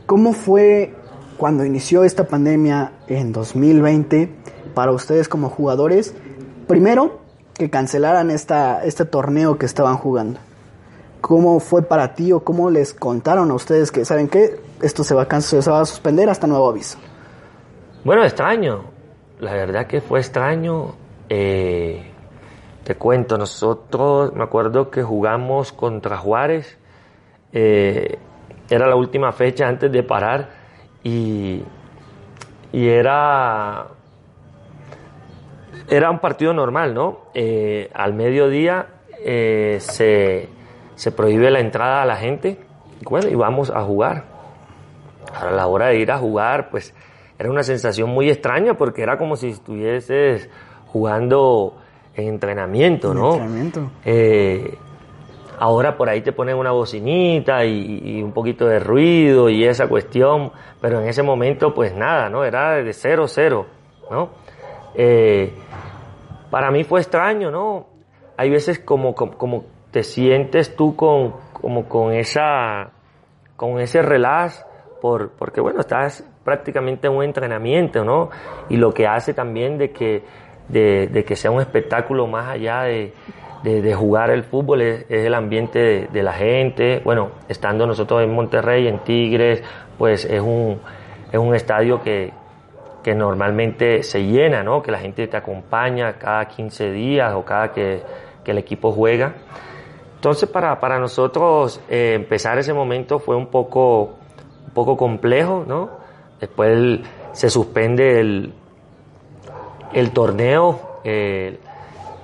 ¿Cómo 0.05 0.33
fue 0.33 0.95
cuando 1.37 1.65
inició 1.65 2.03
esta 2.03 2.25
pandemia 2.25 2.93
en 3.07 3.31
2020 3.31 4.33
para 4.73 4.91
ustedes 4.91 5.27
como 5.27 5.49
jugadores? 5.49 6.13
Primero, 6.67 7.19
que 7.59 7.69
cancelaran 7.69 8.31
esta, 8.31 8.83
este 8.83 9.05
torneo 9.05 9.59
que 9.59 9.67
estaban 9.67 9.97
jugando. 9.97 10.39
¿Cómo 11.21 11.59
fue 11.59 11.83
para 11.83 12.15
ti 12.15 12.31
o 12.31 12.39
cómo 12.39 12.71
les 12.71 12.93
contaron 12.93 13.51
a 13.51 13.53
ustedes 13.53 13.91
que, 13.91 14.05
¿saben 14.05 14.29
qué? 14.29 14.59
Esto 14.81 15.03
se 15.03 15.13
va 15.13 15.27
a, 15.29 15.41
se 15.41 15.69
va 15.69 15.81
a 15.81 15.85
suspender 15.85 16.29
hasta 16.29 16.47
nuevo 16.47 16.69
aviso. 16.69 16.97
Bueno, 18.05 18.23
extraño. 18.23 18.85
la 19.41 19.53
verdad 19.53 19.85
que 19.85 19.99
fue 19.99 20.19
extraño. 20.19 20.95
Eh, 21.27 22.09
te 22.85 22.95
cuento, 22.95 23.37
nosotros, 23.37 24.33
me 24.33 24.43
acuerdo 24.43 24.89
que 24.89 25.03
jugamos 25.03 25.73
contra 25.73 26.17
Juárez, 26.17 26.77
eh, 27.51 28.17
era 28.69 28.87
la 28.87 28.95
última 28.95 29.31
fecha 29.31 29.67
antes 29.67 29.91
de 29.91 30.01
parar 30.01 30.49
y, 31.03 31.61
y 32.71 32.87
era, 32.87 33.87
era 35.89 36.09
un 36.09 36.19
partido 36.19 36.53
normal, 36.53 36.93
¿no? 36.93 37.19
Eh, 37.33 37.89
al 37.93 38.13
mediodía 38.13 38.87
se, 39.21 40.47
se 40.95 41.11
prohíbe 41.11 41.51
la 41.51 41.59
entrada 41.59 42.01
a 42.01 42.05
la 42.05 42.15
gente 42.15 42.57
y 43.01 43.05
bueno, 43.05 43.29
y 43.29 43.35
vamos 43.35 43.69
a 43.69 43.81
jugar. 43.83 44.23
A 45.33 45.51
la 45.51 45.67
hora 45.67 45.87
de 45.87 45.99
ir 45.99 46.11
a 46.11 46.17
jugar, 46.17 46.69
pues 46.69 46.93
era 47.37 47.49
una 47.49 47.63
sensación 47.63 48.09
muy 48.09 48.29
extraña 48.29 48.73
porque 48.73 49.01
era 49.01 49.17
como 49.17 49.35
si 49.35 49.49
estuvieses 49.49 50.49
jugando 50.87 51.77
en 52.15 52.27
entrenamiento, 52.27 53.13
¿no? 53.13 53.33
Entrenamiento. 53.33 53.91
Eh, 54.03 54.77
ahora 55.57 55.95
por 55.95 56.09
ahí 56.09 56.21
te 56.21 56.33
ponen 56.33 56.57
una 56.57 56.71
bocinita 56.71 57.63
y, 57.63 58.21
un 58.21 58.33
poquito 58.33 58.65
de 58.67 58.79
ruido 58.79 59.49
y 59.49 59.63
esa 59.63 59.87
cuestión, 59.87 60.51
pero 60.81 60.99
en 60.99 61.07
ese 61.07 61.23
momento 61.23 61.73
pues 61.73 61.95
nada, 61.95 62.29
¿no? 62.29 62.43
Era 62.43 62.75
de 62.75 62.93
cero, 62.93 63.25
cero, 63.27 63.67
¿no? 64.11 64.29
Eh, 64.95 65.53
para 66.49 66.71
mí 66.71 66.83
fue 66.83 66.99
extraño, 66.99 67.51
¿no? 67.51 67.87
Hay 68.37 68.49
veces 68.49 68.79
como, 68.79 69.13
como, 69.13 69.65
te 69.91 70.03
sientes 70.03 70.75
tú 70.75 70.95
con, 70.95 71.35
como 71.53 71.87
con 71.89 72.13
esa, 72.13 72.91
con 73.55 73.79
ese 73.79 74.01
relax, 74.01 74.65
por, 75.01 75.31
porque 75.31 75.61
bueno, 75.61 75.79
estás 75.79 76.23
prácticamente 76.43 77.07
en 77.07 77.13
un 77.13 77.23
entrenamiento, 77.23 78.03
¿no? 78.03 78.29
Y 78.69 78.77
lo 78.77 78.93
que 78.93 79.07
hace 79.07 79.33
también 79.33 79.77
de 79.77 79.91
que 79.91 80.23
de, 80.69 81.23
que 81.25 81.35
sea 81.35 81.51
un 81.51 81.61
espectáculo 81.61 82.27
más 82.27 82.47
allá 82.47 82.83
de, 82.83 83.13
jugar 83.93 84.29
el 84.29 84.43
fútbol, 84.43 84.81
es, 84.81 85.05
el 85.09 85.33
ambiente 85.33 86.07
de, 86.11 86.23
la 86.23 86.33
gente. 86.33 87.01
Bueno, 87.03 87.31
estando 87.47 87.85
nosotros 87.85 88.21
en 88.23 88.33
Monterrey, 88.33 88.87
en 88.87 88.99
Tigres, 88.99 89.63
pues 89.97 90.25
es 90.25 90.41
un, 90.41 90.79
es 91.31 91.39
un 91.39 91.53
estadio 91.55 92.01
que, 92.01 92.31
que 93.03 93.15
normalmente 93.15 94.03
se 94.03 94.23
llena, 94.25 94.63
¿no? 94.63 94.81
Que 94.81 94.91
la 94.91 94.99
gente 94.99 95.27
te 95.27 95.37
acompaña 95.37 96.13
cada 96.13 96.45
15 96.45 96.91
días 96.91 97.33
o 97.33 97.43
cada 97.43 97.71
que, 97.71 98.01
el 98.45 98.57
equipo 98.57 98.91
juega. 98.91 99.35
Entonces, 100.15 100.49
para, 100.49 100.79
para 100.79 100.97
nosotros 100.97 101.79
eh, 101.87 102.13
empezar 102.15 102.57
ese 102.57 102.73
momento 102.73 103.19
fue 103.19 103.35
un 103.35 103.45
poco, 103.45 104.15
un 104.65 104.73
poco 104.73 104.97
complejo, 104.97 105.65
¿no? 105.67 105.91
Después 106.39 106.99
se 107.31 107.47
suspende 107.51 108.19
el, 108.19 108.53
el 109.93 110.09
torneo 110.09 110.89
eh, 111.03 111.59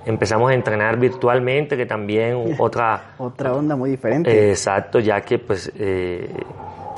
empezamos 0.06 0.52
a 0.52 0.54
entrenar 0.54 0.98
virtualmente, 0.98 1.76
que 1.78 1.86
también 1.86 2.56
otra... 2.60 3.16
otra 3.18 3.54
onda 3.54 3.76
muy 3.76 3.92
diferente. 3.92 4.50
exacto, 4.50 5.00
ya 5.00 5.22
que 5.22 5.40
pues 5.40 5.72
eh, 5.76 6.30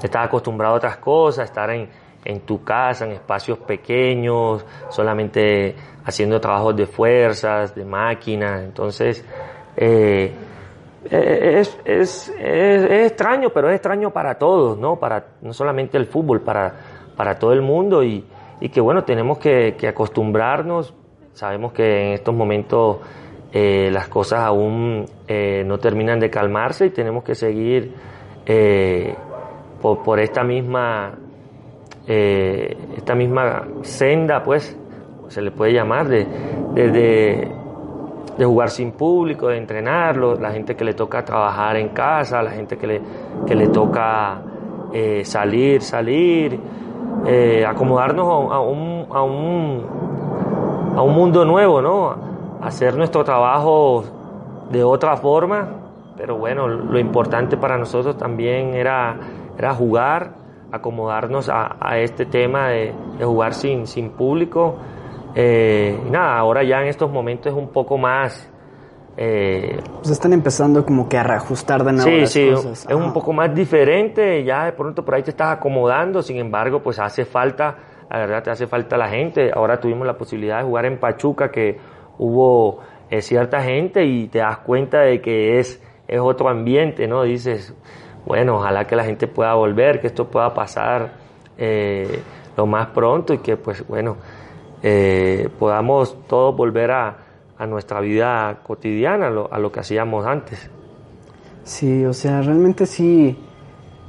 estaba 0.03 0.25
acostumbrado 0.25 0.75
a 0.75 0.77
otras 0.77 0.97
cosas, 0.97 1.45
estar 1.45 1.69
en, 1.69 1.89
en 2.27 2.41
tu 2.41 2.63
casa, 2.63 3.05
en 3.05 3.11
espacios 3.11 3.57
pequeños, 3.59 4.65
solamente 4.89 5.75
haciendo 6.05 6.39
trabajos 6.41 6.75
de 6.75 6.85
fuerzas, 6.85 7.73
de 7.75 7.85
máquinas, 7.85 8.63
entonces... 8.63 9.23
Eh, 9.75 10.31
es, 11.09 11.79
es, 11.85 12.35
es, 12.37 12.91
extraño, 13.11 13.49
pero 13.53 13.69
es 13.69 13.75
extraño 13.75 14.11
para 14.11 14.37
todos, 14.37 14.77
¿no? 14.77 14.97
Para, 14.97 15.25
no 15.41 15.53
solamente 15.53 15.97
el 15.97 16.05
fútbol, 16.07 16.41
para, 16.41 16.73
para 17.15 17.39
todo 17.39 17.53
el 17.53 17.61
mundo 17.61 18.03
y, 18.03 18.25
y 18.59 18.69
que 18.69 18.81
bueno, 18.81 19.03
tenemos 19.03 19.37
que, 19.37 19.75
acostumbrarnos. 19.87 20.93
Sabemos 21.33 21.71
que 21.73 22.07
en 22.07 22.13
estos 22.13 22.33
momentos 22.33 22.97
eh, 23.53 23.89
las 23.91 24.07
cosas 24.07 24.41
aún 24.41 25.05
eh, 25.27 25.63
no 25.65 25.77
terminan 25.77 26.19
de 26.19 26.29
calmarse 26.29 26.87
y 26.87 26.89
tenemos 26.89 27.23
que 27.23 27.35
seguir 27.35 27.93
eh, 28.45 29.15
por, 29.81 30.19
esta 30.19 30.43
misma 30.43 31.13
esta 32.07 33.15
misma 33.15 33.63
senda, 33.81 34.43
pues 34.43 34.77
se 35.27 35.41
le 35.41 35.51
puede 35.51 35.73
llamar 35.73 36.07
de, 36.07 36.25
de, 36.73 37.51
de, 38.37 38.45
jugar 38.45 38.69
sin 38.69 38.93
público, 38.93 39.49
de 39.49 39.57
entrenarlo, 39.57 40.35
la 40.35 40.51
gente 40.51 40.75
que 40.75 40.85
le 40.85 40.93
toca 40.93 41.25
trabajar 41.25 41.75
en 41.75 41.89
casa, 41.89 42.41
la 42.41 42.51
gente 42.51 42.77
que 42.77 42.87
le, 42.87 43.01
que 43.45 43.55
le 43.55 43.67
toca 43.67 44.41
salir, 45.23 45.81
salir 45.81 46.57
eh, 47.25 47.65
acomodarnos 47.65 48.27
a, 48.53 48.59
un, 48.59 49.05
a, 49.11 49.21
un, 49.21 50.93
a 50.95 51.01
un 51.01 51.13
mundo 51.13 51.43
nuevo, 51.43 51.81
¿no? 51.81 52.15
Hacer 52.61 52.95
nuestro 52.95 53.23
trabajo 53.23 54.03
de 54.71 54.83
otra 54.83 55.17
forma, 55.17 55.67
pero 56.15 56.37
bueno, 56.37 56.67
lo 56.67 56.99
importante 56.99 57.57
para 57.57 57.77
nosotros 57.77 58.17
también 58.17 58.75
era, 58.75 59.17
era 59.57 59.73
jugar, 59.73 60.31
acomodarnos 60.71 61.49
a, 61.49 61.97
este 61.97 62.25
tema 62.25 62.69
de, 62.69 62.93
jugar 63.21 63.53
sin, 63.53 63.87
sin 63.87 64.11
público. 64.11 64.75
Eh, 65.35 65.99
y 66.07 66.09
nada, 66.09 66.37
ahora 66.37 66.63
ya 66.63 66.81
en 66.81 66.87
estos 66.87 67.11
momentos 67.11 67.51
es 67.51 67.57
un 67.57 67.69
poco 67.69 67.97
más 67.97 68.51
eh, 69.19 69.79
pues 69.95 70.11
están 70.11 70.31
empezando 70.31 70.85
como 70.85 71.09
que 71.09 71.17
a 71.17 71.23
reajustar 71.23 71.83
de 71.83 71.91
nuevo 71.91 72.07
sí, 72.07 72.19
las 72.19 72.31
sí, 72.31 72.49
cosas. 72.51 72.85
es 72.87 72.95
un 72.95 73.13
poco 73.13 73.33
más 73.33 73.53
diferente, 73.53 74.43
ya 74.43 74.65
de 74.65 74.73
pronto 74.73 75.03
por 75.03 75.15
ahí 75.15 75.23
te 75.23 75.31
estás 75.31 75.57
acomodando, 75.57 76.21
sin 76.21 76.37
embargo, 76.37 76.83
pues 76.83 76.99
hace 76.99 77.25
falta, 77.25 77.77
la 78.11 78.19
verdad 78.19 78.43
te 78.43 78.51
hace 78.51 78.67
falta 78.67 78.95
la 78.95 79.09
gente. 79.09 79.49
Ahora 79.51 79.79
tuvimos 79.79 80.05
la 80.05 80.15
posibilidad 80.15 80.59
de 80.59 80.65
jugar 80.65 80.85
en 80.85 80.99
Pachuca, 80.99 81.49
que 81.49 81.79
hubo 82.19 82.81
eh, 83.09 83.23
cierta 83.23 83.59
gente 83.63 84.05
y 84.05 84.27
te 84.27 84.37
das 84.37 84.59
cuenta 84.59 84.99
de 84.99 85.19
que 85.19 85.57
es, 85.57 85.81
es 86.07 86.19
otro 86.19 86.47
ambiente, 86.47 87.07
¿no? 87.07 87.23
Dices, 87.23 87.73
bueno, 88.27 88.57
ojalá 88.57 88.85
que 88.85 88.95
la 88.95 89.03
gente 89.03 89.27
pueda 89.27 89.53
volver, 89.55 89.99
que 90.01 90.07
esto 90.07 90.27
pueda 90.27 90.53
pasar 90.53 91.13
eh, 91.57 92.21
lo 92.55 92.65
más 92.65 92.87
pronto 92.87 93.33
y 93.33 93.39
que, 93.39 93.57
pues, 93.57 93.87
bueno, 93.87 94.17
eh, 94.83 95.49
podamos 95.57 96.15
todos 96.27 96.55
volver 96.55 96.91
a 96.91 97.17
a 97.57 97.65
nuestra 97.65 97.99
vida 98.01 98.59
cotidiana, 98.63 99.27
a 99.27 99.59
lo, 99.59 99.71
que 99.71 99.79
hacíamos 99.79 100.25
antes. 100.25 100.69
Sí, 101.63 102.05
o 102.05 102.13
sea, 102.13 102.41
realmente 102.41 102.85
sí. 102.85 103.37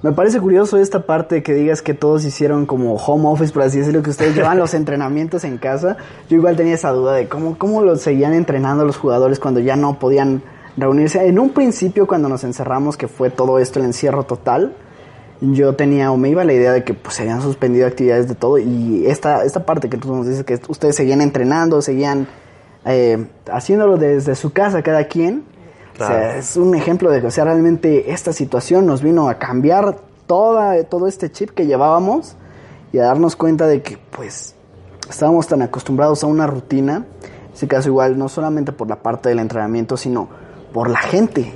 Me 0.02 0.12
parece 0.12 0.38
curioso 0.40 0.76
esta 0.76 1.00
parte 1.00 1.42
que 1.42 1.54
digas 1.54 1.82
que 1.82 1.92
todos 1.92 2.24
hicieron 2.24 2.66
como 2.66 2.94
home 2.94 3.26
office, 3.26 3.52
por 3.52 3.62
así 3.62 3.78
decirlo, 3.78 4.02
que 4.02 4.10
ustedes 4.10 4.36
llevan 4.36 4.58
los 4.58 4.74
entrenamientos 4.74 5.44
en 5.44 5.58
casa. 5.58 5.96
Yo 6.28 6.36
igual 6.36 6.56
tenía 6.56 6.74
esa 6.74 6.90
duda 6.90 7.14
de 7.14 7.26
cómo, 7.26 7.58
cómo 7.58 7.82
lo 7.82 7.96
seguían 7.96 8.34
entrenando 8.34 8.84
los 8.84 8.96
jugadores 8.96 9.40
cuando 9.40 9.60
ya 9.60 9.76
no 9.76 9.98
podían 9.98 10.42
reunirse. 10.78 11.26
En 11.26 11.38
un 11.38 11.50
principio, 11.50 12.06
cuando 12.06 12.28
nos 12.28 12.44
encerramos, 12.44 12.96
que 12.96 13.08
fue 13.08 13.30
todo 13.30 13.58
esto, 13.58 13.78
el 13.80 13.86
encierro 13.86 14.24
total, 14.24 14.74
yo 15.40 15.74
tenía 15.74 16.10
o 16.10 16.16
me 16.16 16.30
iba 16.30 16.44
la 16.44 16.52
idea 16.52 16.72
de 16.72 16.84
que 16.84 16.94
pues 16.94 17.14
se 17.14 17.22
habían 17.22 17.40
suspendido 17.40 17.86
actividades 17.86 18.28
de 18.28 18.34
todo 18.34 18.58
y 18.58 19.06
esta, 19.06 19.44
esta 19.44 19.64
parte 19.64 19.88
que 19.88 19.96
tú 19.96 20.14
nos 20.14 20.26
dices 20.26 20.44
que 20.44 20.60
ustedes 20.68 20.96
seguían 20.96 21.20
entrenando, 21.20 21.80
seguían 21.80 22.26
eh, 22.84 23.26
haciéndolo 23.50 23.96
desde 23.96 24.34
su 24.34 24.52
casa 24.52 24.82
cada 24.82 25.04
quien. 25.04 25.44
es 26.36 26.56
un 26.56 26.74
ejemplo 26.74 27.10
de 27.10 27.20
que, 27.20 27.28
o 27.28 27.30
sea, 27.30 27.44
realmente 27.44 28.12
esta 28.12 28.32
situación 28.32 28.86
nos 28.86 29.02
vino 29.02 29.28
a 29.28 29.34
cambiar 29.38 29.96
toda, 30.26 30.82
todo 30.84 31.06
este 31.06 31.30
chip 31.30 31.50
que 31.50 31.66
llevábamos 31.66 32.36
y 32.92 32.98
a 32.98 33.04
darnos 33.04 33.36
cuenta 33.36 33.66
de 33.66 33.82
que, 33.82 33.98
pues, 34.10 34.54
estábamos 35.08 35.46
tan 35.46 35.62
acostumbrados 35.62 36.24
a 36.24 36.26
una 36.26 36.46
rutina, 36.46 37.06
en 37.22 37.52
este 37.52 37.68
caso 37.68 37.88
igual, 37.88 38.18
no 38.18 38.28
solamente 38.28 38.72
por 38.72 38.88
la 38.88 39.02
parte 39.02 39.28
del 39.28 39.38
entrenamiento, 39.40 39.96
sino 39.96 40.28
por 40.72 40.90
la 40.90 40.98
gente. 40.98 41.52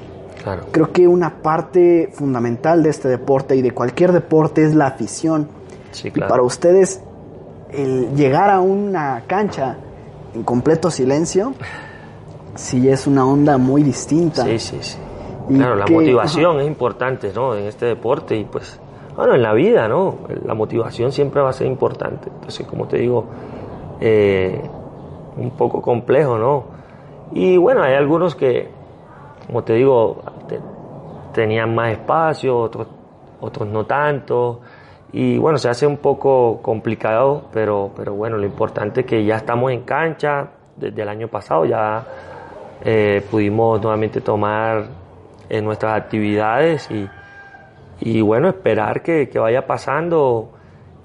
Creo 0.72 0.90
que 0.92 1.06
una 1.06 1.42
parte 1.42 2.10
fundamental 2.12 2.82
de 2.82 2.90
este 2.90 3.08
deporte 3.08 3.54
y 3.54 3.62
de 3.62 3.70
cualquier 3.70 4.12
deporte 4.12 4.64
es 4.64 4.74
la 4.74 4.88
afición. 4.88 5.48
Y 6.02 6.10
para 6.10 6.42
ustedes, 6.42 7.02
el 7.70 8.14
llegar 8.14 8.50
a 8.50 8.60
una 8.60 9.22
cancha 9.26 9.76
en 10.34 10.42
completo 10.42 10.90
silencio, 10.90 11.54
sí 12.54 12.88
es 12.88 13.06
una 13.06 13.24
onda 13.24 13.58
muy 13.58 13.82
distinta. 13.82 14.44
Sí, 14.44 14.58
sí, 14.58 14.78
sí. 14.80 14.98
claro, 15.48 15.76
la 15.76 15.86
motivación 15.86 16.60
es 16.60 16.66
importante, 16.66 17.32
¿no? 17.34 17.54
En 17.54 17.66
este 17.66 17.86
deporte 17.86 18.36
y 18.36 18.44
pues, 18.44 18.80
bueno, 19.16 19.34
en 19.34 19.42
la 19.42 19.52
vida, 19.52 19.86
¿no? 19.86 20.18
La 20.44 20.54
motivación 20.54 21.12
siempre 21.12 21.40
va 21.40 21.50
a 21.50 21.52
ser 21.52 21.66
importante. 21.66 22.30
Entonces, 22.34 22.66
como 22.66 22.88
te 22.88 22.98
digo, 22.98 23.26
eh, 24.00 24.60
un 25.36 25.50
poco 25.52 25.80
complejo, 25.80 26.38
¿no? 26.38 26.64
Y 27.32 27.56
bueno, 27.56 27.82
hay 27.82 27.94
algunos 27.94 28.34
que, 28.34 28.68
como 29.47 29.62
te 29.64 29.74
digo, 29.74 30.22
tenían 31.32 31.74
más 31.74 31.93
espacio, 31.93 32.59
otros, 32.59 32.88
otros 33.40 33.68
no 33.68 33.84
tanto. 33.84 34.61
Y 35.12 35.38
bueno, 35.38 35.59
se 35.59 35.68
hace 35.68 35.86
un 35.86 35.99
poco 35.99 36.61
complicado, 36.62 37.45
pero, 37.53 37.90
pero 37.95 38.14
bueno, 38.14 38.38
lo 38.38 38.47
importante 38.47 39.01
es 39.01 39.07
que 39.07 39.24
ya 39.24 39.36
estamos 39.36 39.70
en 39.72 39.82
cancha 39.82 40.51
desde 40.76 41.03
el 41.03 41.09
año 41.09 41.28
pasado, 41.28 41.66
ya 41.66 42.05
eh, 42.82 43.22
pudimos 43.30 43.80
nuevamente 43.82 44.20
tomar 44.20 44.86
eh, 45.49 45.61
nuestras 45.61 46.01
actividades 46.01 46.90
y, 46.90 47.09
y 48.01 48.20
bueno, 48.22 48.49
esperar 48.49 49.03
que, 49.03 49.28
que 49.28 49.38
vaya 49.38 49.66
pasando 49.66 50.51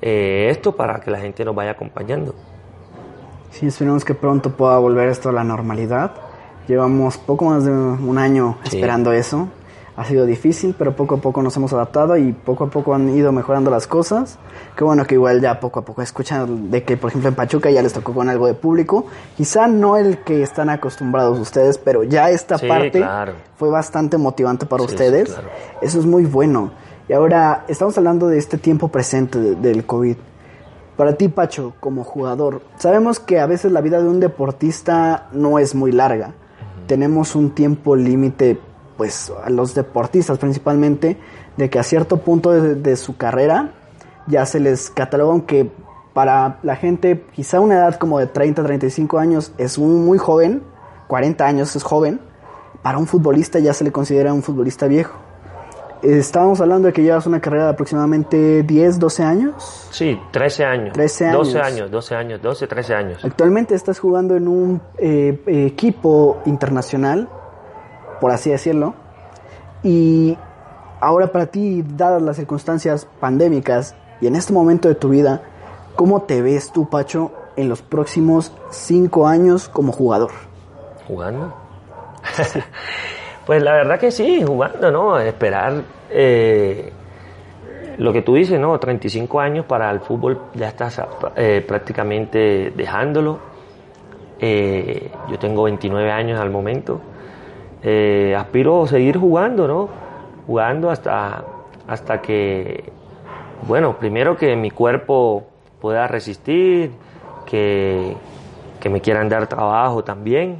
eh, 0.01 0.47
esto 0.49 0.75
para 0.75 0.99
que 0.99 1.11
la 1.11 1.19
gente 1.19 1.43
nos 1.43 1.53
vaya 1.53 1.71
acompañando. 1.71 2.33
Sí, 3.49 3.67
esperemos 3.67 4.05
que 4.05 4.13
pronto 4.13 4.51
pueda 4.51 4.77
volver 4.77 5.09
esto 5.09 5.29
a 5.29 5.31
la 5.33 5.43
normalidad. 5.43 6.11
Llevamos 6.67 7.17
poco 7.17 7.45
más 7.45 7.63
de 7.65 7.71
un 7.71 8.17
año 8.17 8.57
Sí. 8.63 8.75
esperando 8.77 9.11
eso. 9.13 9.47
Ha 9.95 10.05
sido 10.05 10.27
difícil, 10.27 10.75
pero 10.77 10.95
poco 10.95 11.15
a 11.15 11.17
poco 11.17 11.41
nos 11.41 11.57
hemos 11.57 11.73
adaptado 11.73 12.17
y 12.17 12.31
poco 12.31 12.65
a 12.65 12.69
poco 12.69 12.93
han 12.93 13.09
ido 13.09 13.31
mejorando 13.31 13.71
las 13.71 13.87
cosas. 13.87 14.37
Qué 14.75 14.83
bueno 14.83 15.05
que 15.05 15.15
igual 15.15 15.41
ya 15.41 15.59
poco 15.59 15.79
a 15.79 15.85
poco 15.85 16.03
escuchan 16.03 16.69
de 16.69 16.83
que, 16.83 16.97
por 16.97 17.09
ejemplo, 17.09 17.29
en 17.29 17.35
Pachuca 17.35 17.71
ya 17.71 17.81
les 17.81 17.93
tocó 17.93 18.13
con 18.13 18.29
algo 18.29 18.45
de 18.45 18.53
público. 18.53 19.05
Quizá 19.35 19.65
no 19.65 19.97
el 19.97 20.19
que 20.19 20.43
están 20.43 20.69
acostumbrados 20.69 21.39
ustedes, 21.39 21.79
pero 21.79 22.03
ya 22.03 22.29
esta 22.29 22.59
Sí, 22.59 22.67
parte 22.67 22.91
claro. 22.91 23.33
fue 23.55 23.69
bastante 23.71 24.17
motivante 24.19 24.67
para 24.67 24.83
Sí, 24.83 24.89
ustedes. 24.89 25.29
claro. 25.33 25.47
Eso 25.81 25.99
es 25.99 26.05
muy 26.05 26.25
bueno. 26.25 26.71
Y 27.09 27.13
ahora 27.13 27.63
estamos 27.67 27.97
hablando 27.97 28.27
de 28.27 28.37
este 28.37 28.59
tiempo 28.59 28.89
presente 28.89 29.39
de- 29.39 29.55
del 29.55 29.83
COVID. 29.85 30.17
Para 30.95 31.13
ti, 31.13 31.27
Pacho, 31.27 31.73
como 31.79 32.03
jugador, 32.03 32.61
sabemos 32.77 33.19
que 33.19 33.39
a 33.39 33.47
veces 33.47 33.71
la 33.71 33.81
vida 33.81 33.99
de 33.99 34.07
un 34.09 34.19
deportista 34.19 35.27
no 35.31 35.57
es 35.57 35.73
muy 35.73 35.91
larga. 35.91 36.33
Tenemos 36.87 37.35
un 37.35 37.51
tiempo 37.51 37.95
límite, 37.95 38.59
pues, 38.97 39.31
a 39.43 39.49
los 39.49 39.75
deportistas 39.75 40.37
principalmente, 40.39 41.17
de 41.57 41.69
que 41.69 41.79
a 41.79 41.83
cierto 41.83 42.17
punto 42.17 42.51
de, 42.51 42.95
su 42.95 43.17
carrera 43.17 43.73
ya 44.27 44.45
se 44.45 44.59
les 44.59 44.89
cataloga, 44.89 45.31
aunque 45.31 45.71
para 46.13 46.59
la 46.63 46.75
gente 46.75 47.25
quizá 47.33 47.59
una 47.59 47.75
edad 47.75 47.95
como 47.95 48.19
de 48.19 48.27
30, 48.27 48.63
35 48.63 49.19
años 49.19 49.51
es 49.57 49.77
muy 49.77 50.17
joven, 50.17 50.63
40 51.07 51.45
años 51.45 51.75
es 51.75 51.83
joven, 51.83 52.19
para 52.81 52.97
un 52.97 53.07
futbolista 53.07 53.59
ya 53.59 53.73
se 53.73 53.83
le 53.83 53.91
considera 53.91 54.33
un 54.33 54.41
futbolista 54.41 54.87
viejo. 54.87 55.26
Estábamos 56.03 56.61
hablando 56.61 56.87
de 56.87 56.93
que 56.93 57.01
llevas 57.01 57.25
una 57.25 57.39
carrera 57.39 57.65
de 57.65 57.69
aproximadamente 57.71 58.63
10, 58.63 58.99
12 58.99 59.23
años. 59.23 59.87
Sí, 59.89 60.19
13 60.31 60.65
años. 60.65 60.93
13 60.93 61.31
12 61.31 61.57
años. 61.57 61.67
años, 61.67 61.91
12 61.91 62.15
años, 62.15 62.41
12, 62.41 62.67
13 62.67 62.93
años. 62.93 63.25
Actualmente 63.25 63.73
estás 63.73 63.99
jugando 63.99 64.35
en 64.35 64.47
un 64.47 64.81
eh, 64.97 65.39
equipo 65.47 66.41
internacional, 66.45 67.27
por 68.21 68.31
así 68.31 68.51
decirlo. 68.51 68.93
Y 69.83 70.37
ahora 70.99 71.31
para 71.31 71.47
ti, 71.47 71.83
dadas 71.83 72.21
las 72.21 72.35
circunstancias 72.37 73.07
pandémicas 73.19 73.95
y 74.21 74.27
en 74.27 74.35
este 74.35 74.53
momento 74.53 74.87
de 74.87 74.95
tu 74.95 75.09
vida, 75.09 75.41
¿cómo 75.95 76.23
te 76.23 76.41
ves 76.41 76.71
tú, 76.71 76.89
Pacho, 76.89 77.31
en 77.55 77.69
los 77.69 77.81
próximos 77.81 78.51
5 78.69 79.27
años 79.27 79.67
como 79.69 79.91
jugador? 79.91 80.31
¿Jugando? 81.07 81.55
pues 83.47 83.63
la 83.63 83.71
verdad 83.71 83.97
que 83.97 84.11
sí, 84.11 84.43
jugando, 84.45 84.91
¿no? 84.91 85.17
Esperar 85.17 85.81
eh, 86.11 86.91
lo 87.97 88.11
que 88.11 88.21
tú 88.21 88.35
dices, 88.35 88.59
¿no? 88.59 88.77
35 88.77 89.39
años 89.39 89.65
para 89.65 89.89
el 89.89 90.01
fútbol, 90.01 90.41
ya 90.53 90.67
estás 90.67 91.01
eh, 91.37 91.63
prácticamente 91.65 92.73
dejándolo. 92.75 93.39
Eh, 94.41 95.09
yo 95.29 95.39
tengo 95.39 95.63
29 95.63 96.11
años 96.11 96.41
al 96.41 96.49
momento. 96.49 96.99
Aspiro 98.37 98.83
a 98.83 98.87
seguir 98.87 99.17
jugando, 99.17 99.65
¿no? 99.65 99.87
Jugando 100.45 100.91
hasta, 100.91 101.45
hasta 101.87 102.21
que, 102.21 102.83
bueno, 103.65 103.97
primero 103.97 104.35
que 104.35 104.57
mi 104.57 104.71
cuerpo 104.71 105.45
pueda 105.79 106.05
resistir, 106.05 106.91
que, 107.45 108.13
que 108.81 108.89
me 108.89 108.99
quieran 108.99 109.29
dar 109.29 109.47
trabajo 109.47 110.03
también. 110.03 110.57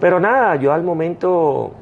Pero 0.00 0.20
nada, 0.20 0.56
yo 0.56 0.72
al 0.72 0.82
momento 0.82 1.72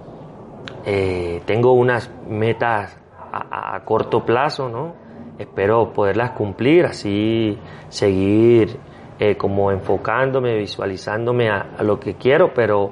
eh, 0.84 1.42
tengo 1.46 1.72
unas 1.72 2.10
metas 2.28 2.98
a, 3.32 3.76
a 3.76 3.84
corto 3.84 4.24
plazo, 4.24 4.68
¿no? 4.68 4.94
Espero 5.38 5.92
poderlas 5.92 6.30
cumplir, 6.32 6.86
así 6.86 7.58
seguir 7.88 8.78
eh, 9.18 9.36
como 9.36 9.70
enfocándome, 9.72 10.56
visualizándome 10.56 11.48
a, 11.48 11.74
a 11.78 11.82
lo 11.82 11.98
que 11.98 12.14
quiero, 12.14 12.52
pero, 12.54 12.90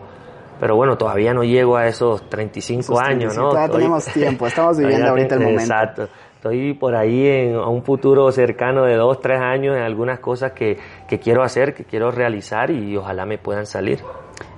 pero 0.58 0.74
bueno, 0.76 0.96
todavía 0.96 1.34
no 1.34 1.44
llego 1.44 1.76
a 1.76 1.86
esos 1.86 2.28
35 2.28 2.80
Esos 2.80 2.98
años, 2.98 3.34
35, 3.34 3.42
¿no? 3.42 3.48
todavía 3.50 3.72
tenemos 3.76 4.04
tiempo, 4.06 4.46
estamos 4.46 4.78
viviendo 4.78 5.08
ahorita 5.08 5.34
el 5.36 5.40
momento. 5.40 5.62
Exacto. 5.62 6.08
Estoy 6.36 6.74
por 6.74 6.96
ahí 6.96 7.26
en 7.26 7.54
a 7.54 7.68
un 7.68 7.84
futuro 7.84 8.30
cercano 8.32 8.84
de 8.84 8.96
dos, 8.96 9.20
tres 9.20 9.40
años 9.40 9.76
en 9.76 9.82
algunas 9.82 10.18
cosas 10.18 10.50
que, 10.52 10.76
que 11.06 11.20
quiero 11.20 11.44
hacer, 11.44 11.72
que 11.72 11.84
quiero 11.84 12.10
realizar 12.10 12.72
y 12.72 12.96
ojalá 12.96 13.24
me 13.24 13.38
puedan 13.38 13.66
salir. 13.66 14.00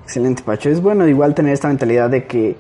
Excelente, 0.05 0.43
Pacho. 0.43 0.69
Es 0.69 0.81
bueno 0.83 1.09
igual 1.09 1.35
tener 1.35 1.53
esta 1.53 1.69
mentalidad 1.69 2.11
de 2.11 2.27
que 2.27 2.57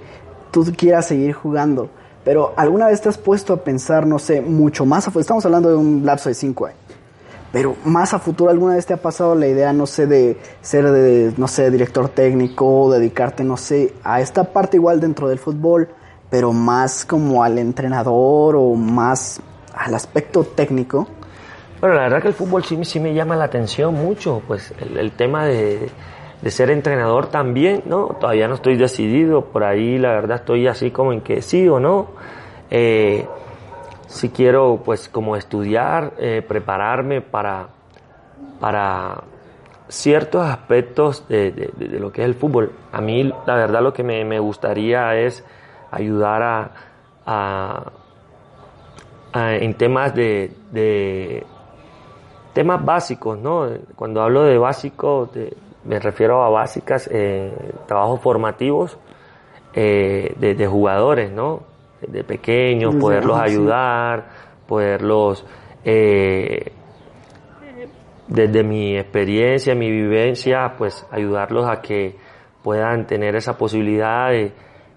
tú 0.50 0.64
quieras 0.76 1.06
seguir 1.06 1.34
jugando. 1.34 1.90
Pero 2.24 2.54
¿alguna 2.56 2.86
vez 2.86 3.02
te 3.02 3.10
has 3.10 3.18
puesto 3.18 3.52
a 3.52 3.62
pensar, 3.62 4.06
no 4.06 4.18
sé, 4.18 4.40
mucho 4.40 4.86
más 4.86 5.06
a 5.06 5.10
futuro? 5.10 5.20
Estamos 5.20 5.44
hablando 5.44 5.68
de 5.68 5.76
un 5.76 6.06
lapso 6.06 6.30
de 6.30 6.34
cinco 6.34 6.66
años. 6.66 6.78
Pero 7.52 7.76
más 7.84 8.14
a 8.14 8.18
futuro, 8.18 8.50
¿alguna 8.50 8.74
vez 8.74 8.86
te 8.86 8.94
ha 8.94 8.96
pasado 8.96 9.34
la 9.34 9.46
idea, 9.46 9.72
no 9.72 9.86
sé, 9.86 10.06
de 10.06 10.38
ser, 10.62 10.90
de, 10.90 11.34
no 11.36 11.46
sé, 11.46 11.70
director 11.70 12.08
técnico, 12.08 12.90
dedicarte, 12.90 13.44
no 13.44 13.56
sé, 13.56 13.92
a 14.02 14.20
esta 14.20 14.44
parte 14.52 14.78
igual 14.78 15.00
dentro 15.00 15.28
del 15.28 15.38
fútbol, 15.38 15.88
pero 16.30 16.52
más 16.52 17.04
como 17.04 17.44
al 17.44 17.58
entrenador 17.58 18.56
o 18.56 18.74
más 18.74 19.40
al 19.72 19.94
aspecto 19.94 20.42
técnico? 20.42 21.06
Bueno, 21.80 21.94
la 21.94 22.02
verdad 22.02 22.22
que 22.22 22.28
el 22.28 22.34
fútbol 22.34 22.64
sí, 22.64 22.76
sí 22.84 22.98
me 22.98 23.14
llama 23.14 23.36
la 23.36 23.44
atención 23.44 23.94
mucho, 23.94 24.42
pues 24.48 24.72
el 24.80 25.12
tema 25.12 25.44
de, 25.44 25.90
de 26.44 26.50
ser 26.50 26.68
entrenador 26.70 27.28
también, 27.28 27.82
¿no? 27.86 28.08
Todavía 28.20 28.48
no 28.48 28.54
estoy 28.56 28.76
decidido, 28.76 29.46
por 29.46 29.64
ahí 29.64 29.96
la 29.98 30.10
verdad 30.10 30.40
estoy 30.40 30.66
así 30.66 30.90
como 30.90 31.14
en 31.14 31.22
que 31.22 31.40
sí 31.40 31.66
o 31.66 31.80
no. 31.80 32.08
Eh, 32.70 33.26
si 34.08 34.28
quiero 34.28 34.82
pues 34.84 35.08
como 35.08 35.36
estudiar, 35.36 36.12
eh, 36.18 36.44
prepararme 36.46 37.22
para, 37.22 37.68
para 38.60 39.22
ciertos 39.88 40.44
aspectos 40.44 41.26
de, 41.28 41.50
de- 41.50 41.98
lo 41.98 42.12
que 42.12 42.20
es 42.20 42.26
el 42.26 42.34
fútbol. 42.34 42.72
A 42.92 43.00
mí 43.00 43.24
la 43.46 43.54
verdad 43.54 43.80
lo 43.80 43.94
que 43.94 44.02
me, 44.02 44.22
me 44.26 44.38
gustaría 44.38 45.16
es 45.16 45.42
ayudar 45.90 46.42
a, 46.42 46.70
a- 47.24 47.92
en 49.32 49.72
temas 49.74 50.14
de, 50.14 50.52
de 50.70 51.44
temas 52.52 52.84
básicos, 52.84 53.38
¿no? 53.38 53.66
Cuando 53.96 54.20
hablo 54.22 54.42
de 54.44 54.58
básicos, 54.58 55.30
me 55.84 55.98
refiero 56.00 56.42
a 56.42 56.48
básicas, 56.50 57.08
eh, 57.12 57.52
trabajos 57.86 58.20
formativos 58.20 58.98
eh, 59.74 60.34
de, 60.38 60.54
de 60.54 60.66
jugadores, 60.66 61.30
¿no? 61.30 61.62
De 62.06 62.22
pequeños, 62.24 62.94
poderlos 63.00 63.38
ayudar, 63.38 64.28
poderlos, 64.66 65.44
eh, 65.84 66.72
desde 68.28 68.62
mi 68.64 68.96
experiencia, 68.96 69.74
mi 69.74 69.90
vivencia, 69.90 70.74
pues 70.78 71.06
ayudarlos 71.10 71.68
a 71.68 71.80
que 71.82 72.16
puedan 72.62 73.06
tener 73.06 73.36
esa 73.36 73.56
posibilidad 73.58 74.30
de, 74.30 74.52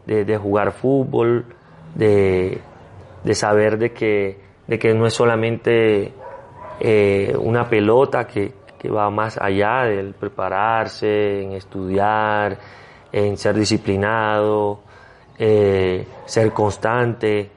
de- 0.05 0.23
de 0.25 0.37
jugar 0.37 0.71
fútbol, 0.71 1.45
de, 1.95 2.59
de 3.23 3.33
saber 3.35 3.77
de 3.77 3.91
que, 3.91 4.39
de 4.67 4.79
que 4.79 4.93
no 4.93 5.05
es 5.05 5.13
solamente 5.13 6.13
eh, 6.79 7.35
una 7.39 7.67
pelota 7.69 8.25
que, 8.27 8.53
que 8.77 8.89
va 8.89 9.09
más 9.09 9.37
allá 9.39 9.83
del 9.83 10.13
prepararse, 10.13 11.43
en 11.43 11.51
estudiar, 11.53 12.57
en 13.11 13.37
ser 13.37 13.55
disciplinado, 13.55 14.79
eh, 15.37 16.07
ser 16.25 16.51
constante. 16.51 17.49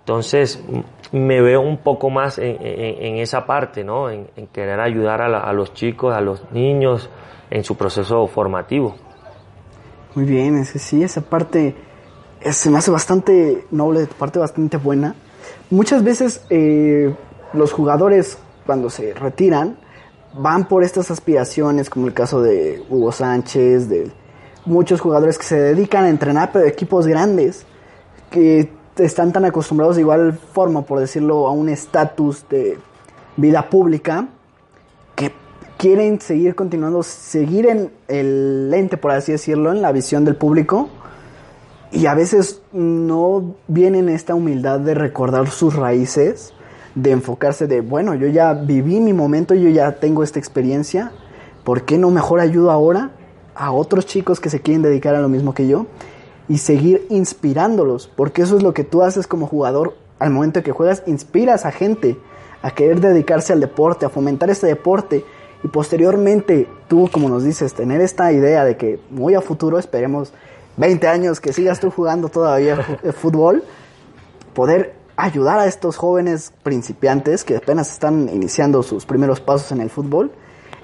Entonces 0.00 0.62
me 1.12 1.40
veo 1.40 1.60
un 1.60 1.78
poco 1.78 2.10
más 2.10 2.38
en, 2.38 2.56
esa 3.18 3.46
parte, 3.46 3.84
¿no? 3.84 4.10
En, 4.10 4.26
querer 4.52 4.80
ayudar 4.80 5.22
a, 5.22 5.28
la- 5.28 5.52
los 5.52 5.74
chicos, 5.74 6.14
a 6.14 6.20
los 6.20 6.50
niños 6.52 7.08
en 7.50 7.64
su 7.64 7.76
proceso 7.76 8.26
formativo. 8.26 8.96
Muy 10.14 10.24
bien, 10.24 10.58
ese 10.58 10.78
sí, 10.78 11.02
esa 11.02 11.20
parte 11.20 11.74
eh, 12.40 12.52
se 12.52 12.70
me 12.70 12.78
hace 12.78 12.90
bastante 12.90 13.64
noble, 13.70 14.00
de 14.00 14.06
parte 14.06 14.38
bastante 14.38 14.76
buena. 14.76 15.14
Muchas 15.70 16.02
veces 16.02 16.44
eh, 16.50 17.14
los 17.52 17.72
jugadores 17.72 18.38
cuando 18.66 18.90
se 18.90 19.14
retiran 19.14 19.76
van 20.34 20.66
por 20.68 20.82
estas 20.82 21.10
aspiraciones, 21.10 21.90
como 21.90 22.06
el 22.06 22.14
caso 22.14 22.40
de 22.40 22.82
Hugo 22.88 23.12
Sánchez, 23.12 23.88
de 23.88 24.10
muchos 24.64 25.00
jugadores 25.00 25.38
que 25.38 25.44
se 25.44 25.60
dedican 25.60 26.04
a 26.04 26.08
entrenar, 26.08 26.50
pero 26.52 26.66
equipos 26.66 27.06
grandes, 27.06 27.66
que 28.30 28.70
están 28.96 29.32
tan 29.32 29.44
acostumbrados 29.44 29.96
de 29.96 30.02
igual 30.02 30.32
forma, 30.34 30.82
por 30.82 31.00
decirlo, 31.00 31.46
a 31.46 31.52
un 31.52 31.68
estatus 31.68 32.46
de 32.48 32.78
vida 33.36 33.68
pública, 33.68 34.28
que 35.14 35.32
quieren 35.76 36.20
seguir 36.20 36.54
continuando, 36.54 37.02
seguir 37.02 37.66
en 37.66 37.90
el 38.08 38.70
lente, 38.70 38.96
por 38.96 39.10
así 39.10 39.32
decirlo, 39.32 39.72
en 39.72 39.82
la 39.82 39.92
visión 39.92 40.24
del 40.24 40.36
público. 40.36 40.88
Y 41.90 42.06
a 42.06 42.14
veces 42.14 42.62
no 42.72 43.54
vienen 43.68 44.08
esta 44.08 44.34
humildad 44.34 44.80
de 44.80 44.94
recordar 44.94 45.50
sus 45.50 45.76
raíces, 45.76 46.54
de 46.94 47.10
enfocarse 47.10 47.66
de, 47.66 47.80
bueno, 47.80 48.14
yo 48.14 48.26
ya 48.28 48.52
viví 48.52 49.00
mi 49.00 49.12
momento, 49.12 49.54
yo 49.54 49.68
ya 49.70 49.92
tengo 49.92 50.22
esta 50.22 50.38
experiencia, 50.38 51.12
¿por 51.64 51.84
qué 51.84 51.98
no 51.98 52.10
mejor 52.10 52.40
ayudo 52.40 52.70
ahora 52.70 53.12
a 53.54 53.72
otros 53.72 54.06
chicos 54.06 54.40
que 54.40 54.50
se 54.50 54.60
quieren 54.60 54.82
dedicar 54.82 55.14
a 55.14 55.20
lo 55.20 55.28
mismo 55.28 55.54
que 55.54 55.68
yo? 55.68 55.86
Y 56.48 56.58
seguir 56.58 57.06
inspirándolos, 57.08 58.10
porque 58.14 58.42
eso 58.42 58.56
es 58.56 58.62
lo 58.62 58.74
que 58.74 58.84
tú 58.84 59.02
haces 59.02 59.26
como 59.26 59.46
jugador 59.46 59.96
al 60.18 60.30
momento 60.30 60.62
que 60.62 60.72
juegas, 60.72 61.02
inspiras 61.06 61.64
a 61.64 61.72
gente 61.72 62.18
a 62.62 62.70
querer 62.70 63.00
dedicarse 63.00 63.52
al 63.52 63.60
deporte, 63.60 64.06
a 64.06 64.08
fomentar 64.08 64.50
este 64.50 64.66
deporte 64.66 65.24
y 65.64 65.68
posteriormente 65.68 66.68
tú, 66.88 67.08
como 67.10 67.28
nos 67.28 67.44
dices, 67.44 67.74
tener 67.74 68.00
esta 68.00 68.32
idea 68.32 68.64
de 68.64 68.76
que 68.76 69.00
muy 69.10 69.34
a 69.34 69.40
futuro, 69.40 69.78
esperemos 69.78 70.32
20 70.76 71.06
años 71.08 71.40
que 71.40 71.52
sigas 71.52 71.80
tú 71.80 71.90
jugando 71.90 72.28
todavía 72.28 72.76
fútbol, 73.12 73.64
poder 74.54 74.94
ayudar 75.22 75.60
a 75.60 75.66
estos 75.66 75.96
jóvenes 75.96 76.52
principiantes 76.64 77.44
que 77.44 77.56
apenas 77.56 77.92
están 77.92 78.28
iniciando 78.28 78.82
sus 78.82 79.06
primeros 79.06 79.40
pasos 79.40 79.70
en 79.70 79.80
el 79.80 79.88
fútbol, 79.88 80.32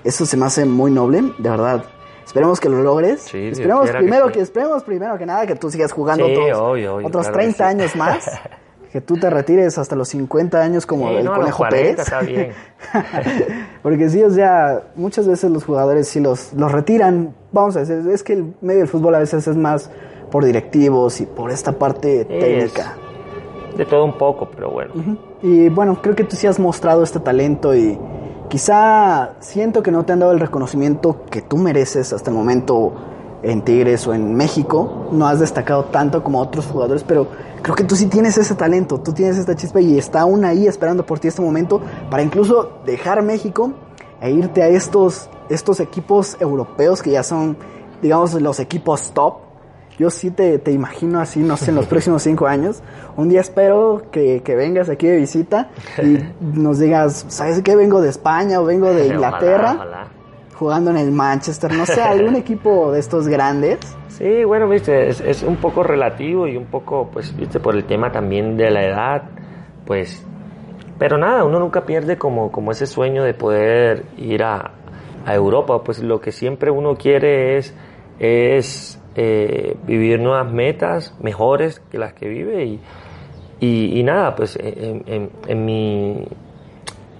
eso 0.05 0.25
se 0.27 0.37
me 0.37 0.47
hace 0.47 0.65
muy 0.65 0.93
noble, 0.93 1.23
de 1.39 1.51
verdad. 1.51 1.85
Esperemos 2.25 2.61
que 2.61 2.69
lo 2.69 2.83
logres. 2.83 3.35
esperemos 3.35 3.91
primero 3.91 4.31
que, 4.31 4.41
esperemos 4.41 4.85
primero 4.85 5.19
que 5.19 5.27
nada 5.27 5.45
que 5.45 5.57
tú 5.57 5.71
sigas 5.71 5.91
jugando 5.91 6.25
otros, 7.05 7.33
30 7.33 7.67
años 7.67 7.97
más. 7.97 8.31
que 8.93 9.01
tú 9.01 9.17
te 9.17 9.29
retires 9.29 9.77
hasta 9.77 9.97
los 9.97 10.09
50 10.09 10.63
años 10.63 10.87
como 10.87 11.11
el 11.11 11.27
conejo 11.27 11.65
Pérez. 11.69 11.99
Está 11.99 12.21
bien. 12.21 12.53
Porque 13.83 14.09
sí, 14.09 14.23
o 14.23 14.31
sea, 14.31 14.83
muchas 14.95 15.27
veces 15.27 15.51
los 15.51 15.65
jugadores 15.65 16.07
sí 16.09 16.21
los, 16.21 16.53
los 16.53 16.71
retiran. 16.71 17.35
Vamos 17.51 17.77
a 17.77 17.81
decir, 17.81 18.09
es 18.11 18.23
que 18.23 18.35
el 18.35 18.55
medio 18.61 18.81
del 18.81 18.89
fútbol 18.89 19.17
a 19.17 19.19
veces 19.19 19.49
es 19.49 19.57
más 19.57 19.91
por 20.31 20.45
directivos 20.45 21.21
y 21.21 21.27
por 21.27 21.51
esta 21.51 21.73
parte 21.73 22.25
técnica. 22.25 22.97
De 23.79 23.87
todo 23.87 24.05
un 24.05 24.19
poco, 24.19 24.49
pero 24.53 24.71
bueno. 24.71 24.93
Y 25.41 25.69
bueno, 25.69 26.03
creo 26.03 26.17
que 26.17 26.25
tú 26.25 26.35
sí 26.35 26.49
has 26.49 26.59
mostrado 26.59 27.05
este 27.05 27.21
talento 27.21 27.77
y 27.77 27.97
quizá 28.49 29.35
siento 29.39 29.85
que 29.85 29.93
no 29.93 30.05
te 30.05 30.13
han 30.13 30.19
dado 30.19 30.33
el 30.33 30.41
reconocimiento 30.41 31.25
que 31.31 31.43
tú 31.43 31.57
mereces 31.57 32.13
hasta 32.13 32.31
el 32.31 32.37
momento 32.37 32.93
en 33.45 33.63
Tigres 33.63 34.05
o 34.09 34.15
en 34.15 34.35
México. 34.35 35.07
No 35.13 35.29
has 35.29 35.39
destacado 35.39 35.85
tanto 35.85 36.25
como 36.25 36.41
otros 36.41 36.67
jugadores, 36.67 37.05
pero 37.05 37.29
creo 37.63 37.77
que 37.77 37.85
tú 37.85 37.95
sí 37.95 38.07
tienes 38.07 38.37
ese 38.37 38.57
talento, 38.57 38.99
tú 38.99 39.13
tienes 39.13 39.39
esta 39.39 39.55
chispa 39.55 39.81
y 39.81 39.97
está 39.97 40.23
aún 40.23 40.45
ahí 40.45 40.67
esperando 40.67 41.07
por 41.07 41.21
ti 41.21 41.29
este 41.29 41.43
momento 41.43 41.81
para 42.11 42.25
incluso 42.25 42.81
dejar 42.85 43.23
México 43.23 43.73
e 44.21 44.33
irte 44.33 44.61
a 44.61 44.69
estos, 44.69 45.31
estos 45.49 45.79
equipos 45.79 46.37
europeos 46.41 47.01
que 47.01 47.11
ya 47.13 47.23
son, 47.23 47.57
digamos, 48.03 48.35
los 48.35 48.59
equipos 48.59 49.13
top. 49.13 49.48
Yo 49.99 50.11
sí 50.11 50.31
te, 50.31 50.59
te 50.59 50.71
imagino 50.71 51.21
así, 51.21 51.41
no 51.41 51.57
sé, 51.57 51.71
en 51.71 51.77
los 51.77 51.87
próximos 51.89 52.23
cinco 52.23 52.47
años. 52.47 52.83
Un 53.17 53.29
día 53.29 53.41
espero 53.41 54.03
que, 54.13 54.43
que, 54.43 54.55
vengas 54.55 54.89
aquí 54.89 55.07
de 55.07 55.17
visita 55.17 55.71
y 56.03 56.19
nos 56.59 56.79
digas, 56.79 57.27
¿sabes 57.29 57.61
qué? 57.63 57.77
Vengo 57.77 58.01
de 58.01 58.11
España 58.11 58.61
o 58.61 58.65
vengo 58.65 58.93
de 58.93 59.07
Inglaterra 59.15 60.09
jugando 60.59 60.91
en 60.91 60.97
el 60.97 61.13
Manchester, 61.13 61.73
no 61.73 61.87
sé, 61.87 62.03
algún 62.03 62.35
equipo 62.35 62.91
de 62.91 62.99
estos 62.99 63.29
grandes. 63.29 63.79
Sí, 64.09 64.43
bueno, 64.43 64.69
viste, 64.69 65.09
es, 65.09 65.45
un 65.45 65.57
poco 65.57 65.85
relativo 65.85 66.49
y 66.49 66.57
un 66.57 66.67
poco, 66.67 67.09
pues, 67.13 67.35
viste, 67.37 67.61
por 67.61 67.77
el 67.77 67.85
tema 67.85 68.11
también 68.11 68.57
de 68.57 68.71
la 68.73 68.85
edad, 68.85 69.23
pues, 69.87 70.27
pero 70.99 71.17
nada, 71.17 71.45
uno 71.45 71.61
nunca 71.61 71.87
pierde 71.87 72.19
como, 72.19 72.51
como 72.51 72.73
ese 72.73 72.87
sueño 72.87 73.23
de 73.23 73.35
poder 73.35 74.07
ir 74.17 74.43
a, 74.43 74.73
Europa, 75.27 75.85
pues 75.85 76.03
lo 76.03 76.23
que 76.23 76.33
siempre 76.33 76.71
uno 76.71 76.97
quiere 76.97 77.59
es, 77.59 77.75
es 78.19 78.99
eh, 79.21 79.77
vivir 79.85 80.21
nuevas 80.21 80.49
metas 80.53 81.13
mejores 81.21 81.81
que 81.81 81.99
las 81.99 82.13
que 82.13 82.29
vive 82.29 82.65
y, 82.65 82.81
y, 83.99 84.03
nada, 84.05 84.37
pues 84.37 84.57
en, 84.63 85.31
en 85.49 85.65
mi 85.65 86.25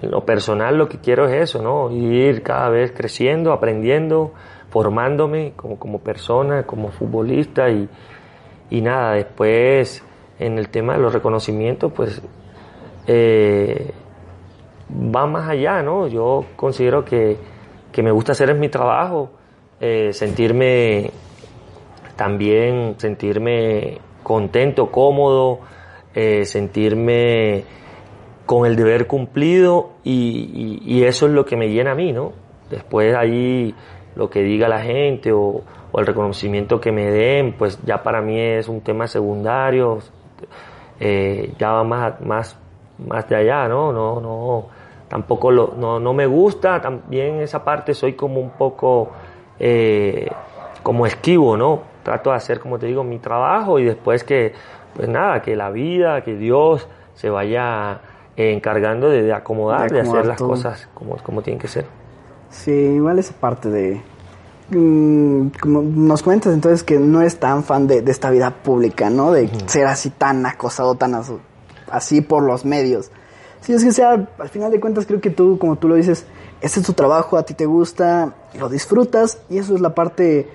lo 0.03 0.25
personal 0.25 0.79
lo 0.79 0.89
que 0.89 0.99
quiero 0.99 1.27
es 1.27 1.51
eso, 1.51 1.61
¿no? 1.61 1.91
Ir 1.91 2.45
cada 2.45 2.69
vez 2.69 2.93
creciendo, 2.93 3.53
aprendiendo, 3.53 4.33
formándome 4.71 5.55
como, 5.57 5.77
como 5.77 5.99
persona, 5.99 6.63
como 6.63 6.91
futbolista 6.91 7.69
y, 7.69 7.89
y 8.71 8.81
nada, 8.81 9.15
después 9.15 10.05
en 10.39 10.57
el 10.57 10.69
tema 10.69 10.93
de 10.93 11.01
los 11.01 11.13
reconocimientos, 11.13 11.93
pues 11.93 12.23
eh, 13.09 13.91
va 14.89 15.27
más 15.27 15.49
allá, 15.49 15.83
¿no? 15.83 16.07
Yo 16.07 16.45
considero 16.55 17.05
que, 17.05 17.37
que 17.91 18.03
me 18.05 18.13
gusta 18.13 18.33
hacer 18.33 18.51
es 18.51 18.57
mi 18.57 18.69
trabajo, 18.69 19.31
eh, 19.81 20.13
sentirme 20.13 21.11
también, 22.19 22.97
sentirme 22.99 23.99
contento, 24.25 24.91
cómodo, 24.91 25.61
eh, 26.15 26.45
sentirme 26.47 27.63
con 28.45 28.67
el 28.67 28.75
deber 28.75 29.07
cumplido 29.07 29.91
y, 30.03 31.05
eso 31.05 31.27
es 31.27 31.33
lo 31.33 31.45
que 31.45 31.57
me 31.57 31.69
llena 31.69 31.93
a 31.93 31.95
mí, 31.95 32.13
¿no? 32.13 32.33
Después 32.71 33.15
ahí 33.15 33.73
lo 34.17 34.29
que 34.29 34.43
diga 34.43 34.69
la 34.69 34.81
gente 34.81 35.33
o, 35.33 35.63
el 35.97 36.07
reconocimiento 36.07 36.81
que 36.81 36.91
me 36.91 37.11
den, 37.11 37.55
pues 37.57 37.81
ya 37.85 38.03
para 38.03 38.21
mí 38.21 38.39
es 38.39 38.69
un 38.69 38.81
tema 38.81 39.07
secundario, 39.07 39.99
eh, 40.99 41.53
ya 41.57 41.71
va 41.71 41.85
más, 41.85 42.21
más, 42.21 42.61
más 42.99 43.29
de 43.29 43.37
allá, 43.37 43.69
¿no? 43.69 43.93
No, 43.93 44.21
no, 44.21 44.67
tampoco 45.09 45.53
lo, 45.53 45.75
no, 45.77 46.01
no 46.01 46.13
me 46.13 46.27
gusta, 46.27 46.81
también 46.81 47.41
esa 47.41 47.65
parte 47.65 47.95
soy 47.95 48.15
como 48.15 48.41
un 48.41 48.51
poco 48.51 49.11
eh, 49.61 50.29
como 50.83 51.07
esquivo, 51.07 51.57
¿no? 51.57 51.83
Trato 52.09 52.31
de 52.31 52.37
hacer, 52.37 52.59
como 52.59 52.79
te 52.79 52.87
digo, 52.87 53.05
mi 53.05 53.19
trabajo 53.19 53.79
y 53.79 53.85
después 53.85 54.25
que, 54.25 54.55
pues 54.97 55.11
nada, 55.11 55.43
que 55.43 55.55
la 55.55 55.69
vida, 55.69 56.25
que 56.25 56.37
Dios 56.37 56.89
se 57.15 57.29
vaya 57.29 58.01
encargando 58.35 59.11
de, 59.11 59.31
acomodar, 59.31 59.91
de, 59.91 60.01
hacer 60.01 60.25
las 60.25 60.39
cosas 60.39 60.89
como, 60.95 61.19
como 61.19 61.43
tienen 61.43 61.61
que 61.61 61.69
ser. 61.69 61.85
Sí, 62.49 62.73
igual 62.73 63.19
esa 63.19 63.35
parte 63.35 63.69
de... 63.69 64.01
Mm, 64.71 65.49
como 65.61 65.83
nos 65.83 66.23
comentas 66.23 66.55
entonces 66.55 66.83
que 66.83 66.99
no 66.99 67.21
es 67.21 67.39
tan 67.39 67.63
fan 67.63 67.87
de, 67.87 68.03
esta 68.07 68.31
vida 68.31 68.53
pública, 68.53 69.11
¿no? 69.11 69.31
De 69.31 69.51
ser 69.67 69.87
así 69.87 70.09
tan 70.09 70.47
acosado, 70.47 70.95
tan 70.95 71.15
así 71.91 72.23
por 72.23 72.43
los 72.43 72.65
medios. 72.65 73.11
Sí, 73.61 73.75
es 73.75 73.85
que 73.85 73.93
sea, 73.93 74.29
al 74.39 74.49
final 74.49 74.71
de 74.71 74.81
cuentas 74.81 75.05
creo 75.05 75.21
que 75.21 75.29
tú, 75.29 75.59
como 75.59 75.77
tú 75.77 75.89
lo 75.89 75.97
dices, 75.97 76.25
este 76.63 76.81
es 76.81 76.87
tu 76.87 76.95
trabajo, 76.95 77.37
a 77.37 77.43
ti 77.43 77.53
te 77.53 77.67
gusta, 77.67 78.33
lo 78.59 78.71
disfrutas 78.71 79.43
y 79.51 79.59
eso 79.59 79.75
es 79.75 79.83
la 79.83 79.95
parte 79.95 80.49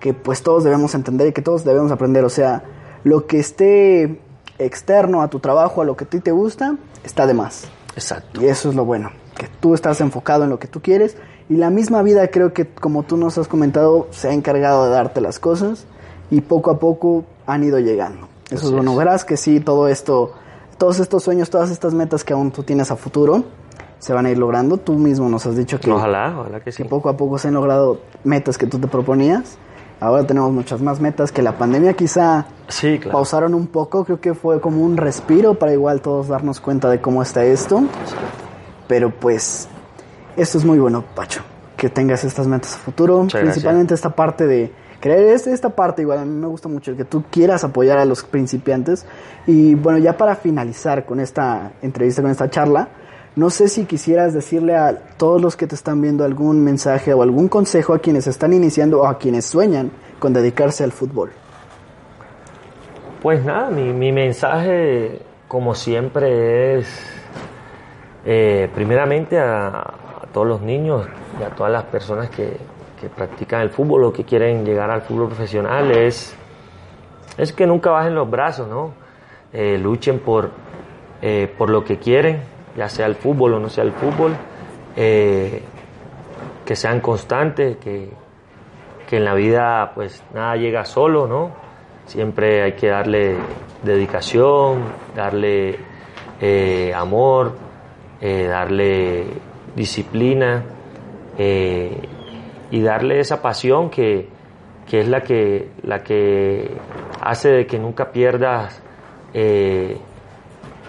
que 0.00 0.14
pues 0.14 0.42
todos 0.42 0.64
debemos 0.64 0.94
entender 0.94 1.28
y 1.28 1.32
que 1.32 1.42
todos 1.42 1.64
debemos 1.64 1.92
aprender. 1.92 2.24
O 2.24 2.30
sea, 2.30 2.64
lo 3.04 3.26
que 3.26 3.38
esté 3.38 4.20
externo 4.58 5.22
a 5.22 5.28
tu 5.28 5.40
trabajo, 5.40 5.82
a 5.82 5.84
lo 5.84 5.96
que 5.96 6.04
a 6.04 6.08
ti 6.08 6.20
te 6.20 6.30
gusta, 6.30 6.76
está 7.04 7.26
de 7.26 7.34
más. 7.34 7.68
Exacto. 7.96 8.42
Y 8.42 8.46
eso 8.46 8.68
es 8.68 8.74
lo 8.74 8.84
bueno, 8.84 9.10
que 9.36 9.48
tú 9.60 9.74
estás 9.74 10.00
enfocado 10.00 10.44
en 10.44 10.50
lo 10.50 10.58
que 10.58 10.68
tú 10.68 10.80
quieres 10.80 11.16
y 11.48 11.56
la 11.56 11.70
misma 11.70 12.02
vida 12.02 12.28
creo 12.28 12.52
que 12.52 12.66
como 12.66 13.02
tú 13.02 13.16
nos 13.16 13.36
has 13.38 13.48
comentado 13.48 14.08
se 14.10 14.28
ha 14.28 14.32
encargado 14.32 14.86
de 14.86 14.90
darte 14.90 15.20
las 15.20 15.38
cosas 15.38 15.86
y 16.30 16.40
poco 16.40 16.70
a 16.70 16.78
poco 16.78 17.24
han 17.46 17.64
ido 17.64 17.78
llegando. 17.78 18.28
Eso 18.50 18.66
es 18.66 18.72
bueno, 18.72 18.94
verás 18.96 19.24
que 19.24 19.36
sí, 19.36 19.60
todo 19.60 19.88
esto, 19.88 20.32
todos 20.78 21.00
estos 21.00 21.22
sueños, 21.22 21.50
todas 21.50 21.70
estas 21.70 21.94
metas 21.94 22.24
que 22.24 22.32
aún 22.32 22.50
tú 22.50 22.62
tienes 22.62 22.90
a 22.90 22.96
futuro 22.96 23.44
se 23.98 24.12
van 24.12 24.26
a 24.26 24.30
ir 24.30 24.38
logrando. 24.38 24.76
Tú 24.76 24.94
mismo 24.94 25.28
nos 25.28 25.46
has 25.46 25.56
dicho 25.56 25.80
que, 25.80 25.90
ojalá, 25.90 26.34
ojalá 26.38 26.60
que, 26.60 26.72
sí. 26.72 26.82
que 26.82 26.88
poco 26.88 27.08
a 27.08 27.16
poco 27.16 27.38
se 27.38 27.48
han 27.48 27.54
logrado 27.54 28.00
metas 28.22 28.58
que 28.58 28.66
tú 28.66 28.78
te 28.78 28.86
proponías 28.86 29.58
Ahora 30.04 30.26
tenemos 30.26 30.52
muchas 30.52 30.82
más 30.82 31.00
metas 31.00 31.32
que 31.32 31.40
la 31.40 31.56
pandemia 31.56 31.94
quizá 31.94 32.44
sí, 32.68 33.00
pausaron 33.10 33.54
un 33.54 33.66
poco. 33.66 34.04
Creo 34.04 34.20
que 34.20 34.34
fue 34.34 34.60
como 34.60 34.82
un 34.84 34.98
respiro 34.98 35.54
para 35.54 35.72
igual 35.72 36.02
todos 36.02 36.28
darnos 36.28 36.60
cuenta 36.60 36.90
de 36.90 37.00
cómo 37.00 37.22
está 37.22 37.42
esto. 37.44 37.82
Pero 38.86 39.10
pues 39.10 39.66
esto 40.36 40.58
es 40.58 40.64
muy 40.66 40.78
bueno, 40.78 41.02
Pacho. 41.14 41.40
Que 41.78 41.88
tengas 41.88 42.22
estas 42.22 42.46
metas 42.46 42.74
a 42.74 42.78
futuro. 42.78 43.26
principalmente 43.32 43.94
esta 43.94 44.10
parte 44.10 44.46
de 44.46 44.72
creer 45.00 45.40
esta 45.46 45.70
parte 45.70 46.02
igual 46.02 46.18
a 46.18 46.24
mí 46.24 46.34
me 46.34 46.48
gusta 46.48 46.68
mucho 46.68 46.90
el 46.90 46.96
que 46.98 47.04
tú 47.04 47.24
quieras 47.30 47.64
apoyar 47.64 47.98
a 47.98 48.04
los 48.04 48.24
principiantes 48.24 49.04
y 49.46 49.74
bueno 49.74 49.98
ya 49.98 50.16
para 50.16 50.34
finalizar 50.34 51.04
con 51.04 51.20
esta 51.20 51.72
entrevista 51.82 52.22
con 52.22 52.30
esta 52.30 52.48
charla 52.48 52.88
no 53.36 53.50
sé 53.50 53.68
si 53.68 53.84
quisieras 53.84 54.32
decirle 54.32 54.76
a 54.76 54.96
todos 55.16 55.42
los 55.42 55.56
que 55.56 55.66
te 55.66 55.74
están 55.74 56.00
viendo 56.00 56.24
algún 56.24 56.62
mensaje 56.62 57.12
o 57.12 57.22
algún 57.22 57.48
consejo 57.48 57.92
a 57.92 57.98
quienes 57.98 58.28
están 58.28 58.52
iniciando 58.52 59.00
o 59.00 59.06
a 59.06 59.18
quienes 59.18 59.44
sueñan 59.44 59.90
con 60.20 60.32
dedicarse 60.32 60.84
al 60.84 60.92
fútbol. 60.92 61.32
Pues 63.20 63.44
nada, 63.44 63.70
mi, 63.70 64.12
mensaje 64.12 65.22
como 65.48 65.74
siempre 65.74 66.78
es 66.78 66.86
eh, 68.24 68.68
primeramente 68.74 69.38
a, 69.38 69.94
todos 70.32 70.46
los 70.46 70.60
niños 70.60 71.06
y 71.40 71.42
a 71.42 71.50
todas 71.50 71.72
las 71.72 71.84
personas 71.84 72.30
que, 72.30 72.56
practican 73.14 73.60
el 73.60 73.68
fútbol 73.68 74.04
o 74.04 74.12
que 74.14 74.24
quieren 74.24 74.64
llegar 74.64 74.90
al 74.90 75.02
fútbol 75.02 75.26
profesional 75.26 75.90
es, 75.90 76.34
es 77.36 77.52
que 77.52 77.66
nunca 77.66 77.90
bajen 77.90 78.14
los 78.14 78.30
brazos, 78.30 78.66
¿no? 78.66 78.94
Eh, 79.52 79.76
luchen 79.76 80.20
por, 80.20 80.48
eh, 81.20 81.52
por 81.58 81.68
lo 81.68 81.84
que 81.84 81.98
quieren, 81.98 82.40
ya 82.76 82.88
sea 82.88 83.06
el 83.06 83.14
fútbol 83.14 83.54
o 83.54 83.60
no 83.60 83.68
sea 83.68 83.84
el 83.84 83.92
fútbol, 83.92 84.36
eh, 84.96 85.62
que 86.64 86.76
sean 86.76 87.00
constantes, 87.00 87.76
que, 87.78 88.24
en 89.10 89.24
la 89.24 89.34
vida 89.34 89.92
pues 89.94 90.24
nada 90.34 90.56
llega 90.56 90.84
solo, 90.84 91.28
¿no? 91.28 91.52
Siempre 92.06 92.64
hay 92.64 92.72
que 92.72 92.88
darle 92.88 93.36
dedicación, 93.84 94.82
darle 95.14 95.78
eh, 96.40 96.92
amor, 96.92 97.56
eh, 98.20 98.48
darle 98.48 99.24
disciplina 99.76 100.64
y 101.38 102.80
darle 102.82 103.20
esa 103.20 103.40
pasión 103.40 103.88
que, 103.88 104.28
que, 104.88 104.98
es 104.98 105.08
la 105.08 105.20
que, 105.20 105.70
la 105.84 106.02
que 106.02 106.76
hace 107.20 107.50
de 107.50 107.66
que 107.68 107.78
nunca 107.78 108.10
pierdas 108.10 108.82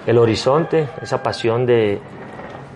el 0.06 0.18
horizonte, 0.18 0.88
esa 1.02 1.24
pasión 1.24 1.66
de, 1.66 2.00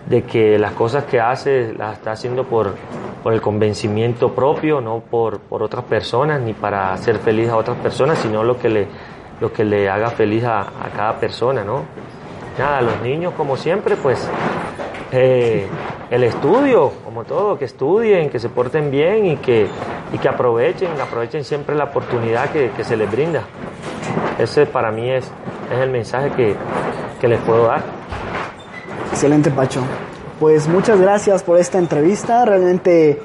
de 0.06 0.22
que 0.22 0.58
las 0.58 0.72
cosas 0.72 1.04
que 1.04 1.20
hace 1.20 1.72
las 1.72 1.98
está 1.98 2.12
haciendo 2.12 2.44
por, 2.44 2.74
por 3.22 3.32
el 3.32 3.40
convencimiento 3.40 4.34
propio, 4.34 4.80
no 4.80 5.00
por, 5.00 5.40
por 5.40 5.62
otras 5.62 5.84
personas, 5.84 6.40
ni 6.40 6.52
para 6.52 6.92
hacer 6.92 7.18
feliz 7.18 7.48
a 7.48 7.56
otras 7.56 7.76
personas, 7.78 8.18
sino 8.18 8.42
lo 8.42 8.58
que 8.58 8.68
le, 8.68 8.88
lo 9.40 9.52
que 9.52 9.64
le 9.64 9.88
haga 9.88 10.10
feliz 10.10 10.44
a, 10.44 10.66
cada 10.96 11.18
persona, 11.18 11.64
¿no? 11.64 11.82
Nada, 12.58 12.80
los 12.80 13.00
niños 13.02 13.32
como 13.36 13.56
siempre, 13.56 13.96
pues 13.96 14.28
eh, 15.12 15.66
el 16.10 16.24
estudio, 16.24 16.92
como 17.04 17.24
todo, 17.24 17.56
que 17.56 17.66
estudien, 17.66 18.30
que 18.30 18.38
se 18.40 18.48
porten 18.48 18.90
bien 18.90 19.26
y 19.26 19.36
que, 19.36 19.68
y 20.12 20.18
que 20.18 20.28
aprovechen, 20.28 20.90
aprovechen 21.00 21.44
siempre 21.44 21.76
la 21.76 21.84
oportunidad 21.84 22.50
que, 22.50 22.70
que 22.70 22.82
se 22.82 22.96
les 22.96 23.10
brinda. 23.10 23.44
Ese 24.38 24.66
para 24.66 24.90
mí 24.90 25.08
es, 25.08 25.30
es 25.72 25.78
el 25.78 25.90
mensaje 25.90 26.30
que, 26.30 26.56
que 27.20 27.28
les 27.28 27.40
puedo 27.40 27.66
dar. 27.66 27.82
Excelente, 29.12 29.50
Pacho. 29.50 29.82
Pues 30.38 30.68
muchas 30.68 30.98
gracias 31.00 31.42
por 31.42 31.58
esta 31.58 31.78
entrevista. 31.78 32.44
Realmente 32.44 33.20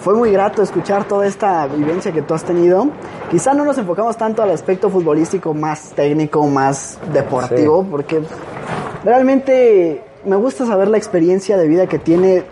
fue 0.00 0.14
muy 0.14 0.30
grato 0.30 0.62
escuchar 0.62 1.04
toda 1.04 1.26
esta 1.26 1.66
vivencia 1.66 2.12
que 2.12 2.22
tú 2.22 2.34
has 2.34 2.44
tenido. 2.44 2.88
Quizá 3.30 3.52
no 3.54 3.64
nos 3.64 3.78
enfocamos 3.78 4.16
tanto 4.16 4.42
al 4.42 4.50
aspecto 4.50 4.88
futbolístico 4.90 5.54
más 5.54 5.90
técnico, 5.90 6.46
más 6.46 6.98
deportivo, 7.12 7.82
Sí. 7.82 7.88
porque 7.90 8.22
realmente 9.04 10.02
me 10.24 10.36
gusta 10.36 10.66
saber 10.66 10.88
la 10.88 10.98
experiencia 10.98 11.56
de 11.56 11.66
vida 11.66 11.86
que 11.86 11.98
tiene 11.98 12.44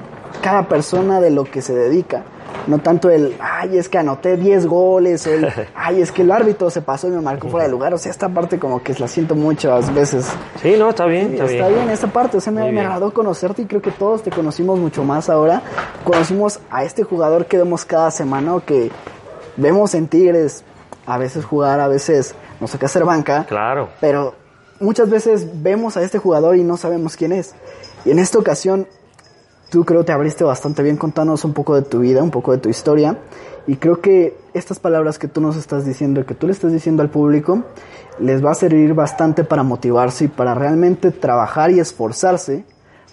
cada 0.42 0.64
persona 0.68 1.20
de 1.20 1.30
lo 1.30 1.44
que 1.44 1.62
se 1.62 1.74
dedica. 1.74 2.22
No 2.66 2.78
tanto 2.78 3.10
el, 3.10 3.36
ay, 3.40 3.78
es 3.78 3.88
que 3.88 3.98
anoté 3.98 4.36
10 4.36 4.66
goles, 4.66 5.26
o 5.26 5.30
el, 5.30 5.48
ay, 5.74 6.00
es 6.02 6.12
que 6.12 6.22
el 6.22 6.30
árbitro 6.30 6.70
se 6.70 6.82
pasó 6.82 7.08
y 7.08 7.10
me 7.10 7.20
marcó 7.20 7.48
fuera 7.48 7.66
de 7.66 7.70
lugar. 7.72 7.94
O 7.94 7.98
sea, 7.98 8.10
esta 8.10 8.28
parte 8.28 8.58
como 8.58 8.82
que 8.82 8.94
la 8.98 9.08
siento 9.08 9.34
muchas 9.34 9.92
veces. 9.94 10.26
Sí, 10.62 10.74
no, 10.78 10.90
está 10.90 11.06
bien, 11.06 11.32
está, 11.32 11.46
Está 11.46 11.68
bien 11.68 11.88
esta 11.90 12.06
parte, 12.08 12.36
o 12.36 12.40
sea, 12.40 12.52
me, 12.52 12.70
me 12.72 12.80
agradó 12.80 13.12
conocerte 13.12 13.62
y 13.62 13.66
creo 13.66 13.82
que 13.82 13.90
todos 13.90 14.22
te 14.22 14.30
conocimos 14.30 14.78
mucho 14.78 15.04
más 15.04 15.28
ahora. 15.30 15.62
Conocimos 16.04 16.60
a 16.70 16.84
este 16.84 17.02
jugador 17.02 17.46
que 17.46 17.56
vemos 17.58 17.84
cada 17.84 18.10
semana 18.10 18.54
o 18.54 18.64
que 18.64 18.90
vemos 19.56 19.94
en 19.94 20.06
Tigres 20.08 20.64
a 21.06 21.18
veces 21.18 21.44
jugar, 21.44 21.80
a 21.80 21.88
veces 21.88 22.34
nos 22.60 22.70
toca 22.70 22.86
hacer 22.86 23.04
banca, 23.04 23.44
Claro. 23.48 23.88
pero 24.00 24.34
muchas 24.78 25.10
veces 25.10 25.46
vemos 25.62 25.96
a 25.96 26.02
este 26.02 26.18
jugador 26.18 26.56
y 26.56 26.62
no 26.62 26.76
sabemos 26.76 27.16
quién 27.16 27.32
es. 27.32 27.54
Y 28.04 28.10
en 28.10 28.18
esta 28.18 28.38
ocasión, 28.38 28.86
tú 29.70 29.84
creo 29.84 30.04
te 30.04 30.12
abriste 30.12 30.44
bastante 30.44 30.82
bien 30.82 30.96
contándonos 30.96 31.44
un 31.44 31.54
poco 31.54 31.74
de 31.74 31.82
tu 31.82 32.00
vida, 32.00 32.22
un 32.22 32.30
poco 32.30 32.52
de 32.52 32.58
tu 32.58 32.68
historia. 32.68 33.18
Y 33.66 33.76
creo 33.76 34.00
que 34.00 34.36
estas 34.52 34.80
palabras 34.80 35.18
que 35.18 35.28
tú 35.28 35.40
nos 35.40 35.56
estás 35.56 35.84
diciendo, 35.84 36.24
que 36.26 36.34
tú 36.34 36.46
le 36.46 36.52
estás 36.52 36.72
diciendo 36.72 37.02
al 37.02 37.10
público, 37.10 37.62
les 38.18 38.44
va 38.44 38.50
a 38.50 38.54
servir 38.54 38.94
bastante 38.94 39.44
para 39.44 39.62
motivarse 39.62 40.24
y 40.24 40.28
para 40.28 40.54
realmente 40.54 41.10
trabajar 41.10 41.70
y 41.70 41.78
esforzarse 41.78 42.64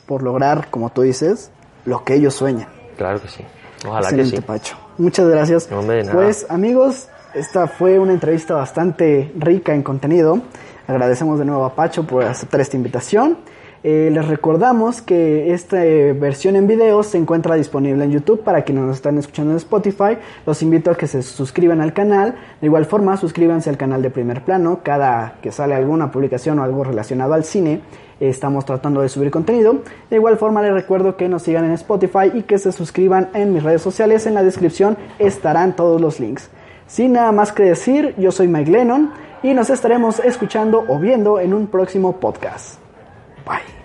por 0.05 0.23
lograr, 0.23 0.69
como 0.69 0.89
tú 0.89 1.03
dices, 1.03 1.51
lo 1.85 2.03
que 2.03 2.15
ellos 2.15 2.33
sueñan. 2.33 2.67
Claro 2.97 3.21
que 3.21 3.27
sí. 3.27 3.43
Ojalá 3.85 4.07
Excelente, 4.07 4.31
que 4.31 4.37
sí. 4.37 4.43
Pacho. 4.43 4.77
Muchas 4.97 5.27
gracias. 5.27 5.69
No, 5.69 5.83
nada. 5.83 6.11
Pues, 6.11 6.47
amigos, 6.49 7.07
esta 7.35 7.67
fue 7.67 7.99
una 7.99 8.13
entrevista 8.13 8.55
bastante 8.55 9.31
rica 9.37 9.75
en 9.75 9.83
contenido. 9.83 10.41
Agradecemos 10.87 11.37
de 11.37 11.45
nuevo 11.45 11.65
a 11.65 11.75
Pacho 11.75 12.07
por 12.07 12.23
aceptar 12.23 12.61
esta 12.61 12.77
invitación. 12.77 13.37
Eh, 13.83 14.09
les 14.11 14.27
recordamos 14.27 15.01
que 15.01 15.53
esta 15.53 15.85
eh, 15.85 16.13
versión 16.13 16.55
en 16.55 16.67
video 16.67 17.03
se 17.03 17.17
encuentra 17.17 17.55
disponible 17.55 18.03
en 18.03 18.11
YouTube 18.11 18.43
para 18.43 18.63
quienes 18.63 18.83
nos 18.83 18.95
están 18.95 19.17
escuchando 19.17 19.51
en 19.51 19.57
Spotify. 19.57 20.17
Los 20.45 20.61
invito 20.61 20.91
a 20.91 20.95
que 20.95 21.07
se 21.07 21.21
suscriban 21.21 21.81
al 21.81 21.93
canal. 21.93 22.35
De 22.59 22.67
igual 22.67 22.85
forma, 22.85 23.17
suscríbanse 23.17 23.69
al 23.69 23.77
canal 23.77 24.01
de 24.01 24.09
Primer 24.09 24.43
Plano. 24.43 24.79
Cada 24.83 25.35
que 25.41 25.51
sale 25.51 25.75
alguna 25.75 26.11
publicación 26.11 26.59
o 26.59 26.63
algo 26.63 26.83
relacionado 26.83 27.33
al 27.33 27.43
cine, 27.43 27.81
estamos 28.19 28.65
tratando 28.65 29.01
de 29.01 29.09
subir 29.09 29.29
contenido. 29.29 29.79
De 30.09 30.15
igual 30.15 30.37
forma, 30.37 30.61
les 30.61 30.73
recuerdo 30.73 31.15
que 31.15 31.29
nos 31.29 31.43
sigan 31.43 31.65
en 31.65 31.71
Spotify 31.73 32.31
y 32.33 32.43
que 32.43 32.57
se 32.57 32.71
suscriban 32.71 33.29
en 33.33 33.53
mis 33.53 33.63
redes 33.63 33.81
sociales. 33.81 34.25
En 34.25 34.33
la 34.33 34.43
descripción 34.43 34.97
estarán 35.19 35.75
todos 35.75 36.01
los 36.01 36.19
links. 36.19 36.49
Sin 36.87 37.13
nada 37.13 37.31
más 37.31 37.51
que 37.51 37.63
decir, 37.63 38.15
yo 38.17 38.31
soy 38.31 38.47
Mike 38.47 38.71
Lennon 38.71 39.11
y 39.43 39.53
nos 39.53 39.69
estaremos 39.69 40.19
escuchando 40.19 40.83
o 40.87 40.97
viendo 40.97 41.39
en 41.39 41.53
un 41.53 41.67
próximo 41.67 42.13
podcast. 42.13 42.86
Pai. 43.47 43.76